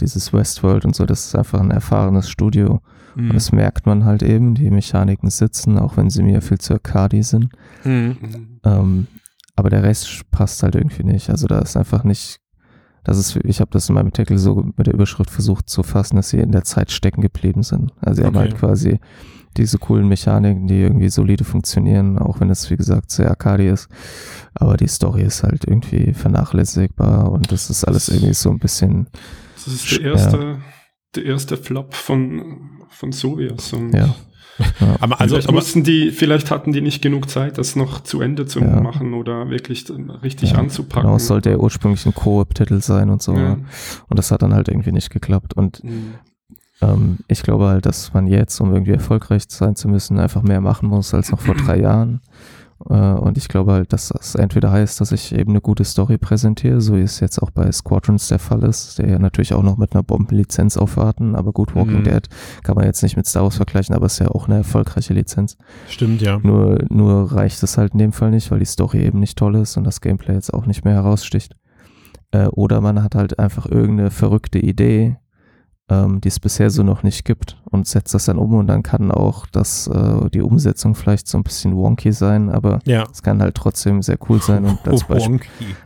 dieses 0.01 0.33
Westworld 0.33 0.85
und 0.85 0.97
so, 0.97 1.07
das 1.07 1.27
ist 1.27 1.37
einfach 1.37 1.61
ein 1.61 1.71
erfahrenes 1.71 2.29
Studio. 2.29 2.81
Mhm. 3.15 3.31
Und 3.31 3.35
das 3.37 3.53
merkt 3.53 3.87
man 3.87 4.05
halt 4.05 4.25
eben, 4.25 4.57
die 4.57 4.71
Mechaniken 4.71 5.31
sitzen, 5.31 5.79
auch 5.79 5.97
wenn 5.97 6.11
sie 6.11 6.25
mir 6.25 6.43
viel 6.43 6.59
zu 6.59 6.75
arcadi 6.75 7.23
sind. 7.23 7.51
Mhm. 7.85 8.59
Ähm, 8.65 9.07
aber 9.57 9.71
der 9.71 9.83
Rest 9.83 10.31
passt 10.31 10.63
halt 10.63 10.75
irgendwie 10.75 11.05
nicht. 11.05 11.31
Also 11.31 11.47
da 11.47 11.59
ist 11.61 11.77
einfach 11.77 12.05
nicht, 12.05 12.41
das 13.05 13.19
ist, 13.19 13.37
ich 13.45 13.61
habe 13.61 13.71
das 13.71 13.89
in 13.89 13.95
meinem 13.95 14.07
Artikel 14.07 14.39
so 14.39 14.65
mit 14.77 14.87
der 14.87 14.95
Überschrift 14.95 15.31
versucht 15.31 15.69
zu 15.69 15.83
fassen, 15.83 16.17
dass 16.17 16.31
sie 16.31 16.39
in 16.39 16.53
der 16.53 16.65
Zeit 16.65 16.91
stecken 16.91 17.21
geblieben 17.21 17.63
sind. 17.63 17.93
Also 18.01 18.23
sie 18.23 18.27
okay. 18.27 18.27
haben 18.27 18.39
halt 18.39 18.57
quasi 18.57 18.99
diese 19.57 19.79
coolen 19.79 20.09
Mechaniken, 20.09 20.67
die 20.67 20.81
irgendwie 20.81 21.09
solide 21.09 21.45
funktionieren, 21.45 22.19
auch 22.19 22.41
wenn 22.41 22.51
es 22.51 22.71
wie 22.71 22.77
gesagt 22.77 23.11
sehr 23.11 23.31
Arcade 23.31 23.69
ist. 23.69 23.89
Aber 24.55 24.77
die 24.77 24.89
Story 24.89 25.23
ist 25.23 25.43
halt 25.45 25.65
irgendwie 25.67 26.13
vernachlässigbar 26.13 27.31
und 27.31 27.53
das 27.53 27.71
ist 27.71 27.85
alles 27.85 28.09
irgendwie 28.09 28.35
so 28.35 28.51
ein 28.51 28.59
bisschen. 28.59 29.09
Das 29.55 29.69
ist 29.69 29.93
der 29.93 30.01
erste, 30.01 30.37
ja. 30.37 30.59
der 31.15 31.25
erste 31.25 31.57
Flop 31.57 31.95
von, 31.95 32.81
von 32.89 33.13
Soviets 33.13 33.73
und 33.73 33.93
ja. 33.93 34.15
Ja. 34.59 34.97
Aber 35.01 35.21
also 35.21 35.35
vielleicht 35.35 35.53
mussten 35.53 35.83
die, 35.83 36.11
vielleicht 36.11 36.51
hatten 36.51 36.73
die 36.73 36.81
nicht 36.81 37.03
genug 37.03 37.29
Zeit, 37.29 37.59
das 37.59 37.77
noch 37.77 38.01
zu 38.03 38.21
Ende 38.21 38.47
zu 38.47 38.61
ja. 38.61 38.81
machen 38.81 39.15
oder 39.15 39.51
wirklich 39.51 39.85
richtig 40.23 40.53
ja, 40.53 40.59
anzupacken. 40.59 41.03
Genau, 41.03 41.17
es 41.17 41.27
sollte 41.27 41.51
ja 41.51 41.57
ursprünglich 41.57 42.07
ein 42.07 42.15
Koop-Titel 42.15 42.81
sein 42.81 43.11
und 43.11 43.23
so. 43.23 43.35
Ja. 43.35 43.57
Und 44.09 44.19
das 44.19 44.31
hat 44.31 44.43
dann 44.43 44.55
halt 44.55 44.69
irgendwie 44.69 44.93
nicht 44.93 45.11
geklappt. 45.11 45.55
Und 45.55 45.83
mhm. 45.83 46.15
ähm, 46.81 47.19
ich 47.29 47.43
glaube 47.43 47.67
halt, 47.67 47.87
dass 47.87 48.13
man 48.13 48.27
jetzt, 48.27 48.61
um 48.61 48.73
irgendwie 48.73 48.93
erfolgreich 48.93 49.45
sein 49.49 49.77
zu 49.77 49.89
müssen, 49.89 50.19
einfach 50.19 50.43
mehr 50.43 50.61
machen 50.61 50.89
muss 50.89 51.13
als 51.15 51.31
noch 51.31 51.41
vor 51.41 51.55
drei 51.55 51.79
Jahren. 51.81 52.21
Äh, 52.89 52.95
und 52.95 53.39
ich 53.39 53.49
glaube 53.49 53.73
halt, 53.73 53.93
dass 53.93 54.09
das 54.09 54.35
entweder 54.35 54.71
heißt, 54.71 55.01
dass 55.01 55.13
ich 55.13 55.35
eben 55.35 55.51
eine 55.51 55.61
gute 55.61 55.85
Story 55.85 56.19
präsentiere, 56.19 56.81
so 56.81 56.97
wie 56.97 57.01
es 57.01 57.21
jetzt 57.21 57.41
auch 57.41 57.51
bei 57.51 57.71
Squadrons 57.73 58.29
der 58.29 58.39
Fall 58.39 58.63
ist, 58.65 58.99
der 58.99 59.09
ja 59.09 59.19
natürlich 59.19 59.55
auch 59.55 59.63
noch 59.63 59.77
mit 59.77 59.95
einer 59.95 60.03
Bombenlizenz 60.03 60.77
aufwarten, 60.77 61.35
aber 61.35 61.53
gut, 61.53 61.75
Walking 61.75 62.01
mhm. 62.01 62.05
Dead 62.05 62.29
kann 62.63 62.77
man 62.77 62.85
jetzt 62.85 63.03
nicht 63.03 63.17
mit 63.17 63.27
Star 63.27 63.43
Wars 63.43 63.57
vergleichen, 63.57 63.95
aber 63.95 64.07
ist 64.07 64.19
ja 64.19 64.29
auch 64.29 64.47
eine 64.47 64.59
erfolgreiche 64.59 65.15
Lizenz. 65.15 65.57
Stimmt, 65.89 66.21
ja. 66.21 66.39
Nur, 66.43 66.85
nur 66.91 67.33
reicht 67.33 67.63
es 67.63 67.79
halt 67.79 67.93
in 67.93 67.99
dem 67.99 68.13
Fall 68.13 68.31
nicht, 68.31 68.51
weil 68.51 68.59
die 68.59 68.65
Story 68.65 69.03
eben 69.03 69.21
nicht 69.21 69.39
toll 69.39 69.57
ist 69.57 69.77
und 69.77 69.85
das 69.85 70.01
Gameplay 70.01 70.35
jetzt 70.35 70.53
auch 70.53 70.67
nicht 70.67 70.85
mehr 70.85 70.95
heraussticht. 70.95 71.57
Äh, 72.33 72.47
oder 72.47 72.81
man 72.81 73.03
hat 73.03 73.15
halt 73.15 73.39
einfach 73.39 73.67
irgendeine 73.67 74.11
verrückte 74.11 74.59
Idee, 74.59 75.17
ähm, 75.91 76.21
die 76.21 76.29
es 76.29 76.41
bisher 76.41 76.71
so 76.71 76.83
noch 76.83 77.03
nicht 77.03 77.25
gibt 77.25 77.61
und 77.71 77.87
setzt 77.87 78.15
das 78.15 78.25
dann 78.25 78.39
um 78.39 78.55
und 78.55 78.67
dann 78.69 78.83
kann 78.83 79.11
auch 79.11 79.47
das, 79.47 79.87
äh, 79.87 80.31
die 80.31 80.41
Umsetzung 80.41 80.95
vielleicht 80.95 81.29
so 81.29 81.37
ein 81.37 81.45
bisschen 81.45 81.77
wonky 81.77 82.13
sein, 82.13 82.49
aber 82.49 82.79
ja. 82.85 83.05
es 83.13 83.23
kann 83.23 83.43
halt 83.43 83.55
trotzdem 83.55 84.01
sehr 84.01 84.17
cool 84.29 84.41
sein 84.41 84.65
und 84.65 84.79
als, 84.89 85.05
Beispiel, 85.05 85.41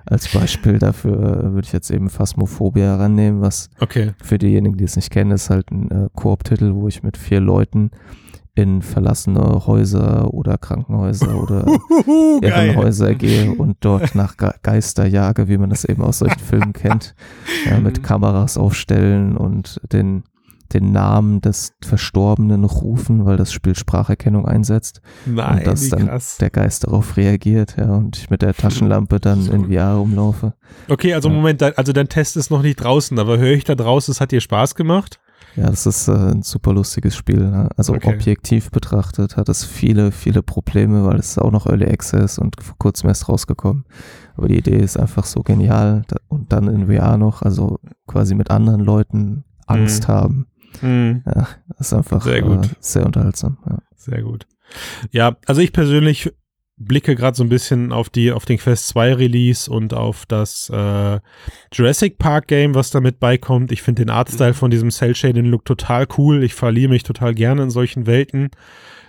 als 0.06 0.28
Beispiel 0.32 0.78
dafür 0.78 1.14
äh, 1.14 1.52
würde 1.52 1.66
ich 1.66 1.72
jetzt 1.72 1.90
eben 1.90 2.10
Phasmophobia 2.10 2.84
herannehmen, 2.84 3.40
was 3.40 3.70
okay. 3.80 4.12
für 4.22 4.38
diejenigen, 4.38 4.76
die 4.76 4.84
es 4.84 4.94
nicht 4.94 5.10
kennen, 5.10 5.32
ist 5.32 5.50
halt 5.50 5.70
ein 5.72 5.90
äh, 5.90 6.08
Koop-Titel, 6.14 6.74
wo 6.74 6.86
ich 6.86 7.02
mit 7.02 7.16
vier 7.16 7.40
Leuten 7.40 7.90
in 8.58 8.82
verlassene 8.82 9.68
Häuser 9.68 10.34
oder 10.34 10.58
Krankenhäuser 10.58 11.40
oder 11.40 11.64
Irrenhäuser 12.42 13.14
gehe 13.14 13.52
und 13.52 13.76
dort 13.78 14.14
nach 14.16 14.34
Geister 14.36 15.06
jage, 15.06 15.46
wie 15.46 15.58
man 15.58 15.70
das 15.70 15.84
eben 15.84 16.02
aus 16.02 16.18
solchen 16.18 16.40
Filmen 16.40 16.72
kennt, 16.72 17.14
ja, 17.70 17.78
mit 17.78 18.02
Kameras 18.02 18.58
aufstellen 18.58 19.36
und 19.36 19.80
den, 19.92 20.24
den 20.72 20.90
Namen 20.90 21.40
des 21.40 21.74
Verstorbenen 21.84 22.64
rufen, 22.64 23.24
weil 23.26 23.36
das 23.36 23.52
Spiel 23.52 23.76
Spracherkennung 23.76 24.44
einsetzt. 24.44 25.02
Nein, 25.24 25.58
und 25.58 25.66
dass 25.68 25.88
dann 25.90 26.08
krass. 26.08 26.38
der 26.38 26.50
Geist 26.50 26.84
darauf 26.84 27.16
reagiert, 27.16 27.76
ja, 27.78 27.94
und 27.94 28.18
ich 28.18 28.28
mit 28.28 28.42
der 28.42 28.54
Taschenlampe 28.54 29.20
dann 29.20 29.42
so. 29.42 29.52
in 29.52 29.72
VR 29.72 29.92
rumlaufe. 29.92 30.54
Okay, 30.88 31.14
also 31.14 31.28
ja. 31.28 31.34
Moment, 31.36 31.62
also 31.62 31.92
dein 31.92 32.08
Test 32.08 32.36
ist 32.36 32.50
noch 32.50 32.62
nicht 32.62 32.82
draußen, 32.82 33.16
aber 33.20 33.38
höre 33.38 33.54
ich 33.54 33.62
da 33.62 33.76
draußen, 33.76 34.10
es 34.10 34.20
hat 34.20 34.32
dir 34.32 34.40
Spaß 34.40 34.74
gemacht? 34.74 35.20
Ja, 35.58 35.70
das 35.70 35.86
ist 35.86 36.08
äh, 36.08 36.12
ein 36.12 36.42
super 36.42 36.72
lustiges 36.72 37.16
Spiel. 37.16 37.50
Ne? 37.50 37.68
Also 37.76 37.94
okay. 37.94 38.14
objektiv 38.14 38.70
betrachtet 38.70 39.36
hat 39.36 39.48
es 39.48 39.64
viele, 39.64 40.12
viele 40.12 40.42
Probleme, 40.42 41.04
weil 41.04 41.18
es 41.18 41.36
auch 41.38 41.50
noch 41.50 41.66
Early 41.66 41.86
Access 41.86 42.38
und 42.38 42.62
vor 42.62 42.76
kurzem 42.78 43.08
erst 43.08 43.28
rausgekommen. 43.28 43.84
Aber 44.36 44.48
die 44.48 44.58
Idee 44.58 44.78
ist 44.78 44.96
einfach 44.96 45.24
so 45.24 45.42
genial. 45.42 46.02
Und 46.28 46.52
dann 46.52 46.68
in 46.68 46.86
VR 46.86 47.16
noch, 47.16 47.42
also 47.42 47.80
quasi 48.06 48.34
mit 48.34 48.50
anderen 48.50 48.80
Leuten 48.80 49.44
Angst 49.66 50.04
mhm. 50.04 50.12
haben. 50.12 50.46
Mhm. 50.80 51.22
Ja, 51.26 51.48
das 51.76 51.88
ist 51.88 51.92
einfach 51.92 52.22
sehr, 52.22 52.42
gut. 52.42 52.66
Äh, 52.66 52.74
sehr 52.78 53.04
unterhaltsam. 53.04 53.58
Ja. 53.68 53.78
Sehr 53.96 54.22
gut. 54.22 54.46
Ja, 55.10 55.36
also 55.46 55.60
ich 55.60 55.72
persönlich 55.72 56.32
blicke 56.78 57.16
gerade 57.16 57.36
so 57.36 57.42
ein 57.42 57.48
bisschen 57.48 57.92
auf 57.92 58.08
die 58.10 58.32
auf 58.32 58.44
den 58.44 58.58
Quest 58.58 58.88
2 58.88 59.14
Release 59.14 59.70
und 59.70 59.94
auf 59.94 60.26
das 60.26 60.70
äh, 60.70 61.20
Jurassic 61.72 62.18
Park 62.18 62.48
Game, 62.48 62.74
was 62.74 62.90
damit 62.90 63.20
beikommt. 63.20 63.72
Ich 63.72 63.82
finde 63.82 64.02
den 64.02 64.10
Artstyle 64.10 64.54
von 64.54 64.70
diesem 64.70 64.90
Cell 64.90 65.14
Shading 65.14 65.46
Look 65.46 65.64
total 65.64 66.06
cool. 66.16 66.42
Ich 66.42 66.54
verliere 66.54 66.90
mich 66.90 67.02
total 67.02 67.34
gerne 67.34 67.64
in 67.64 67.70
solchen 67.70 68.06
Welten. 68.06 68.50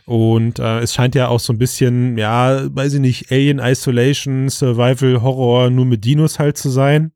Und 0.10 0.58
äh, 0.58 0.80
es 0.80 0.96
scheint 0.96 1.14
ja 1.14 1.28
auch 1.28 1.40
so 1.40 1.54
ein 1.54 1.60
bisschen, 1.60 2.18
ja, 2.18 2.76
weiß 2.76 2.96
ich 2.96 3.00
nicht, 3.00 3.32
Alien 3.32 3.60
Isolation, 3.60 4.50
Survival 4.50 5.22
Horror 5.22 5.70
nur 5.70 5.86
mit 5.86 6.04
Dinos 6.04 6.40
halt 6.40 6.58
zu 6.58 6.70
sein. 6.70 7.12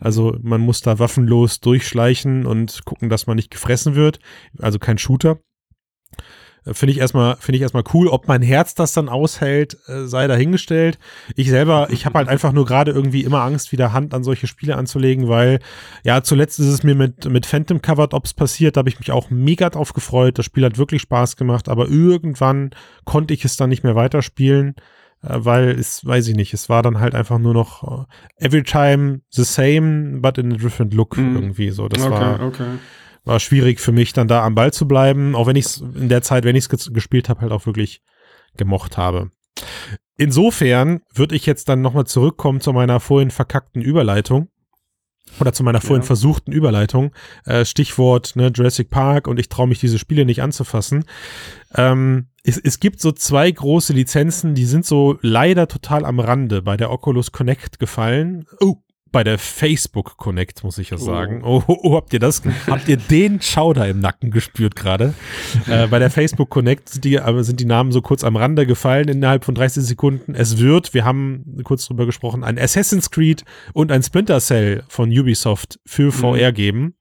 Also 0.00 0.34
man 0.40 0.62
muss 0.62 0.80
da 0.80 0.98
waffenlos 0.98 1.60
durchschleichen 1.60 2.46
und 2.46 2.86
gucken, 2.86 3.10
dass 3.10 3.26
man 3.26 3.36
nicht 3.36 3.50
gefressen 3.50 3.96
wird. 3.96 4.18
Also 4.58 4.78
kein 4.78 4.96
Shooter. 4.96 5.40
Finde 6.64 6.92
ich 6.92 6.98
erstmal, 6.98 7.36
finde 7.36 7.56
ich 7.56 7.62
erstmal 7.62 7.84
cool. 7.94 8.08
Ob 8.08 8.28
mein 8.28 8.42
Herz 8.42 8.74
das 8.74 8.92
dann 8.92 9.08
aushält, 9.08 9.78
äh, 9.86 10.04
sei 10.06 10.26
dahingestellt. 10.26 10.98
Ich 11.34 11.48
selber, 11.48 11.88
ich 11.90 12.04
habe 12.04 12.18
halt 12.18 12.28
einfach 12.28 12.52
nur 12.52 12.66
gerade 12.66 12.90
irgendwie 12.90 13.24
immer 13.24 13.42
Angst, 13.42 13.72
wieder 13.72 13.92
Hand 13.92 14.14
an 14.14 14.24
solche 14.24 14.46
Spiele 14.46 14.76
anzulegen, 14.76 15.28
weil 15.28 15.60
ja, 16.04 16.22
zuletzt 16.22 16.58
ist 16.60 16.66
es 16.66 16.82
mir 16.82 16.94
mit, 16.94 17.24
mit 17.26 17.46
Phantom 17.46 17.80
Covered 17.80 18.14
Ops 18.14 18.34
passiert. 18.34 18.76
Da 18.76 18.80
habe 18.80 18.88
ich 18.88 18.98
mich 18.98 19.12
auch 19.12 19.30
mega 19.30 19.70
drauf 19.70 19.92
gefreut. 19.92 20.38
Das 20.38 20.44
Spiel 20.44 20.64
hat 20.64 20.78
wirklich 20.78 21.02
Spaß 21.02 21.36
gemacht, 21.36 21.68
aber 21.68 21.88
irgendwann 21.88 22.70
konnte 23.04 23.34
ich 23.34 23.44
es 23.44 23.56
dann 23.56 23.70
nicht 23.70 23.84
mehr 23.84 23.94
weiterspielen 23.94 24.74
äh, 25.22 25.34
weil 25.38 25.70
es, 25.70 26.06
weiß 26.06 26.28
ich 26.28 26.36
nicht, 26.36 26.54
es 26.54 26.68
war 26.68 26.82
dann 26.82 27.00
halt 27.00 27.14
einfach 27.14 27.38
nur 27.38 27.54
noch 27.54 28.06
äh, 28.38 28.44
every 28.44 28.62
time 28.62 29.20
the 29.30 29.42
same, 29.42 30.20
but 30.20 30.38
in 30.38 30.52
a 30.52 30.56
different 30.56 30.94
look 30.94 31.16
mm. 31.16 31.34
irgendwie 31.34 31.70
so. 31.70 31.88
Das 31.88 32.02
okay, 32.02 32.10
war, 32.12 32.40
okay 32.40 32.78
war 33.28 33.38
schwierig 33.40 33.78
für 33.78 33.92
mich, 33.92 34.12
dann 34.12 34.26
da 34.26 34.44
am 34.44 34.54
Ball 34.54 34.72
zu 34.72 34.88
bleiben, 34.88 35.36
auch 35.36 35.46
wenn 35.46 35.56
ich 35.56 35.66
es 35.66 35.76
in 35.78 36.08
der 36.08 36.22
Zeit, 36.22 36.44
wenn 36.44 36.56
ich 36.56 36.66
es 36.70 36.92
gespielt 36.92 37.28
habe, 37.28 37.42
halt 37.42 37.52
auch 37.52 37.66
wirklich 37.66 38.02
gemocht 38.56 38.96
habe. 38.96 39.30
Insofern 40.16 41.00
würde 41.14 41.36
ich 41.36 41.46
jetzt 41.46 41.68
dann 41.68 41.80
nochmal 41.80 42.06
zurückkommen 42.06 42.60
zu 42.60 42.72
meiner 42.72 42.98
vorhin 42.98 43.30
verkackten 43.30 43.82
Überleitung. 43.82 44.48
Oder 45.40 45.52
zu 45.52 45.62
meiner 45.62 45.82
vorhin 45.82 46.02
ja. 46.02 46.06
versuchten 46.06 46.52
Überleitung. 46.52 47.12
Äh, 47.44 47.66
Stichwort 47.66 48.34
ne, 48.34 48.50
Jurassic 48.52 48.88
Park 48.88 49.28
und 49.28 49.38
ich 49.38 49.50
traue 49.50 49.68
mich 49.68 49.78
diese 49.78 49.98
Spiele 49.98 50.24
nicht 50.24 50.42
anzufassen. 50.42 51.04
Ähm, 51.74 52.28
es, 52.44 52.56
es 52.56 52.80
gibt 52.80 53.00
so 53.00 53.12
zwei 53.12 53.50
große 53.50 53.92
Lizenzen, 53.92 54.54
die 54.54 54.64
sind 54.64 54.86
so 54.86 55.18
leider 55.20 55.68
total 55.68 56.06
am 56.06 56.18
Rande 56.18 56.62
bei 56.62 56.78
der 56.78 56.90
Oculus 56.90 57.30
Connect 57.30 57.78
gefallen. 57.78 58.46
Oh, 58.58 58.76
bei 59.10 59.24
der 59.24 59.38
Facebook 59.38 60.16
Connect, 60.16 60.64
muss 60.64 60.78
ich 60.78 60.90
ja 60.90 60.98
sagen. 60.98 61.42
Oh, 61.44 61.62
oh, 61.66 61.78
oh 61.82 61.96
habt 61.96 62.12
ihr 62.12 62.18
das? 62.18 62.42
habt 62.66 62.88
ihr 62.88 62.96
den 62.96 63.40
Schauder 63.40 63.88
im 63.88 64.00
Nacken 64.00 64.30
gespürt 64.30 64.76
gerade? 64.76 65.14
äh, 65.66 65.86
bei 65.86 65.98
der 65.98 66.10
Facebook 66.10 66.50
Connect 66.50 66.88
sind 66.88 67.04
die, 67.04 67.20
sind 67.40 67.60
die 67.60 67.64
Namen 67.64 67.92
so 67.92 68.02
kurz 68.02 68.24
am 68.24 68.36
Rande 68.36 68.66
gefallen 68.66 69.08
innerhalb 69.08 69.44
von 69.44 69.54
30 69.54 69.84
Sekunden. 69.84 70.34
Es 70.34 70.58
wird, 70.58 70.94
wir 70.94 71.04
haben 71.04 71.62
kurz 71.64 71.86
drüber 71.86 72.06
gesprochen, 72.06 72.44
ein 72.44 72.58
Assassin's 72.58 73.10
Creed 73.10 73.44
und 73.72 73.92
ein 73.92 74.02
Splinter 74.02 74.40
Cell 74.40 74.82
von 74.88 75.10
Ubisoft 75.10 75.80
für 75.86 76.12
VR 76.12 76.50
mhm. 76.50 76.54
geben. 76.54 76.94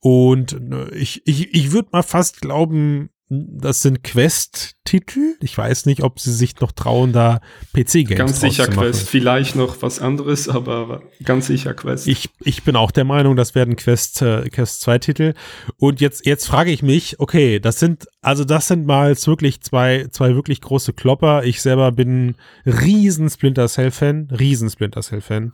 Und 0.00 0.52
äh, 0.52 0.94
ich, 0.94 1.26
ich, 1.26 1.54
ich 1.54 1.72
würde 1.72 1.88
mal 1.92 2.02
fast 2.02 2.40
glauben, 2.40 3.10
das 3.28 3.82
sind 3.82 4.04
Quest-Titel. 4.04 5.34
Ich 5.40 5.58
weiß 5.58 5.86
nicht, 5.86 6.04
ob 6.04 6.20
sie 6.20 6.32
sich 6.32 6.60
noch 6.60 6.70
trauen, 6.70 7.12
da 7.12 7.40
PC-Games 7.72 8.16
Ganz 8.16 8.40
sicher 8.40 8.68
Quest. 8.68 9.08
Vielleicht 9.08 9.56
noch 9.56 9.82
was 9.82 9.98
anderes, 9.98 10.48
aber 10.48 11.02
ganz 11.24 11.48
sicher 11.48 11.74
Quest. 11.74 12.06
Ich, 12.06 12.30
ich 12.44 12.62
bin 12.62 12.76
auch 12.76 12.92
der 12.92 13.04
Meinung, 13.04 13.34
das 13.34 13.56
werden 13.56 13.74
Quest, 13.74 14.22
äh, 14.22 14.48
Quest 14.48 14.80
2 14.82 14.98
Titel. 14.98 15.34
Und 15.76 16.00
jetzt, 16.00 16.24
jetzt 16.24 16.46
frage 16.46 16.70
ich 16.70 16.84
mich, 16.84 17.18
okay, 17.18 17.58
das 17.58 17.80
sind, 17.80 18.06
also 18.22 18.44
das 18.44 18.68
sind 18.68 18.86
mal 18.86 19.16
wirklich 19.16 19.60
zwei, 19.60 20.06
zwei 20.10 20.36
wirklich 20.36 20.60
große 20.60 20.92
Klopper. 20.92 21.42
Ich 21.42 21.60
selber 21.62 21.90
bin 21.90 22.36
riesen 22.64 23.28
Splinter 23.28 23.66
Cell-Fan, 23.66 24.28
riesen 24.38 24.70
Splinter 24.70 25.00
Cell-Fan 25.00 25.52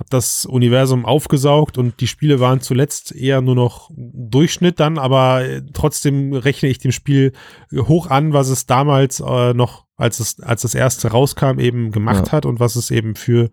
habe 0.00 0.08
das 0.08 0.46
Universum 0.46 1.04
aufgesaugt 1.04 1.76
und 1.76 2.00
die 2.00 2.06
Spiele 2.06 2.40
waren 2.40 2.62
zuletzt 2.62 3.14
eher 3.14 3.42
nur 3.42 3.54
noch 3.54 3.90
Durchschnitt 3.94 4.80
dann, 4.80 4.96
aber 4.96 5.44
äh, 5.44 5.62
trotzdem 5.74 6.32
rechne 6.32 6.70
ich 6.70 6.78
dem 6.78 6.90
Spiel 6.90 7.32
hoch 7.70 8.06
an, 8.06 8.32
was 8.32 8.48
es 8.48 8.64
damals 8.64 9.20
äh, 9.20 9.52
noch, 9.52 9.84
als 9.96 10.18
es, 10.18 10.40
als 10.40 10.62
das 10.62 10.74
erste 10.74 11.08
rauskam, 11.08 11.58
eben 11.58 11.92
gemacht 11.92 12.28
ja. 12.28 12.32
hat 12.32 12.46
und 12.46 12.60
was 12.60 12.76
es 12.76 12.90
eben 12.90 13.14
für, 13.14 13.50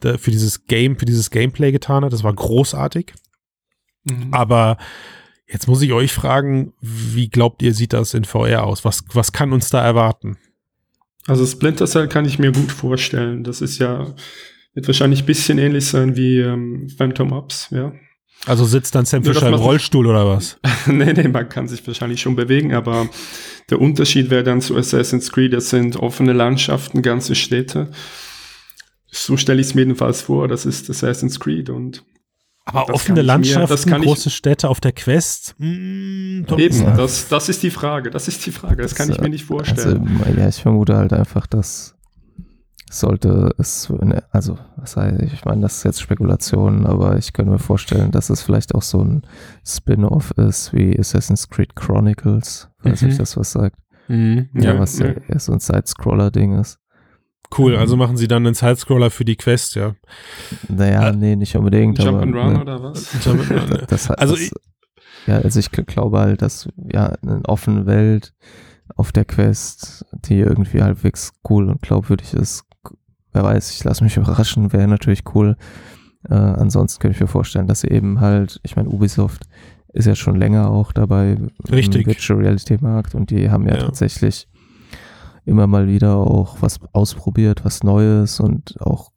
für 0.00 0.30
dieses 0.30 0.64
Game, 0.64 0.96
für 0.96 1.04
dieses 1.04 1.30
Gameplay 1.30 1.70
getan 1.70 2.02
hat. 2.02 2.14
Das 2.14 2.24
war 2.24 2.32
großartig. 2.32 3.12
Mhm. 4.04 4.28
Aber 4.32 4.78
jetzt 5.46 5.68
muss 5.68 5.82
ich 5.82 5.92
euch 5.92 6.14
fragen, 6.14 6.72
wie 6.80 7.28
glaubt 7.28 7.60
ihr, 7.60 7.74
sieht 7.74 7.92
das 7.92 8.14
in 8.14 8.24
VR 8.24 8.64
aus? 8.64 8.86
Was, 8.86 9.04
was 9.12 9.32
kann 9.32 9.52
uns 9.52 9.68
da 9.68 9.84
erwarten? 9.84 10.38
Also 11.26 11.44
Splinter 11.44 11.86
Cell 11.86 12.08
kann 12.08 12.24
ich 12.24 12.38
mir 12.38 12.52
gut 12.52 12.72
vorstellen. 12.72 13.44
Das 13.44 13.60
ist 13.60 13.78
ja 13.78 14.14
wird 14.74 14.86
wahrscheinlich 14.86 15.22
ein 15.22 15.26
bisschen 15.26 15.58
ähnlich 15.58 15.86
sein 15.86 16.16
wie 16.16 16.38
ähm, 16.38 16.88
Phantom 16.96 17.32
Ops, 17.32 17.68
ja. 17.70 17.92
Also 18.46 18.64
sitzt 18.64 18.94
dann 18.94 19.04
Sam 19.04 19.22
Fisher 19.22 19.48
im 19.48 19.54
Rollstuhl 19.54 20.06
oder 20.06 20.26
was? 20.26 20.58
nee, 20.86 21.12
nee, 21.12 21.28
man 21.28 21.48
kann 21.48 21.68
sich 21.68 21.86
wahrscheinlich 21.86 22.22
schon 22.22 22.36
bewegen, 22.36 22.72
aber 22.72 23.08
der 23.68 23.80
Unterschied 23.80 24.30
wäre 24.30 24.42
dann 24.42 24.62
zu 24.62 24.76
Assassin's 24.76 25.30
Creed, 25.30 25.52
das 25.52 25.70
sind 25.70 25.96
offene 25.96 26.32
Landschaften, 26.32 27.02
ganze 27.02 27.34
Städte. 27.34 27.90
So 29.10 29.36
stelle 29.36 29.60
ich 29.60 29.68
es 29.68 29.74
mir 29.74 29.82
jedenfalls 29.82 30.22
vor, 30.22 30.48
das 30.48 30.64
ist 30.64 30.88
Assassin's 30.88 31.38
Creed 31.38 31.68
und 31.68 32.02
aber 32.64 32.94
offene 32.94 33.22
Landschaften, 33.22 33.90
mir, 33.90 34.00
große 34.00 34.28
ich, 34.28 34.34
Städte 34.34 34.68
auf 34.68 34.80
der 34.80 34.92
Quest? 34.92 35.54
Mm, 35.58 36.44
eben, 36.56 36.84
das, 36.96 37.28
das 37.28 37.48
ist 37.48 37.62
die 37.62 37.70
Frage, 37.70 38.10
das 38.10 38.28
ist 38.28 38.46
die 38.46 38.52
Frage, 38.52 38.82
das, 38.82 38.92
das 38.92 38.98
kann 38.98 39.10
ich 39.10 39.20
mir 39.20 39.28
nicht 39.28 39.44
vorstellen. 39.44 40.20
Also, 40.24 40.40
ja, 40.40 40.48
ich 40.48 40.62
vermute 40.62 40.96
halt 40.96 41.12
einfach, 41.12 41.46
dass 41.46 41.96
sollte 42.92 43.54
es, 43.56 43.90
also 44.32 44.58
was 44.76 44.96
heißt, 44.96 45.20
ich 45.22 45.44
meine, 45.44 45.62
das 45.62 45.78
ist 45.78 45.84
jetzt 45.84 46.00
Spekulation, 46.00 46.86
aber 46.86 47.16
ich 47.16 47.32
könnte 47.32 47.52
mir 47.52 47.58
vorstellen, 47.58 48.10
dass 48.10 48.30
es 48.30 48.42
vielleicht 48.42 48.74
auch 48.74 48.82
so 48.82 49.02
ein 49.02 49.22
Spin-off 49.64 50.32
ist 50.32 50.74
wie 50.74 50.98
Assassin's 50.98 51.48
Creed 51.48 51.76
Chronicles, 51.76 52.68
falls 52.80 53.02
mhm. 53.02 53.08
euch 53.08 53.18
das 53.18 53.36
was 53.36 53.52
sagt. 53.52 53.76
Mhm. 54.08 54.48
Ja, 54.54 54.74
ja, 54.74 54.78
was 54.78 54.98
ja. 54.98 55.06
eher 55.06 55.38
so 55.38 55.52
ein 55.52 55.60
Side-Scroller-Ding 55.60 56.58
ist. 56.58 56.80
Cool, 57.56 57.76
also 57.76 57.96
machen 57.96 58.16
sie 58.16 58.26
dann 58.26 58.44
einen 58.44 58.54
Side-Scroller 58.54 59.10
für 59.10 59.24
die 59.24 59.36
Quest, 59.36 59.76
ja. 59.76 59.94
Naja, 60.68 61.10
äh, 61.10 61.16
nee, 61.16 61.36
nicht 61.36 61.56
unbedingt. 61.56 61.98
Jump'n'Run 62.00 62.52
ne, 62.52 62.60
oder 62.60 62.82
was? 62.82 63.08
das, 63.88 64.10
also 64.10 64.34
das, 64.34 64.42
ich, 64.42 64.52
ja, 65.26 65.38
also 65.38 65.60
ich 65.60 65.70
glaube 65.70 66.18
halt, 66.18 66.42
dass 66.42 66.68
ja 66.92 67.14
eine 67.22 67.42
offene 67.44 67.86
Welt 67.86 68.34
auf 68.96 69.12
der 69.12 69.24
Quest, 69.24 70.04
die 70.12 70.40
irgendwie 70.40 70.82
halbwegs 70.82 71.32
cool 71.48 71.68
und 71.68 71.82
glaubwürdig 71.82 72.34
ist. 72.34 72.64
Wer 73.32 73.44
weiß, 73.44 73.70
ich 73.72 73.84
lasse 73.84 74.04
mich 74.04 74.16
überraschen, 74.16 74.72
wäre 74.72 74.88
natürlich 74.88 75.22
cool. 75.34 75.56
Äh, 76.28 76.34
ansonsten 76.34 77.00
könnte 77.00 77.16
ich 77.16 77.20
mir 77.20 77.28
vorstellen, 77.28 77.66
dass 77.66 77.80
sie 77.80 77.88
eben 77.88 78.20
halt, 78.20 78.60
ich 78.62 78.76
meine, 78.76 78.88
Ubisoft 78.88 79.44
ist 79.92 80.06
ja 80.06 80.14
schon 80.14 80.36
länger 80.36 80.70
auch 80.70 80.92
dabei 80.92 81.36
Richtig. 81.70 82.02
im 82.02 82.06
Virtual 82.06 82.38
Reality 82.38 82.78
Markt 82.80 83.14
und 83.14 83.30
die 83.30 83.50
haben 83.50 83.66
ja, 83.66 83.74
ja, 83.74 83.80
tatsächlich 83.80 84.48
immer 85.44 85.66
mal 85.66 85.88
wieder 85.88 86.16
auch 86.16 86.58
was 86.60 86.78
ausprobiert, 86.92 87.64
was 87.64 87.82
Neues 87.82 88.40
und 88.40 88.80
auch 88.80 89.10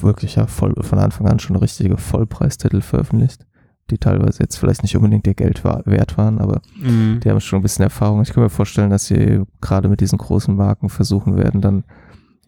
wirklich 0.00 0.36
ja 0.36 0.46
voll 0.46 0.74
von 0.80 0.98
Anfang 0.98 1.26
an 1.28 1.38
schon 1.38 1.56
richtige 1.56 1.96
Vollpreistitel 1.96 2.80
veröffentlicht, 2.80 3.46
die 3.90 3.98
teilweise 3.98 4.42
jetzt 4.42 4.56
vielleicht 4.56 4.82
nicht 4.82 4.96
unbedingt 4.96 5.26
ihr 5.26 5.34
Geld 5.34 5.64
war, 5.64 5.82
wert 5.86 6.16
waren, 6.18 6.38
aber 6.38 6.60
mhm. 6.80 7.20
die 7.22 7.30
haben 7.30 7.40
schon 7.40 7.60
ein 7.60 7.62
bisschen 7.62 7.82
Erfahrung. 7.82 8.22
Ich 8.22 8.32
kann 8.32 8.42
mir 8.42 8.50
vorstellen, 8.50 8.90
dass 8.90 9.06
sie 9.06 9.42
gerade 9.60 9.88
mit 9.88 10.00
diesen 10.00 10.18
großen 10.18 10.54
Marken 10.54 10.88
versuchen 10.88 11.36
werden, 11.36 11.60
dann 11.60 11.84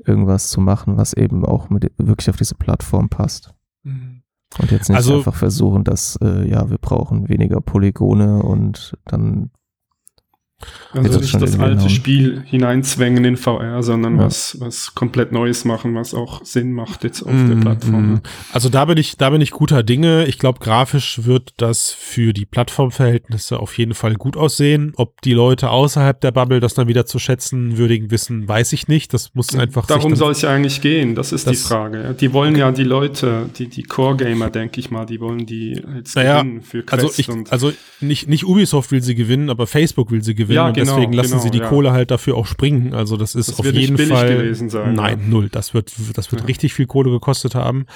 irgendwas 0.07 0.51
zu 0.51 0.61
machen, 0.61 0.97
was 0.97 1.13
eben 1.13 1.45
auch 1.45 1.71
mit, 1.71 1.93
wirklich 1.99 2.31
auf 2.31 2.37
diese 2.37 2.55
Plattform 2.55 3.09
passt. 3.09 3.55
Mhm. 3.83 4.23
Und 4.59 4.71
jetzt 4.71 4.89
nicht 4.89 4.97
also, 4.97 5.17
einfach 5.17 5.35
versuchen, 5.35 5.85
dass, 5.85 6.17
äh, 6.23 6.49
ja, 6.49 6.69
wir 6.69 6.79
brauchen 6.79 7.29
weniger 7.29 7.61
Polygone 7.61 8.43
und 8.43 8.97
dann 9.05 9.51
also 10.95 11.19
nicht 11.19 11.35
das 11.35 11.59
alte 11.59 11.71
hinhauen. 11.71 11.91
Spiel 11.91 12.43
hineinzwängen 12.45 13.25
in 13.25 13.37
VR, 13.37 13.83
sondern 13.83 14.19
ja. 14.19 14.25
was, 14.27 14.57
was 14.61 14.95
komplett 14.95 15.33
Neues 15.33 15.65
machen, 15.65 15.95
was 15.95 16.15
auch 16.15 16.45
Sinn 16.45 16.73
macht 16.73 17.05
jetzt 17.05 17.23
auf 17.23 17.33
mm, 17.33 17.49
der 17.49 17.57
Plattform. 17.57 18.13
Mm. 18.15 18.21
Also 18.53 18.69
da 18.69 18.85
bin 18.85 18.99
ich, 18.99 19.17
da 19.17 19.31
bin 19.31 19.41
ich 19.41 19.51
guter 19.51 19.83
Dinge. 19.83 20.27
Ich 20.27 20.39
glaube, 20.39 20.61
grafisch 20.61 21.25
wird 21.25 21.55
das 21.57 21.93
für 21.93 22.33
die 22.33 22.45
Plattformverhältnisse 22.45 23.59
auf 23.59 23.77
jeden 23.79 23.95
Fall 23.95 24.15
gut 24.15 24.37
aussehen. 24.37 24.93
Ob 24.97 25.21
die 25.23 25.33
Leute 25.33 25.71
außerhalb 25.71 26.21
der 26.21 26.31
Bubble 26.31 26.61
das 26.61 26.75
dann 26.75 26.89
wieder 26.89 27.07
zu 27.07 27.19
schätzen 27.19 27.79
würdigen 27.79 28.11
wissen, 28.11 28.47
weiß 28.47 28.73
ich 28.73 28.89
nicht. 28.89 29.15
Das 29.15 29.35
muss 29.35 29.55
einfach. 29.57 29.87
Darum 29.87 30.15
soll 30.17 30.33
es 30.33 30.43
ja 30.43 30.51
eigentlich 30.51 30.81
gehen. 30.81 31.15
Das 31.15 31.33
ist 31.33 31.47
das, 31.47 31.57
die 31.57 31.63
Frage. 31.63 32.15
Die 32.21 32.33
wollen 32.33 32.53
okay. 32.53 32.61
ja 32.61 32.73
die 32.73 32.85
Leute, 32.85 33.49
die, 33.57 33.69
die 33.69 33.83
Core-Gamer, 33.83 34.51
denke 34.51 34.81
ich 34.81 34.91
mal, 34.91 35.07
die 35.07 35.21
wollen 35.21 35.47
die 35.47 35.83
jetzt 35.97 36.17
naja, 36.17 36.43
gewinnen 36.43 36.63
für 36.63 36.83
Quest 36.83 37.03
also 37.19 37.43
ich, 37.43 37.51
also 37.51 37.73
nicht, 38.01 38.29
nicht 38.29 38.45
Ubisoft 38.45 38.91
will 38.93 39.03
sie 39.03 39.15
gewinnen, 39.15 39.51
aber 39.51 39.67
Facebook 39.67 40.11
will 40.11 40.23
sie 40.23 40.35
gewinnen 40.35 40.52
gewinnen 40.53 40.65
ja, 40.65 40.69
und 40.69 40.75
genau, 40.75 40.95
deswegen 40.97 41.13
lassen 41.13 41.31
genau, 41.31 41.43
sie 41.43 41.51
die 41.51 41.59
ja. 41.59 41.69
Kohle 41.69 41.93
halt 41.93 42.11
dafür 42.11 42.37
auch 42.37 42.47
springen. 42.47 42.95
Also 42.95 43.17
das 43.17 43.35
ist 43.35 43.49
das 43.49 43.61
auf 43.61 43.67
jeden 43.67 43.99
Fall 43.99 44.55
sein, 44.55 44.95
nein 44.95 45.21
ja. 45.21 45.29
null. 45.29 45.49
Das 45.51 45.75
wird 45.75 45.93
das 46.15 46.33
wird 46.33 46.49
richtig 46.49 46.75
viel 46.75 46.87
Kohle 46.87 47.11
gekostet 47.11 47.55
haben. 47.55 47.87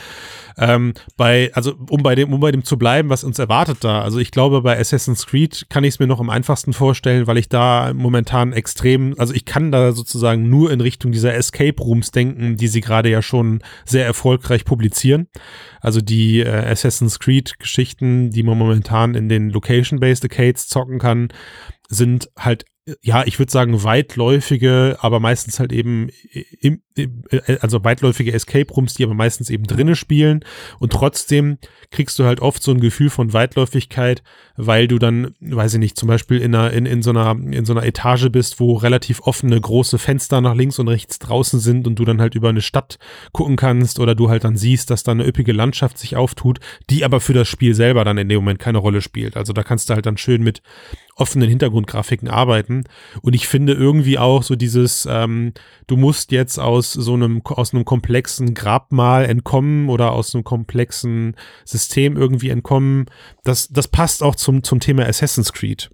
Ähm, 0.58 0.94
bei 1.16 1.50
also 1.54 1.74
um 1.90 2.02
bei 2.02 2.14
dem 2.14 2.32
um 2.32 2.40
bei 2.40 2.52
dem 2.52 2.64
zu 2.64 2.78
bleiben, 2.78 3.08
was 3.08 3.24
uns 3.24 3.38
erwartet 3.38 3.78
da. 3.80 4.02
Also 4.02 4.18
ich 4.18 4.30
glaube 4.30 4.62
bei 4.62 4.78
Assassin's 4.78 5.26
Creed 5.26 5.66
kann 5.68 5.84
ich 5.84 5.94
es 5.94 5.98
mir 5.98 6.06
noch 6.06 6.20
am 6.20 6.30
einfachsten 6.30 6.72
vorstellen, 6.72 7.26
weil 7.26 7.38
ich 7.38 7.48
da 7.48 7.92
momentan 7.94 8.52
extrem 8.52 9.14
also 9.18 9.34
ich 9.34 9.44
kann 9.44 9.72
da 9.72 9.92
sozusagen 9.92 10.48
nur 10.48 10.70
in 10.70 10.80
Richtung 10.80 11.12
dieser 11.12 11.34
Escape 11.34 11.82
Rooms 11.82 12.10
denken, 12.10 12.56
die 12.56 12.68
sie 12.68 12.80
gerade 12.80 13.10
ja 13.10 13.22
schon 13.22 13.60
sehr 13.84 14.06
erfolgreich 14.06 14.64
publizieren. 14.64 15.28
Also 15.80 16.00
die 16.00 16.40
äh, 16.40 16.48
Assassin's 16.48 17.18
Creed 17.18 17.58
Geschichten, 17.58 18.30
die 18.30 18.42
man 18.42 18.58
momentan 18.58 19.14
in 19.14 19.28
den 19.28 19.50
Location-Based 19.50 20.24
Arcades 20.24 20.68
zocken 20.68 20.98
kann, 20.98 21.28
sind 21.88 22.30
halt 22.38 22.64
ja, 23.02 23.24
ich 23.26 23.40
würde 23.40 23.50
sagen 23.50 23.82
weitläufige, 23.82 24.96
aber 25.00 25.18
meistens 25.18 25.58
halt 25.58 25.72
eben, 25.72 26.08
im, 26.60 26.82
im, 26.94 27.24
äh, 27.30 27.58
also 27.60 27.82
weitläufige 27.82 28.32
Escape 28.32 28.72
Rooms, 28.72 28.94
die 28.94 29.02
aber 29.02 29.14
meistens 29.14 29.50
eben 29.50 29.64
drinnen 29.64 29.96
spielen 29.96 30.44
und 30.78 30.92
trotzdem 30.92 31.58
kriegst 31.90 32.16
du 32.18 32.24
halt 32.24 32.40
oft 32.40 32.62
so 32.62 32.70
ein 32.70 32.80
Gefühl 32.80 33.10
von 33.10 33.32
Weitläufigkeit, 33.32 34.22
weil 34.56 34.86
du 34.86 35.00
dann, 35.00 35.34
weiß 35.40 35.74
ich 35.74 35.80
nicht, 35.80 35.96
zum 35.96 36.06
Beispiel 36.06 36.40
in 36.40 36.54
einer, 36.54 36.72
in, 36.72 36.86
in 36.86 37.02
so 37.02 37.10
einer, 37.10 37.32
in 37.32 37.64
so 37.64 37.72
einer 37.72 37.84
Etage 37.84 38.28
bist, 38.30 38.60
wo 38.60 38.74
relativ 38.74 39.20
offene 39.22 39.60
große 39.60 39.98
Fenster 39.98 40.40
nach 40.40 40.54
links 40.54 40.78
und 40.78 40.86
rechts 40.86 41.18
draußen 41.18 41.58
sind 41.58 41.88
und 41.88 41.98
du 41.98 42.04
dann 42.04 42.20
halt 42.20 42.36
über 42.36 42.50
eine 42.50 42.62
Stadt 42.62 42.98
gucken 43.32 43.56
kannst 43.56 43.98
oder 43.98 44.14
du 44.14 44.30
halt 44.30 44.44
dann 44.44 44.56
siehst, 44.56 44.90
dass 44.90 45.02
da 45.02 45.10
eine 45.10 45.26
üppige 45.26 45.52
Landschaft 45.52 45.98
sich 45.98 46.14
auftut, 46.14 46.60
die 46.88 47.04
aber 47.04 47.18
für 47.18 47.32
das 47.32 47.48
Spiel 47.48 47.74
selber 47.74 48.04
dann 48.04 48.18
in 48.18 48.28
dem 48.28 48.36
Moment 48.36 48.60
keine 48.60 48.78
Rolle 48.78 49.00
spielt. 49.00 49.36
Also 49.36 49.52
da 49.52 49.64
kannst 49.64 49.90
du 49.90 49.94
halt 49.94 50.06
dann 50.06 50.18
schön 50.18 50.44
mit 50.44 50.62
offenen 51.16 51.48
Hintergrundgrafiken 51.48 52.28
arbeiten. 52.28 52.75
Und 53.22 53.34
ich 53.34 53.46
finde 53.48 53.72
irgendwie 53.72 54.18
auch 54.18 54.42
so 54.42 54.56
dieses, 54.56 55.06
ähm, 55.10 55.52
du 55.86 55.96
musst 55.96 56.32
jetzt 56.32 56.58
aus 56.58 56.92
so 56.92 57.14
einem, 57.14 57.42
aus 57.44 57.72
einem 57.72 57.84
komplexen 57.84 58.54
Grabmal 58.54 59.26
entkommen 59.26 59.88
oder 59.88 60.12
aus 60.12 60.34
einem 60.34 60.44
komplexen 60.44 61.36
System 61.64 62.16
irgendwie 62.16 62.50
entkommen. 62.50 63.06
Das, 63.44 63.68
das 63.68 63.88
passt 63.88 64.22
auch 64.22 64.34
zum, 64.34 64.62
zum 64.62 64.80
Thema 64.80 65.06
Assassin's 65.06 65.52
Creed. 65.52 65.90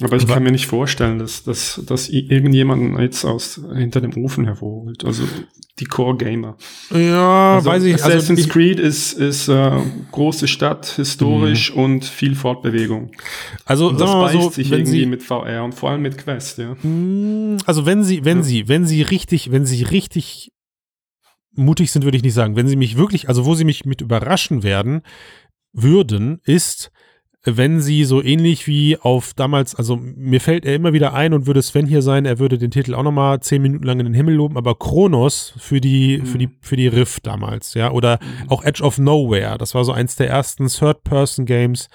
Aber 0.00 0.16
ich 0.16 0.26
kann 0.26 0.42
mir 0.42 0.50
nicht 0.50 0.66
vorstellen, 0.66 1.18
dass, 1.18 1.42
dass, 1.44 1.80
dass 1.86 2.08
irgendjemanden 2.08 2.98
jetzt 3.00 3.24
aus 3.24 3.60
hinter 3.74 4.00
dem 4.00 4.16
Ofen 4.16 4.44
hervorholt. 4.44 5.04
Also 5.04 5.24
die 5.78 5.84
Core 5.84 6.16
Gamer. 6.16 6.56
Ja, 6.90 7.56
also 7.56 7.68
weiß 7.68 7.82
ich. 7.84 7.94
Also 7.94 8.06
Assassin's 8.06 8.40
also 8.40 8.50
Creed 8.50 8.78
ist, 8.78 9.12
ist 9.12 9.48
äh, 9.48 9.72
große 10.12 10.48
Stadt, 10.48 10.86
historisch 10.86 11.74
mhm. 11.74 11.82
und 11.82 12.04
viel 12.04 12.34
Fortbewegung. 12.34 13.10
Also 13.64 13.88
und 13.88 14.00
das 14.00 14.10
beißt 14.10 14.42
so, 14.42 14.50
sich 14.50 14.70
irgendwie 14.70 15.00
Sie, 15.00 15.06
mit 15.06 15.22
VR 15.22 15.64
und 15.64 15.74
vor 15.74 15.90
allem 15.90 16.02
mit 16.02 16.18
Quest, 16.18 16.58
ja. 16.58 16.74
Mm, 16.82 17.58
also 17.66 17.86
wenn 17.86 18.04
Sie, 18.04 18.24
wenn 18.24 18.38
ja. 18.38 18.42
Sie, 18.44 18.68
wenn 18.68 18.86
Sie 18.86 19.02
richtig, 19.02 19.50
wenn 19.50 19.66
Sie 19.66 19.82
richtig 19.82 20.52
mutig 21.54 21.90
sind, 21.90 22.04
würde 22.04 22.16
ich 22.16 22.22
nicht 22.22 22.34
sagen. 22.34 22.56
Wenn 22.56 22.68
Sie 22.68 22.76
mich 22.76 22.96
wirklich, 22.96 23.28
also 23.28 23.44
wo 23.44 23.54
Sie 23.54 23.64
mich 23.64 23.84
mit 23.84 24.00
überraschen 24.00 24.62
werden 24.62 25.02
würden, 25.72 26.40
ist 26.44 26.90
wenn 27.42 27.80
sie 27.80 28.04
so 28.04 28.22
ähnlich 28.22 28.66
wie 28.66 28.98
auf 28.98 29.32
damals, 29.32 29.74
also 29.74 29.96
mir 29.96 30.40
fällt 30.42 30.66
er 30.66 30.74
immer 30.74 30.92
wieder 30.92 31.14
ein 31.14 31.32
und 31.32 31.46
würde 31.46 31.62
Sven 31.62 31.86
hier 31.86 32.02
sein, 32.02 32.26
er 32.26 32.38
würde 32.38 32.58
den 32.58 32.70
Titel 32.70 32.94
auch 32.94 33.02
nochmal 33.02 33.40
zehn 33.40 33.62
Minuten 33.62 33.84
lang 33.84 33.98
in 33.98 34.06
den 34.06 34.14
Himmel 34.14 34.34
loben, 34.34 34.58
aber 34.58 34.74
Kronos 34.74 35.54
für 35.56 35.80
die, 35.80 36.18
mhm. 36.18 36.26
für 36.26 36.38
die, 36.38 36.50
für 36.60 36.76
die 36.76 36.88
Rift 36.88 37.26
damals, 37.26 37.72
ja, 37.72 37.92
oder 37.92 38.18
mhm. 38.20 38.50
auch 38.50 38.62
Edge 38.62 38.82
of 38.82 38.98
Nowhere, 38.98 39.56
das 39.56 39.74
war 39.74 39.84
so 39.84 39.92
eins 39.92 40.16
der 40.16 40.28
ersten 40.28 40.66
Third-Person-Games, 40.66 41.88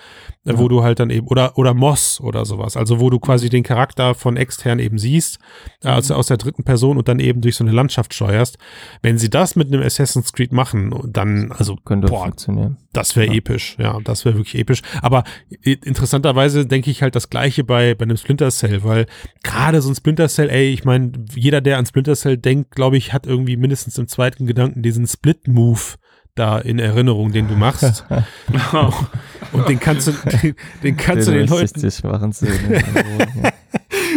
äh, 0.46 0.54
ja. 0.54 0.58
wo 0.58 0.68
du 0.68 0.82
halt 0.82 1.00
dann 1.00 1.12
eben, 1.12 1.28
oder, 1.28 1.58
oder 1.60 1.76
Moss 1.76 2.20
oder 2.20 2.44
sowas, 2.46 2.76
also 2.76 3.00
wo 3.00 3.12
du 3.12 3.20
quasi 3.20 3.50
den 3.50 3.62
Charakter 3.62 4.16
von 4.16 4.38
extern 4.38 4.80
eben 4.80 4.98
siehst, 4.98 5.38
äh, 5.84 5.90
also 5.90 6.16
aus 6.16 6.26
der 6.26 6.38
dritten 6.38 6.64
Person 6.64 6.98
und 6.98 7.08
dann 7.08 7.20
eben 7.20 7.42
durch 7.42 7.56
so 7.56 7.64
eine 7.64 7.72
Landschaft 7.72 8.16
steuerst. 8.16 8.58
Wenn 9.04 9.20
sie 9.20 9.30
das 9.30 9.56
mit 9.56 9.68
einem 9.68 9.84
Assassin's 9.84 10.34
Creed 10.34 10.52
machen, 10.52 10.92
dann, 11.06 11.52
also, 11.52 11.76
könnte 11.86 12.08
boah, 12.08 12.24
funktionieren. 12.24 12.78
Das 12.94 13.16
wäre 13.16 13.28
ja. 13.28 13.34
episch, 13.34 13.76
ja, 13.78 14.00
das 14.04 14.26
wäre 14.26 14.38
wirklich 14.38 14.60
episch. 14.60 14.82
Aber 15.02 15.24
interessanterweise 15.62 16.66
denke 16.66 16.92
ich 16.92 17.02
halt 17.02 17.16
das 17.16 17.30
Gleiche 17.30 17.64
bei, 17.64 17.96
bei 17.96 18.04
einem 18.04 18.18
Splinter 18.18 18.50
Cell, 18.52 18.84
weil 18.84 19.06
gerade 19.44 19.82
so 19.82 19.90
ein 19.90 19.96
Splinter 19.96 20.28
Cell, 20.28 20.50
ey, 20.50 20.72
ich 20.72 20.84
meine, 20.84 21.12
jeder, 21.34 21.62
der 21.62 21.78
an 21.78 21.86
Splinter 21.86 22.16
Cell 22.16 22.38
denkt, 22.38 22.72
glaube 22.72 22.98
ich, 22.98 23.14
hat 23.14 23.26
irgendwie 23.26 23.58
mindestens 23.58 23.98
im 23.98 24.08
zweiten 24.08 24.46
Gedanken 24.46 24.82
diesen 24.82 25.08
Split-Move 25.08 25.96
da 26.36 26.60
in 26.60 26.80
Erinnerung, 26.80 27.32
den 27.32 27.48
du 27.48 27.56
machst. 27.56 28.06
Und 29.54 29.70
den 29.70 29.80
kannst 29.80 30.08
du, 30.08 30.12
den, 30.12 30.56
den 30.84 30.98
kannst 30.98 31.28
den 31.28 31.34
du 31.34 31.40
den 31.40 31.50
Leuten. 31.50 31.82
Machen 32.04 32.34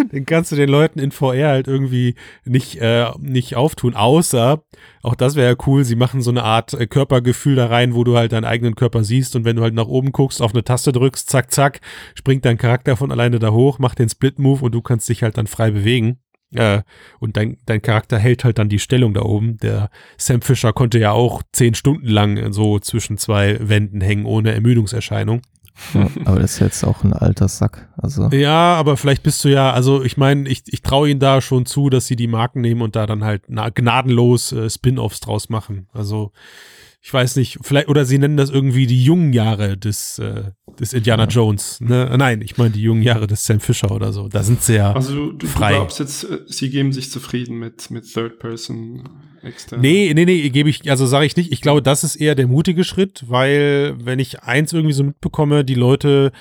den 0.13 0.27
kannst 0.27 0.53
du 0.53 0.57
den 0.57 0.69
Leuten 0.69 0.99
in 0.99 1.11
VR 1.11 1.49
halt 1.49 1.69
irgendwie 1.69 2.15
nicht, 2.45 2.77
äh, 2.81 3.07
nicht 3.19 3.57
auftun, 3.57 3.95
außer, 3.95 4.63
auch 5.03 5.15
das 5.15 5.35
wäre 5.35 5.51
ja 5.51 5.57
cool, 5.67 5.85
sie 5.85 5.97
machen 5.97 6.23
so 6.23 6.31
eine 6.31 6.45
Art 6.45 6.75
äh, 6.75 6.87
Körpergefühl 6.87 7.57
da 7.57 7.67
rein, 7.67 7.95
wo 7.95 8.05
du 8.05 8.17
halt 8.17 8.33
deinen 8.33 8.45
eigenen 8.45 8.75
Körper 8.75 9.05
siehst 9.05 9.37
und 9.37 9.45
wenn 9.45 9.57
du 9.57 9.63
halt 9.63 9.75
nach 9.75 9.89
oben 9.89 10.13
guckst, 10.13 10.43
auf 10.43 10.53
eine 10.53 10.65
Taste 10.65 10.93
drückst, 10.93 11.29
zack, 11.29 11.51
zack, 11.53 11.81
springt 12.15 12.45
dein 12.45 12.59
Charakter 12.59 12.97
von 12.97 13.13
alleine 13.13 13.39
da 13.39 13.53
hoch, 13.53 13.79
macht 13.79 13.99
den 13.99 14.09
Split-Move 14.09 14.65
und 14.65 14.73
du 14.73 14.83
kannst 14.83 15.09
dich 15.09 15.23
halt 15.23 15.39
dann 15.39 15.47
frei 15.47 15.71
bewegen. 15.71 16.19
Äh, 16.55 16.83
und 17.21 17.37
dein, 17.37 17.59
dein 17.67 17.83
Charakter 17.83 18.19
hält 18.19 18.45
halt 18.45 18.59
dann 18.59 18.69
die 18.69 18.79
Stellung 18.79 19.13
da 19.13 19.23
oben. 19.23 19.59
Der 19.59 19.91
Sam 20.17 20.41
Fisher 20.41 20.73
konnte 20.73 20.99
ja 20.99 21.13
auch 21.13 21.43
zehn 21.53 21.75
Stunden 21.75 22.07
lang 22.07 22.53
so 22.53 22.79
zwischen 22.79 23.19
zwei 23.19 23.59
Wänden 23.61 24.01
hängen 24.01 24.25
ohne 24.25 24.55
Ermüdungserscheinung. 24.55 25.43
Ja, 25.95 26.09
aber 26.25 26.41
das 26.41 26.55
ist 26.55 26.59
jetzt 26.61 26.85
auch 26.85 27.05
ein 27.05 27.13
alter 27.13 27.49
Sack. 27.49 27.89
Also. 27.97 28.29
Ja, 28.29 28.75
aber 28.75 28.97
vielleicht 28.97 29.23
bist 29.23 29.45
du 29.45 29.49
ja, 29.49 29.73
also 29.73 30.03
ich 30.03 30.17
meine, 30.17 30.49
ich, 30.49 30.63
ich 30.67 30.83
traue 30.83 31.09
ihnen 31.09 31.21
da 31.21 31.41
schon 31.41 31.67
zu, 31.67 31.91
dass 31.91 32.07
sie 32.07 32.17
die 32.17 32.27
Marken 32.27 32.61
nehmen 32.61 32.83
und 32.83 32.97
da 32.97 33.07
dann 33.07 33.25
halt 33.25 33.45
gnadenlos 33.47 34.53
äh, 34.53 34.69
Spin-offs 34.69 35.21
draus 35.21 35.49
machen. 35.49 35.89
Also 35.93 36.33
ich 37.01 37.13
weiß 37.13 37.37
nicht, 37.37 37.59
vielleicht, 37.63 37.89
oder 37.89 38.05
sie 38.05 38.19
nennen 38.19 38.37
das 38.37 38.51
irgendwie 38.51 38.87
die 38.87 39.03
jungen 39.03 39.33
Jahre 39.33 39.77
des, 39.77 40.19
äh, 40.19 40.51
des 40.79 40.93
Indiana 40.93 41.25
ja. 41.25 41.29
Jones. 41.29 41.81
Ne? 41.81 42.13
Nein, 42.19 42.43
ich 42.43 42.59
meine 42.59 42.71
die 42.71 42.83
jungen 42.83 43.03
Jahre 43.03 43.27
des 43.27 43.45
Sam 43.45 43.61
Fisher 43.61 43.91
oder 43.91 44.13
so. 44.13 44.29
Da 44.29 44.43
sind 44.43 44.63
sie 44.63 44.75
ja 44.77 44.93
also 44.93 45.15
du, 45.15 45.33
du, 45.33 45.47
frei. 45.47 45.71
du 45.71 45.77
glaubst 45.77 46.01
jetzt, 46.01 46.25
äh, 46.25 46.41
sie 46.47 46.71
geben 46.71 46.93
sich 46.93 47.11
zufrieden 47.11 47.59
mit, 47.59 47.91
mit 47.91 48.13
Third 48.13 48.39
Person 48.41 49.09
extern? 49.43 49.81
Nee, 49.81 50.13
nee, 50.15 50.25
nee, 50.25 50.49
gebe 50.51 50.69
ich, 50.69 50.91
also 50.91 51.07
sage 51.07 51.27
ich 51.27 51.37
nicht. 51.37 51.53
Ich 51.53 51.61
glaube, 51.61 51.83
das 51.83 52.03
ist 52.03 52.17
eher 52.17 52.35
der 52.35 52.49
mutige 52.49 52.85
Schritt, 52.85 53.25
weil 53.29 53.97
wenn 54.03 54.19
ich 54.19 54.43
eins 54.43 54.73
irgendwie 54.73 54.95
so 54.95 55.05
mitbekomme, 55.05 55.65
die 55.65 55.75
Leute 55.75 56.33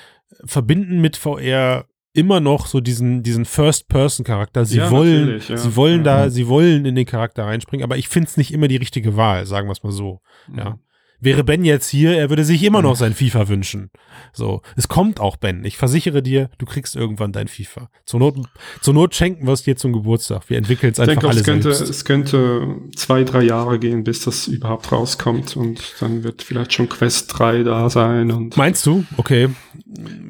verbinden 0.44 1.00
mit 1.00 1.16
VR 1.16 1.87
immer 2.12 2.40
noch 2.40 2.66
so 2.66 2.80
diesen, 2.80 3.22
diesen 3.22 3.44
First-Person-Charakter. 3.44 4.64
Sie 4.64 4.78
ja, 4.78 4.90
wollen, 4.90 5.40
ja. 5.46 5.56
sie 5.56 5.76
wollen 5.76 6.04
da, 6.04 6.30
sie 6.30 6.48
wollen 6.48 6.84
in 6.84 6.94
den 6.94 7.06
Charakter 7.06 7.44
reinspringen, 7.44 7.84
aber 7.84 7.96
ich 7.96 8.08
finde 8.08 8.28
es 8.28 8.36
nicht 8.36 8.52
immer 8.52 8.68
die 8.68 8.76
richtige 8.76 9.16
Wahl, 9.16 9.46
sagen 9.46 9.68
wir 9.68 9.72
es 9.72 9.82
mal 9.82 9.92
so. 9.92 10.20
Ja. 10.54 10.78
Wäre 11.20 11.42
Ben 11.42 11.64
jetzt 11.64 11.88
hier, 11.88 12.16
er 12.16 12.30
würde 12.30 12.44
sich 12.44 12.62
immer 12.62 12.80
noch 12.80 12.94
sein 12.94 13.12
FIFA 13.12 13.48
wünschen. 13.48 13.90
So, 14.32 14.62
es 14.76 14.86
kommt 14.86 15.18
auch 15.18 15.36
Ben. 15.36 15.64
Ich 15.64 15.76
versichere 15.76 16.22
dir, 16.22 16.48
du 16.58 16.66
kriegst 16.66 16.94
irgendwann 16.94 17.32
dein 17.32 17.48
FIFA. 17.48 17.90
Zur 18.04 18.20
Not, 18.20 18.36
zur 18.80 18.94
Not 18.94 19.16
schenken 19.16 19.46
wir 19.46 19.52
es 19.52 19.64
dir 19.64 19.76
zum 19.76 19.92
Geburtstag. 19.92 20.48
Wir 20.48 20.58
entwickeln 20.58 20.92
es 20.92 21.00
einfach 21.00 21.14
denke, 21.14 21.28
alle 21.28 21.40
es 21.40 21.44
könnte, 21.44 21.72
selbst. 21.72 21.90
Es 21.90 22.04
könnte 22.04 22.76
zwei, 22.94 23.24
drei 23.24 23.42
Jahre 23.42 23.80
gehen, 23.80 24.04
bis 24.04 24.20
das 24.20 24.46
überhaupt 24.46 24.92
rauskommt 24.92 25.56
und 25.56 25.96
dann 25.98 26.22
wird 26.22 26.42
vielleicht 26.42 26.72
schon 26.72 26.88
Quest 26.88 27.36
3 27.36 27.64
da 27.64 27.90
sein. 27.90 28.30
Und 28.30 28.56
Meinst 28.56 28.86
du? 28.86 29.04
Okay. 29.16 29.48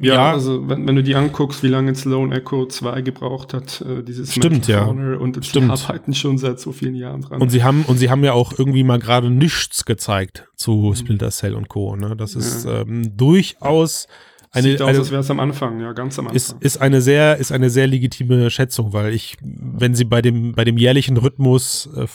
Ja, 0.01 0.13
ja. 0.13 0.31
also 0.31 0.67
wenn, 0.69 0.87
wenn, 0.87 0.95
du 0.95 1.03
die 1.03 1.15
anguckst, 1.15 1.61
wie 1.61 1.67
lange 1.67 1.89
jetzt 1.89 2.05
Lone 2.05 2.35
Echo 2.35 2.65
2 2.65 3.01
gebraucht 3.01 3.53
hat, 3.53 3.81
äh, 3.81 4.03
dieses 4.03 4.33
Stimmt, 4.33 4.67
ja. 4.67 4.85
und 4.85 5.45
Stimmt. 5.45 5.69
arbeiten 5.69 6.15
schon 6.15 6.39
seit 6.39 6.59
so 6.59 6.71
vielen 6.71 6.95
Jahren 6.95 7.21
dran. 7.21 7.41
Und 7.41 7.49
sie 7.49 7.63
haben, 7.63 7.83
und 7.83 7.97
sie 7.97 8.09
haben 8.09 8.23
ja 8.23 8.33
auch 8.33 8.57
irgendwie 8.57 8.83
mal 8.83 8.97
gerade 8.97 9.29
nichts 9.29 9.85
gezeigt 9.85 10.47
zu 10.55 10.78
Splinter 10.95 11.31
Cell 11.31 11.55
und 11.55 11.69
Co. 11.69 11.95
Ne? 11.95 12.15
Das 12.15 12.35
ist 12.35 12.65
ja. 12.65 12.81
ähm, 12.81 13.15
durchaus 13.15 14.07
eine, 14.51 14.71
Sieht 14.71 14.81
aus, 14.81 14.97
als 14.97 15.11
wäre 15.11 15.21
es 15.21 15.29
am 15.29 15.39
Anfang, 15.39 15.79
ja, 15.79 15.93
ganz 15.93 16.17
am 16.17 16.25
Anfang. 16.25 16.35
Ist, 16.35 16.55
ist 16.59 16.81
eine 16.81 17.01
sehr, 17.01 17.37
ist 17.37 17.51
eine 17.51 17.69
sehr 17.69 17.85
legitime 17.85 18.49
Schätzung, 18.49 18.93
weil 18.93 19.13
ich, 19.13 19.37
wenn 19.41 19.93
sie 19.93 20.05
bei 20.05 20.21
dem, 20.21 20.53
bei 20.53 20.63
dem 20.63 20.77
jährlichen 20.77 21.17
Rhythmus 21.17 21.87
äh, 21.95 22.07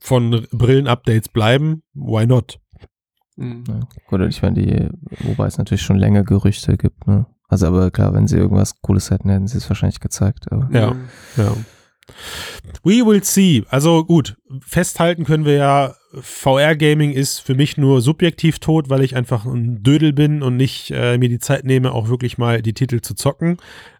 von 0.00 0.46
Brillen-Updates 0.50 1.28
bleiben, 1.28 1.82
why 1.92 2.26
not? 2.26 2.58
Mhm. 3.36 3.64
Ja, 3.68 3.80
gut, 4.06 4.20
ich 4.22 4.40
meine, 4.42 4.62
die, 4.62 4.88
wobei 5.26 5.46
es 5.46 5.58
natürlich 5.58 5.82
schon 5.82 5.98
länger 5.98 6.24
Gerüchte 6.24 6.76
gibt, 6.76 7.06
ne? 7.06 7.26
Also, 7.48 7.66
aber 7.66 7.90
klar, 7.90 8.14
wenn 8.14 8.26
sie 8.26 8.38
irgendwas 8.38 8.80
Cooles 8.80 9.10
hätten, 9.10 9.28
hätten 9.28 9.46
sie 9.46 9.58
es 9.58 9.68
wahrscheinlich 9.68 10.00
gezeigt. 10.00 10.50
Aber. 10.50 10.68
Ja, 10.72 10.96
ja. 11.36 11.54
We 12.82 13.04
will 13.04 13.22
see. 13.24 13.64
Also 13.68 14.04
gut, 14.04 14.36
festhalten 14.60 15.24
können 15.24 15.44
wir 15.44 15.54
ja, 15.54 15.94
VR-Gaming 16.20 17.12
ist 17.12 17.40
für 17.40 17.54
mich 17.54 17.76
nur 17.76 18.00
subjektiv 18.00 18.58
tot, 18.58 18.88
weil 18.88 19.02
ich 19.02 19.16
einfach 19.16 19.44
ein 19.46 19.82
Dödel 19.82 20.12
bin 20.12 20.42
und 20.42 20.56
nicht 20.56 20.90
äh, 20.90 21.18
mir 21.18 21.28
die 21.28 21.38
Zeit 21.38 21.64
nehme, 21.64 21.92
auch 21.92 22.08
wirklich 22.08 22.38
mal 22.38 22.62
die 22.62 22.72
Titel 22.72 23.00
zu 23.00 23.14
zocken. 23.14 23.56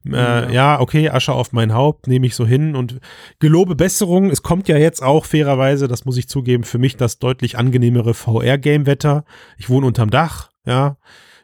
Äh, 0.07 0.13
ja. 0.13 0.51
ja, 0.51 0.81
okay, 0.81 1.09
Asche 1.09 1.33
auf 1.33 1.53
mein 1.53 1.75
Haupt, 1.75 2.07
nehme 2.07 2.27
ich 2.27 2.35
so 2.35 2.47
hin 2.47 2.77
und 2.77 3.01
gelobe 3.41 3.75
Besserung. 3.75 4.31
Es 4.31 4.43
kommt 4.43 4.69
ja 4.69 4.77
jetzt 4.77 5.03
auch 5.03 5.25
fairerweise, 5.25 5.89
das 5.89 6.05
muss 6.05 6.17
ich 6.17 6.29
zugeben, 6.29 6.65
für 6.65 6.79
mich 6.79 6.97
das 6.97 7.19
deutlich 7.19 7.59
angenehmere 7.59 8.15
VR-Game-Wetter. 8.15 9.25
Ich 9.57 9.69
wohne 9.69 9.87
unterm 9.87 10.11
Dach, 10.11 10.51
ja, 10.67 10.97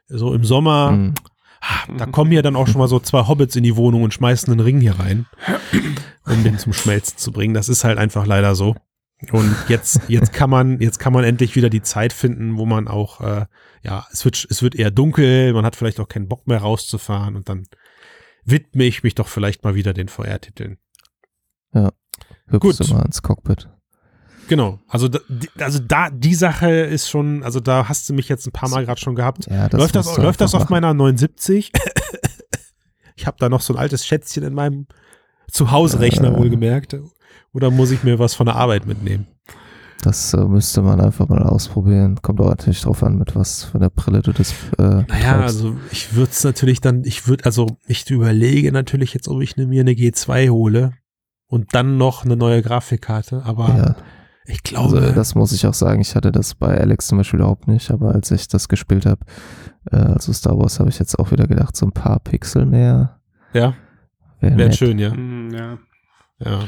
so 0.09 0.33
im 0.35 0.45
Sommer. 0.45 0.93
Mhm. 0.93 1.15
Da 1.99 2.07
kommen 2.07 2.33
ja 2.33 2.43
dann 2.43 2.57
auch 2.57 2.67
schon 2.67 2.79
mal 2.79 2.89
so 2.89 3.01
zwei 3.01 3.27
Hobbits 3.27 3.57
in 3.57 3.63
die 3.63 3.77
Wohnung 3.77 4.03
und 4.03 4.15
schmeißen 4.15 4.51
einen 4.51 4.61
Ring 4.61 4.81
hier 4.81 4.99
rein, 4.99 5.27
um 6.27 6.43
den 6.43 6.59
zum 6.59 6.73
Schmelzen 6.73 7.19
zu 7.19 7.33
bringen. 7.33 7.55
Das 7.55 7.69
ist 7.69 7.85
halt 7.85 7.99
einfach 7.99 8.27
leider 8.27 8.55
so. 8.55 8.77
Und 9.33 9.55
jetzt, 9.69 10.01
jetzt 10.09 10.33
kann 10.33 10.49
man, 10.49 10.81
jetzt 10.81 10.99
kann 10.99 11.13
man 11.13 11.25
endlich 11.25 11.55
wieder 11.55 11.69
die 11.69 11.83
Zeit 11.83 12.15
finden, 12.15 12.57
wo 12.57 12.65
man 12.65 12.89
auch, 12.89 13.21
äh, 13.21 13.47
ja, 13.83 14.07
es 14.11 14.25
wird, 14.25 14.47
es 14.49 14.63
wird 14.63 14.75
eher 14.75 14.91
dunkel, 14.91 15.53
man 15.53 15.67
hat 15.67 15.77
vielleicht 15.77 16.01
auch 16.01 16.09
keinen 16.09 16.29
Bock 16.29 16.47
mehr 16.47 16.59
rauszufahren 16.59 17.37
und 17.37 17.49
dann 17.49 17.67
widme 18.45 18.85
ich 18.85 19.03
mich 19.03 19.15
doch 19.15 19.29
vielleicht 19.29 19.63
mal 19.63 19.75
wieder 19.75 19.93
den 19.93 20.09
VR-Titeln. 20.09 20.79
Ja, 21.75 21.91
hüpfst 22.47 22.61
Gut. 22.61 22.81
du 22.81 22.95
mal 22.95 23.05
ins 23.05 23.21
Cockpit. 23.21 23.69
Genau, 24.51 24.81
also 24.89 25.07
da, 25.07 25.21
also 25.61 25.79
da 25.79 26.11
die 26.11 26.35
Sache 26.35 26.69
ist 26.73 27.09
schon, 27.09 27.45
also 27.45 27.61
da 27.61 27.89
hast 27.89 28.09
du 28.09 28.15
mich 28.15 28.29
jetzt 28.29 28.49
ein 28.49 28.51
paar 28.51 28.69
Mal 28.69 28.85
gerade 28.85 29.01
schon 29.01 29.15
gehabt. 29.15 29.47
Ja, 29.49 29.69
das 29.69 29.79
läuft 29.79 29.95
das, 29.95 30.17
läuft 30.17 30.41
das 30.41 30.57
auf 30.57 30.63
machen. 30.63 30.73
meiner 30.73 30.93
79? 30.93 31.71
ich 33.15 33.29
habe 33.29 33.37
da 33.39 33.49
noch 33.49 33.61
so 33.61 33.75
ein 33.75 33.79
altes 33.79 34.05
Schätzchen 34.05 34.43
in 34.43 34.53
meinem 34.53 34.89
Zuhause-Rechner 35.53 36.33
äh, 36.33 36.37
wohlgemerkt. 36.37 36.97
Oder 37.53 37.71
muss 37.71 37.93
ich 37.93 38.03
mir 38.03 38.19
was 38.19 38.35
von 38.35 38.47
der 38.47 38.57
Arbeit 38.57 38.89
mitnehmen? 38.89 39.29
Das 40.03 40.35
äh, 40.35 40.39
müsste 40.39 40.83
man 40.83 41.01
einfach 41.01 41.29
mal 41.29 41.45
ausprobieren. 41.45 42.19
Kommt 42.21 42.41
auch 42.41 42.49
natürlich 42.49 42.81
drauf 42.81 43.05
an, 43.05 43.19
mit 43.19 43.37
was 43.37 43.63
von 43.63 43.81
der 43.81 43.91
Brille 43.91 44.21
du 44.21 44.33
das. 44.33 44.51
Äh, 44.79 44.83
naja, 44.83 45.05
treibst. 45.05 45.43
also 45.43 45.77
ich 45.93 46.13
würde 46.17 46.33
es 46.33 46.43
natürlich 46.43 46.81
dann, 46.81 47.05
ich 47.05 47.29
würde, 47.29 47.45
also 47.45 47.69
ich 47.87 48.11
überlege 48.11 48.73
natürlich 48.73 49.15
jetzt, 49.15 49.29
ob 49.29 49.43
ich 49.43 49.57
mir 49.57 49.81
eine 49.81 49.93
G2 49.93 50.51
hole 50.51 50.95
und 51.47 51.73
dann 51.73 51.99
noch 51.99 52.25
eine 52.25 52.35
neue 52.35 52.63
Grafikkarte, 52.63 53.43
aber 53.45 53.69
ja. 53.69 53.97
Ich 54.47 54.63
glaube. 54.63 55.01
Also 55.01 55.15
das 55.15 55.35
muss 55.35 55.53
ich 55.53 55.67
auch 55.67 55.75
sagen. 55.75 56.01
Ich 56.01 56.15
hatte 56.15 56.33
das 56.33 56.55
bei 56.55 56.79
Alex 56.79 57.09
zum 57.09 57.19
Beispiel 57.19 57.41
überhaupt 57.41 57.69
nicht, 57.69 57.91
aber 57.91 58.15
als 58.15 58.31
ich 58.31 58.49
das 58.49 58.69
gespielt 58.69 59.07
habe, 59.07 59.25
äh, 59.91 59.97
also 59.97 60.33
Star 60.33 60.59
Wars, 60.59 60.81
habe 60.81 60.91
ich 60.91 60.99
jetzt 60.99 61.19
auch 61.19 61.31
wieder 61.31 61.47
gedacht, 61.47 61.77
so 61.77 61.87
ein 61.87 61.93
paar 61.93 62.21
Pixel 62.21 62.67
mehr. 62.67 63.21
Ja. 63.53 63.75
Wäre 64.41 64.57
wär 64.57 64.73
schön, 64.73 64.99
ja. 64.99 65.15
Mm, 65.15 65.55
ja. 65.55 65.79
Ja. 66.39 66.65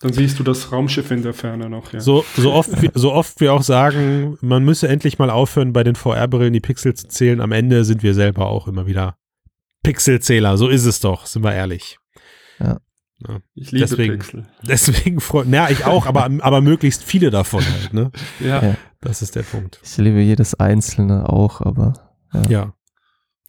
Dann 0.00 0.12
siehst 0.12 0.38
du 0.38 0.42
das 0.42 0.72
Raumschiff 0.72 1.10
in 1.12 1.22
der 1.22 1.32
Ferne 1.32 1.70
noch, 1.70 1.92
ja. 1.92 2.00
So, 2.00 2.24
so, 2.36 2.52
oft, 2.52 2.70
so 2.94 3.12
oft 3.12 3.40
wir 3.40 3.52
auch 3.52 3.62
sagen, 3.62 4.36
man 4.40 4.64
müsse 4.64 4.88
endlich 4.88 5.18
mal 5.18 5.30
aufhören, 5.30 5.72
bei 5.72 5.84
den 5.84 5.94
VR-Brillen 5.94 6.52
die 6.52 6.60
Pixel 6.60 6.94
zu 6.94 7.06
zählen. 7.06 7.40
Am 7.40 7.52
Ende 7.52 7.84
sind 7.84 8.02
wir 8.02 8.12
selber 8.12 8.46
auch 8.48 8.66
immer 8.66 8.86
wieder 8.86 9.16
Pixelzähler. 9.84 10.56
So 10.56 10.68
ist 10.68 10.86
es 10.86 11.00
doch, 11.00 11.26
sind 11.26 11.44
wir 11.44 11.54
ehrlich. 11.54 11.98
Ja. 12.58 12.78
Ja. 13.28 13.40
Ich 13.54 13.70
liebe 13.72 13.86
deswegen, 13.86 14.18
Pixel. 14.18 14.46
Deswegen 14.62 15.20
freut, 15.20 15.46
naja, 15.46 15.70
ich 15.70 15.84
auch, 15.84 16.06
aber, 16.06 16.30
aber 16.40 16.60
möglichst 16.60 17.04
viele 17.04 17.30
davon 17.30 17.64
halt, 17.64 17.92
ne? 17.92 18.10
Ja. 18.40 18.62
ja. 18.62 18.76
Das 19.00 19.22
ist 19.22 19.34
der 19.34 19.42
Punkt. 19.42 19.80
Ich 19.82 19.96
liebe 19.96 20.20
jedes 20.20 20.54
einzelne 20.54 21.28
auch, 21.28 21.60
aber. 21.60 21.94
Ja. 22.32 22.42
ja. 22.48 22.74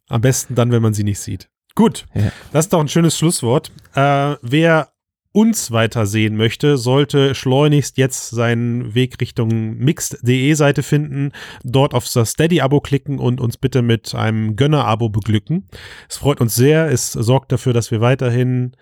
Am 0.09 0.21
besten 0.21 0.55
dann, 0.55 0.71
wenn 0.71 0.81
man 0.81 0.93
sie 0.93 1.03
nicht 1.03 1.19
sieht. 1.19 1.49
Gut. 1.75 2.05
Ja. 2.13 2.31
Das 2.51 2.65
ist 2.65 2.73
doch 2.73 2.79
ein 2.79 2.87
schönes 2.87 3.17
Schlusswort. 3.17 3.71
Äh, 3.95 4.35
wer 4.41 4.93
uns 5.33 5.71
weiter 5.71 6.05
sehen 6.05 6.37
möchte, 6.37 6.77
sollte 6.77 7.33
schleunigst 7.33 7.97
jetzt 7.97 8.29
seinen 8.29 8.93
Weg 8.93 9.19
Richtung 9.19 9.77
mixed.de 9.77 10.53
Seite 10.53 10.83
finden, 10.83 11.31
dort 11.63 11.95
auf 11.95 12.07
das 12.07 12.31
Steady-Abo 12.31 12.81
klicken 12.81 13.17
und 13.17 13.41
uns 13.41 13.57
bitte 13.57 13.81
mit 13.81 14.13
einem 14.13 14.55
Gönner-Abo 14.55 15.09
beglücken. 15.09 15.67
Es 16.07 16.17
freut 16.17 16.39
uns 16.39 16.55
sehr, 16.55 16.91
es 16.91 17.11
sorgt 17.11 17.51
dafür, 17.51 17.73
dass 17.73 17.89
wir 17.89 17.99
weiterhin 17.99 18.75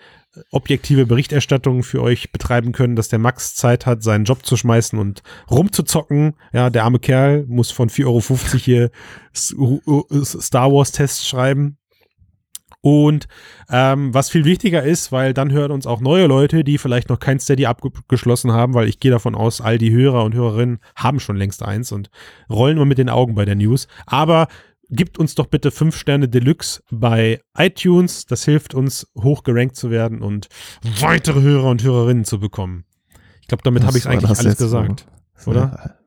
objektive 0.52 1.06
Berichterstattung 1.06 1.84
für 1.84 2.02
euch 2.02 2.32
betreiben 2.32 2.72
können, 2.72 2.96
dass 2.96 3.10
der 3.10 3.20
Max 3.20 3.56
Zeit 3.56 3.86
hat, 3.86 4.02
seinen 4.04 4.26
Job 4.26 4.46
zu 4.46 4.56
schmeißen 4.56 4.98
und 4.98 5.24
rumzuzocken. 5.50 6.36
Ja, 6.54 6.70
der 6.70 6.86
arme 6.86 7.00
Kerl 7.00 7.46
muss 7.48 7.72
von 7.72 7.90
4,50 7.90 8.06
Euro 8.06 8.22
hier 8.58 8.92
Star 9.34 10.72
Wars 10.72 10.92
Tests 10.92 11.28
schreiben. 11.28 11.78
Und 12.84 13.28
ähm, 13.70 14.12
was 14.12 14.32
viel 14.32 14.44
wichtiger 14.44 14.82
ist, 14.82 15.12
weil 15.12 15.36
dann 15.36 15.52
hören 15.52 15.72
uns 15.72 15.86
auch 15.86 16.02
neue 16.02 16.26
Leute, 16.26 16.64
die 16.64 16.80
vielleicht 16.80 17.10
noch 17.10 17.20
kein 17.20 17.40
Steady 17.40 17.68
abgeschlossen 17.68 18.54
haben, 18.54 18.74
weil 18.74 18.88
ich 18.88 19.00
gehe 19.00 19.12
davon 19.12 19.36
aus, 19.36 19.62
all 19.62 19.78
die 19.78 19.92
Hörer 19.92 20.24
und 20.24 20.34
Hörerinnen 20.34 20.80
haben 20.96 21.20
schon 21.20 21.38
längst 21.38 21.62
eins 21.62 21.92
und 21.92 22.10
rollen 22.50 22.78
nur 22.78 22.88
mit 22.88 22.98
den 22.98 23.10
Augen 23.10 23.36
bei 23.36 23.46
der 23.46 23.56
News. 23.56 23.88
Aber 24.08 24.48
Gibt 24.92 25.18
uns 25.18 25.36
doch 25.36 25.48
bitte 25.48 25.72
fünf 25.72 25.96
Sterne 25.96 26.28
Deluxe 26.28 26.84
bei 26.92 27.40
iTunes. 27.58 28.26
Das 28.26 28.44
hilft 28.44 28.74
uns, 28.74 29.08
hoch 29.18 29.44
gerankt 29.44 29.78
zu 29.78 29.90
werden 29.90 30.22
und 30.22 30.50
weitere 31.00 31.42
Hörer 31.42 31.70
und 31.70 31.82
Hörerinnen 31.82 32.26
zu 32.26 32.40
bekommen. 32.40 32.84
Ich 33.42 33.48
glaube, 33.48 33.64
damit 33.64 33.86
habe 33.86 33.98
ich 33.98 34.06
eigentlich 34.06 34.38
alles 34.38 34.58
gesagt. 34.58 35.08
So, 35.38 35.52
oder? 35.52 35.98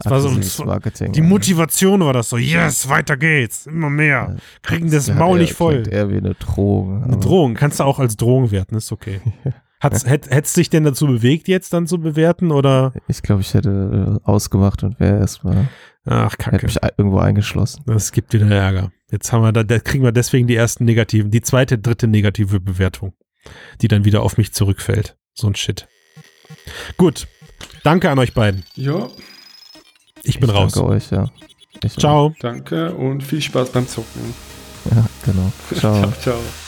Das 0.00 0.12
war 0.12 0.20
so 0.20 0.28
ein, 0.28 0.66
Marketing, 0.66 1.12
die 1.12 1.22
Motivation 1.22 2.00
war 2.00 2.12
das 2.12 2.28
so, 2.28 2.36
yes, 2.36 2.88
weiter 2.88 3.16
geht's, 3.16 3.66
immer 3.66 3.90
mehr. 3.90 4.36
Kriegen 4.62 4.90
das, 4.90 5.06
das 5.06 5.16
Maul 5.16 5.40
nicht 5.40 5.54
voll. 5.54 5.88
Eher 5.90 6.08
wie 6.08 6.18
eine 6.18 6.34
Drohung. 6.34 7.02
Eine 7.02 7.16
Drohung, 7.16 7.54
kannst 7.54 7.80
du 7.80 7.84
auch 7.84 7.98
als 7.98 8.16
Drohung 8.16 8.52
werten, 8.52 8.76
ist 8.76 8.92
okay. 8.92 9.20
Hat's, 9.80 10.06
hätt, 10.06 10.28
hättest 10.30 10.56
dich 10.56 10.70
denn 10.70 10.84
dazu 10.84 11.06
bewegt, 11.06 11.46
jetzt 11.46 11.72
dann 11.72 11.86
zu 11.86 11.98
bewerten, 11.98 12.50
oder? 12.50 12.92
Ich 13.06 13.22
glaube, 13.22 13.42
ich 13.42 13.54
hätte 13.54 14.20
äh, 14.24 14.28
ausgemacht 14.28 14.82
und 14.82 14.98
wäre 14.98 15.18
erstmal. 15.18 15.68
Ach, 16.04 16.36
kacke. 16.38 16.56
Hätte 16.56 16.66
mich 16.66 16.78
irgendwo 16.96 17.18
eingeschlossen. 17.18 17.82
Das 17.86 18.12
gibt 18.12 18.32
wieder 18.32 18.50
Ärger. 18.50 18.92
Jetzt 19.10 19.32
haben 19.32 19.42
wir 19.42 19.52
da, 19.52 19.62
da 19.62 19.78
kriegen 19.78 20.04
wir 20.04 20.12
deswegen 20.12 20.46
die 20.46 20.56
ersten 20.56 20.84
negativen, 20.84 21.30
die 21.30 21.40
zweite, 21.40 21.78
dritte 21.78 22.06
negative 22.06 22.60
Bewertung, 22.60 23.14
die 23.80 23.88
dann 23.88 24.04
wieder 24.04 24.22
auf 24.22 24.36
mich 24.36 24.52
zurückfällt. 24.52 25.16
So 25.34 25.46
ein 25.46 25.54
Shit. 25.54 25.88
Gut. 26.96 27.26
Danke 27.84 28.10
an 28.10 28.18
euch 28.18 28.34
beiden. 28.34 28.64
Ja. 28.74 29.08
Ich 30.22 30.40
bin 30.40 30.50
ich 30.50 30.54
raus. 30.54 30.72
Danke 30.72 30.88
euch, 30.88 31.10
ja. 31.10 31.30
Ich 31.82 31.96
ciao. 31.96 32.26
Auch. 32.26 32.34
Danke 32.40 32.94
und 32.94 33.22
viel 33.22 33.40
Spaß 33.40 33.70
beim 33.70 33.86
Zocken. 33.86 34.34
Ja, 34.90 35.06
genau. 35.24 35.52
Ciao. 35.74 36.00
ciao, 36.00 36.12
ciao. 36.20 36.67